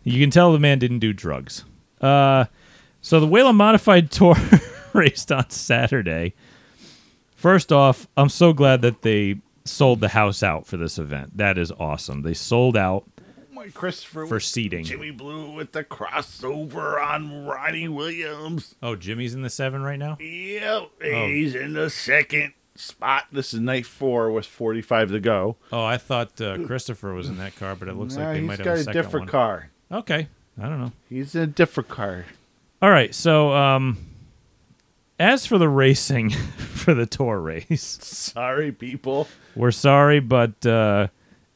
[0.04, 1.64] You can tell the man didn't do drugs.
[2.00, 2.46] Uh,
[3.00, 4.36] so the Whelen Modified Tour
[4.92, 6.34] raced on Saturday.
[7.36, 11.36] First off, I'm so glad that they sold the house out for this event.
[11.36, 12.22] That is awesome.
[12.22, 13.04] They sold out
[13.58, 14.84] My Christopher for seating.
[14.84, 18.76] Jimmy Blewett with the crossover on Ronnie Williams.
[18.80, 20.16] Oh, Jimmy's in the seven right now.
[20.20, 21.26] Yep, Oh.
[21.26, 23.24] he's in the second spot.
[23.32, 25.56] This is night four with 45 to go.
[25.72, 28.58] Oh, I thought uh, Christopher was in that car, but it looks like they might
[28.58, 29.28] have got a a different one.
[29.32, 29.70] car.
[29.90, 30.28] Okay,
[30.60, 30.92] I don't know.
[31.08, 32.26] He's in a different car.
[32.80, 33.98] All right, so um,
[35.18, 39.26] as for the racing for the tour race, Sorry, people.
[39.56, 41.08] we're sorry, but uh,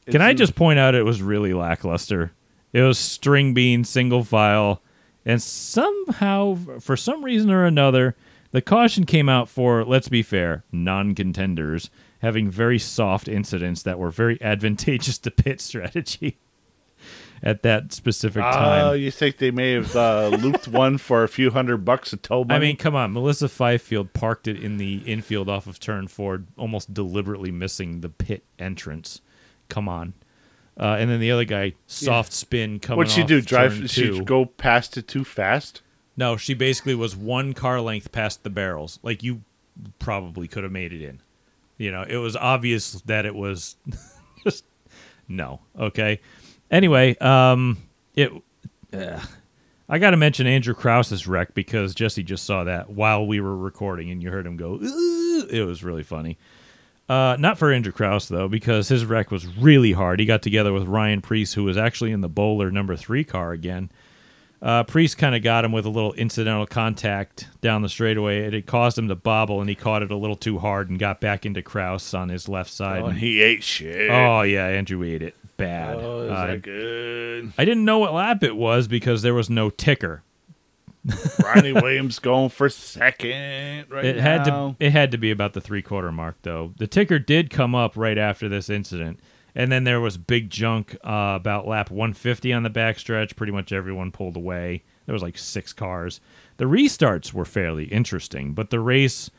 [0.09, 2.31] can I just point out it was really lackluster?
[2.71, 4.81] It was string bean, single file,
[5.25, 8.15] and somehow, for some reason or another,
[8.51, 11.89] the caution came out for, let's be fair, non contenders
[12.19, 16.37] having very soft incidents that were very advantageous to pit strategy
[17.43, 18.85] at that specific time.
[18.85, 22.21] Oh, you think they may have uh, looped one for a few hundred bucks of
[22.21, 22.55] tow money?
[22.55, 23.11] I mean, come on.
[23.11, 28.09] Melissa Fifield parked it in the infield off of turn four, almost deliberately missing the
[28.09, 29.19] pit entrance.
[29.69, 30.13] Come on.
[30.79, 33.41] Uh, and then the other guy, soft spin coming what'd she off do?
[33.41, 33.73] Drive?
[33.73, 35.81] turn Did she go past it too fast?
[36.17, 38.99] No, she basically was one car length past the barrels.
[39.03, 39.41] Like you
[39.99, 41.21] probably could have made it in.
[41.77, 43.75] You know, it was obvious that it was
[44.43, 44.65] just
[45.27, 45.59] no.
[45.77, 46.21] Okay.
[46.71, 47.77] Anyway, um,
[48.15, 48.31] it.
[48.91, 49.19] Uh,
[49.89, 53.55] I got to mention Andrew Krause's wreck because Jesse just saw that while we were
[53.55, 54.79] recording, and you heard him go.
[54.81, 56.37] "Ooh." It was really funny.
[57.09, 60.19] Uh, not for Andrew Krause though, because his wreck was really hard.
[60.19, 63.51] He got together with Ryan Preece, who was actually in the bowler number three car
[63.51, 63.91] again.
[64.61, 68.45] Uh, Priest kind of got him with a little incidental contact down the straightaway.
[68.45, 70.97] and It caused him to bobble, and he caught it a little too hard and
[70.97, 73.01] got back into Krause on his left side.
[73.01, 74.09] Oh, And- he ate shit.
[74.09, 75.97] oh yeah, Andrew ate it bad.
[75.97, 77.51] Oh, is Uh, that good?
[77.57, 80.23] I didn't know what lap it was because there was no ticker.
[81.43, 84.75] Ronnie Williams going for second right It had now.
[84.79, 86.73] to it had to be about the three quarter mark though.
[86.77, 89.19] The ticker did come up right after this incident,
[89.53, 93.35] and then there was big junk uh, about lap 150 on the backstretch.
[93.35, 94.83] Pretty much everyone pulled away.
[95.05, 96.21] There was like six cars.
[96.57, 99.29] The restarts were fairly interesting, but the race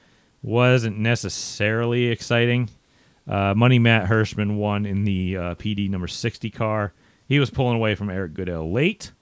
[0.43, 2.69] wasn't necessarily exciting.
[3.27, 6.93] Uh, Money Matt Hirschman won in the uh, PD number 60 car.
[7.27, 9.13] He was pulling away from Eric Goodale late.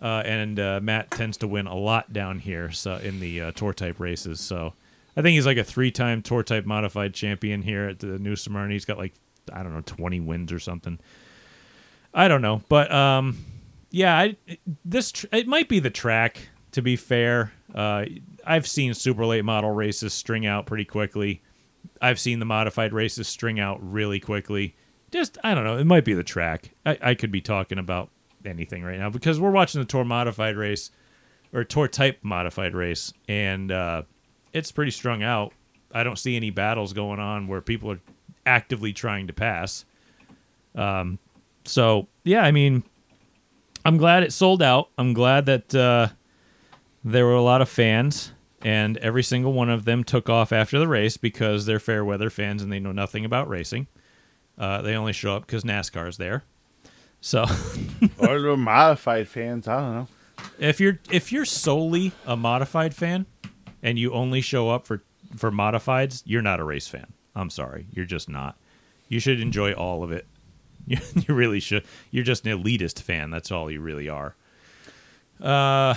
[0.00, 3.50] Uh, and uh, Matt tends to win a lot down here so in the uh,
[3.52, 4.40] tour type races.
[4.40, 4.72] So
[5.16, 8.36] I think he's like a three time tour type modified champion here at the New
[8.36, 8.72] Smyrna.
[8.72, 9.12] He's got like
[9.52, 10.98] I don't know twenty wins or something.
[12.14, 13.38] I don't know, but um,
[13.90, 14.36] yeah, I,
[14.84, 16.48] this tr- it might be the track.
[16.72, 18.04] To be fair, uh,
[18.46, 21.42] I've seen super late model races string out pretty quickly.
[22.00, 24.76] I've seen the modified races string out really quickly.
[25.10, 25.76] Just I don't know.
[25.76, 26.70] It might be the track.
[26.86, 28.10] I, I could be talking about
[28.44, 30.90] anything right now because we're watching the tour modified race
[31.52, 34.02] or tour type modified race, and uh,
[34.52, 35.52] it's pretty strung out.
[35.92, 38.00] I don't see any battles going on where people are
[38.46, 39.84] actively trying to pass.
[40.74, 41.18] Um,
[41.64, 42.84] so yeah, I mean,
[43.84, 44.90] I'm glad it sold out.
[44.96, 46.08] I'm glad that uh,
[47.04, 50.78] there were a lot of fans, and every single one of them took off after
[50.78, 53.86] the race because they're fair weather fans and they know nothing about racing.
[54.58, 56.44] Uh, they only show up because NASCAR's there.
[57.20, 57.42] So
[58.18, 59.68] or the modified fans.
[59.68, 60.08] I don't know.
[60.58, 63.26] if you're if you're solely a modified fan
[63.82, 65.02] and you only show up for
[65.36, 67.12] for modifieds, you're not a race fan.
[67.34, 68.56] I'm sorry, you're just not.
[69.08, 70.26] You should enjoy all of it.
[70.86, 71.84] You, you really should.
[72.10, 73.30] You're just an elitist fan.
[73.30, 74.34] That's all you really are.
[75.42, 75.96] Are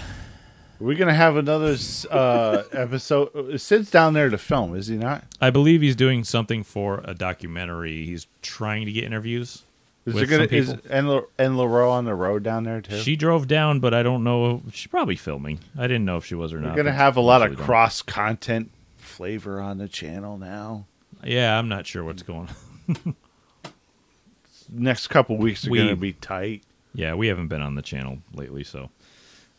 [0.79, 1.77] we're gonna have another
[2.11, 3.59] uh, episode?
[3.61, 5.23] Sid's down there to film, is he not?
[5.39, 8.05] I believe he's doing something for a documentary.
[8.05, 9.63] He's trying to get interviews.
[10.05, 12.99] Is there gonna is and and Laurel on the road down there too?
[12.99, 14.61] She drove down, but I don't know.
[14.71, 15.59] She's probably filming.
[15.77, 16.63] I didn't know if she was or not.
[16.63, 16.75] We're not.
[16.77, 17.65] gonna have a lot of usually don't.
[17.65, 20.85] cross content flavor on the channel now.
[21.23, 22.49] Yeah, I'm not sure what's going
[22.89, 23.15] on.
[24.69, 26.63] Next couple weeks are We- gonna be tight.
[26.95, 28.89] Yeah, we haven't been on the channel lately, so.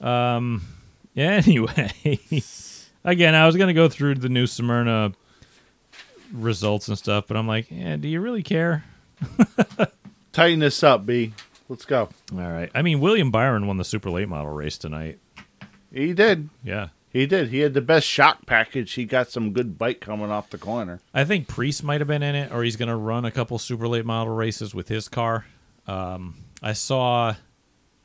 [0.01, 0.62] Um.
[1.16, 1.93] Anyway,
[3.05, 5.12] again, I was gonna go through the new Smyrna
[6.33, 8.85] results and stuff, but I'm like, yeah, do you really care?
[10.35, 11.32] Tighten this up, B.
[11.69, 12.11] Let's go.
[12.32, 12.70] All right.
[12.74, 15.19] I mean, William Byron won the super late model race tonight.
[15.93, 16.51] He did.
[16.62, 16.89] Yeah.
[17.09, 17.48] He did.
[17.51, 18.93] He had the best shock package.
[18.94, 21.01] He got some good bite coming off the corner.
[21.15, 23.59] I think Preece might have been in it, or he's going to run a couple
[23.59, 25.47] super late model races with his car.
[25.86, 27.35] Um, I saw,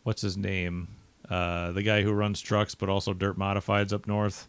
[0.04, 0.88] what's his name?
[1.28, 4.48] Uh, the guy who runs trucks but also dirt modifieds up north.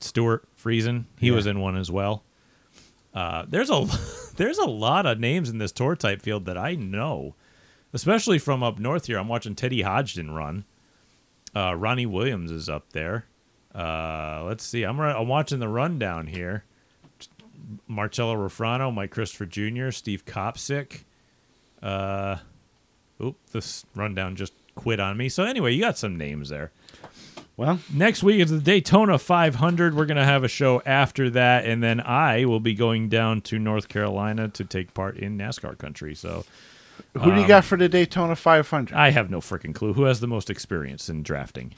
[0.00, 1.04] Stewart Friesen.
[1.18, 1.34] He Yeah.
[1.34, 2.22] was in one as well.
[3.12, 3.86] Uh, there's a
[4.38, 7.34] there's a lot of names in this tour type field that I know,
[7.92, 9.18] especially from up north here.
[9.18, 10.64] I'm watching Teddy Hodgson run.
[11.54, 13.26] Uh, Ronnie Williams is up there.
[13.74, 14.84] Uh, let's see.
[14.84, 16.64] I'm ri- I'm watching the rundown here.
[17.88, 21.02] Marcello Rufrano, Mike Christopher Jr., Steve Kopsick.
[21.82, 22.36] Uh,
[23.20, 25.28] oop, this rundown just quit on me.
[25.28, 26.70] So anyway, you got some names there.
[27.58, 29.96] Well, Next week is the Daytona 500.
[29.96, 33.58] We're gonna have a show after that, and then I will be going down to
[33.58, 36.14] North Carolina to take part in NASCAR country.
[36.14, 36.44] So
[37.14, 38.94] who do you um, got for the Daytona 500?
[38.94, 41.74] I have no freaking clue who has the most experience in drafting.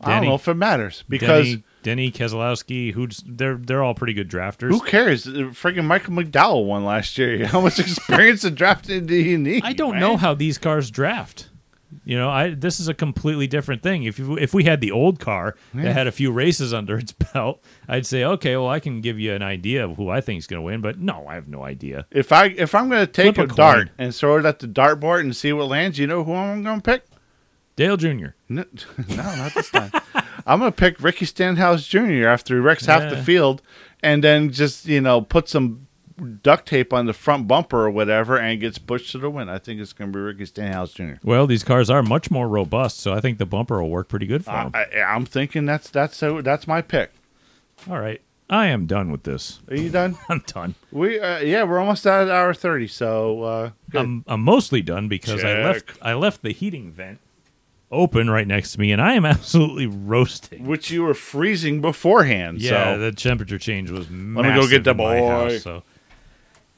[0.00, 4.14] I don't know if it matters because Denny, Denny Keselowski, who's they're they're all pretty
[4.14, 4.70] good drafters.
[4.70, 5.26] who cares?
[5.26, 7.46] Uh, freaking Michael McDowell won last year.
[7.46, 9.64] How much experience in drafting do you need?
[9.66, 10.00] I don't man?
[10.00, 11.50] know how these cars draft.
[12.04, 14.04] You know, I this is a completely different thing.
[14.04, 17.12] If you, if we had the old car that had a few races under its
[17.32, 20.38] belt, I'd say, okay, well, I can give you an idea of who I think
[20.38, 20.80] is going to win.
[20.80, 22.06] But no, I have no idea.
[22.10, 24.58] If I if I'm going to take Flip a, a dart and throw it at
[24.58, 27.04] the dartboard and see what lands, you know who I'm going to pick?
[27.76, 28.28] Dale Jr.
[28.48, 28.64] No,
[29.08, 29.90] no not this time.
[30.46, 32.26] I'm going to pick Ricky Stenhouse Jr.
[32.26, 33.62] after he wrecks half the field,
[34.02, 35.86] and then just you know put some
[36.42, 39.48] duct tape on the front bumper or whatever, and gets pushed to the win.
[39.48, 41.14] I think it's going to be Ricky Stenhouse Jr.
[41.22, 44.26] Well, these cars are much more robust, so I think the bumper will work pretty
[44.26, 44.72] good for them.
[44.74, 47.12] I, I'm thinking that's that's so that's my pick.
[47.90, 49.60] All right, I am done with this.
[49.68, 50.16] Are you done?
[50.28, 50.74] I'm done.
[50.90, 52.86] we uh, yeah, we're almost at hour thirty.
[52.86, 54.00] So uh, good.
[54.00, 57.18] I'm I'm mostly done because I left I left the heating vent
[57.92, 60.66] open right next to me, and I am absolutely roasting.
[60.66, 62.60] which you were freezing beforehand.
[62.60, 62.98] Yeah, so.
[62.98, 65.26] the temperature change was Let me go get the boy.
[65.26, 65.82] house, so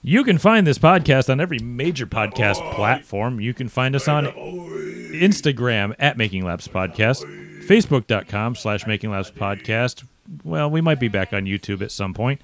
[0.05, 3.41] you can find this podcast on every major podcast platform.
[3.41, 7.25] You can find us on Instagram at Making Laps Podcast,
[7.67, 10.05] Facebook.com slash Making Laps Podcast.
[10.45, 12.41] Well, we might be back on YouTube at some point.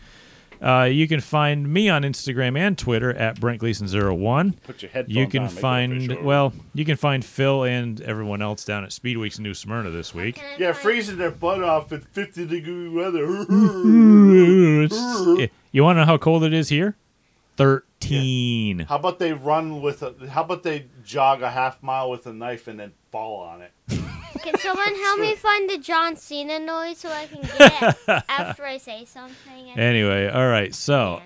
[0.63, 4.55] Uh, you can find me on Instagram and Twitter at Brent Gleason01.
[4.63, 6.23] Put your headphones You can on, make it find official.
[6.25, 10.15] well, you can find Phil and everyone else down at Speedweeks in New Smyrna this
[10.15, 10.39] week.
[10.59, 13.25] yeah, freezing their butt off in fifty degree weather.
[14.85, 16.97] It's- you want to know how cold it is here?
[17.61, 18.79] Thirteen.
[18.79, 20.15] How about they run with a?
[20.31, 23.73] How about they jog a half mile with a knife and then fall on it?
[24.43, 28.65] Can someone help me find the John Cena noise so I can get it after
[28.65, 29.79] I say something?
[29.79, 30.75] Anyway, all right.
[30.75, 31.21] So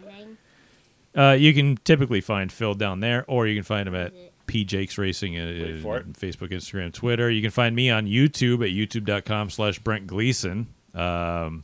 [1.16, 4.12] uh, you can typically find Phil down there, or you can find him at
[4.47, 6.01] P Jakes Racing, uh, for.
[6.01, 7.31] Facebook, Instagram, Twitter.
[7.31, 10.66] You can find me on YouTube at youtube.com slash Brent Gleason.
[10.94, 11.62] Um,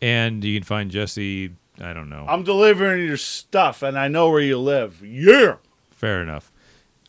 [0.00, 2.24] and you can find Jesse, I don't know.
[2.28, 5.02] I'm delivering your stuff, and I know where you live.
[5.04, 5.56] Yeah.
[5.90, 6.50] Fair enough.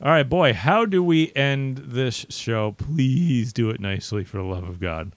[0.02, 2.73] All right, boy, how do we end this show?
[2.73, 5.14] Please do it nicely for the love of God.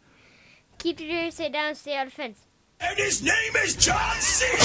[0.79, 2.47] Keep your ears sit down, stay out of fence.
[2.81, 4.63] And his name is John Cena.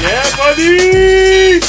[0.00, 1.60] Yeah, buddy.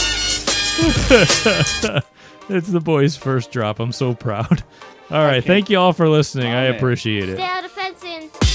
[2.49, 3.79] It's the boys' first drop.
[3.79, 4.63] I'm so proud.
[5.09, 6.47] All right, thank you all for listening.
[6.47, 6.75] I man.
[6.75, 7.35] appreciate it.
[7.37, 8.52] Stay out of fence and.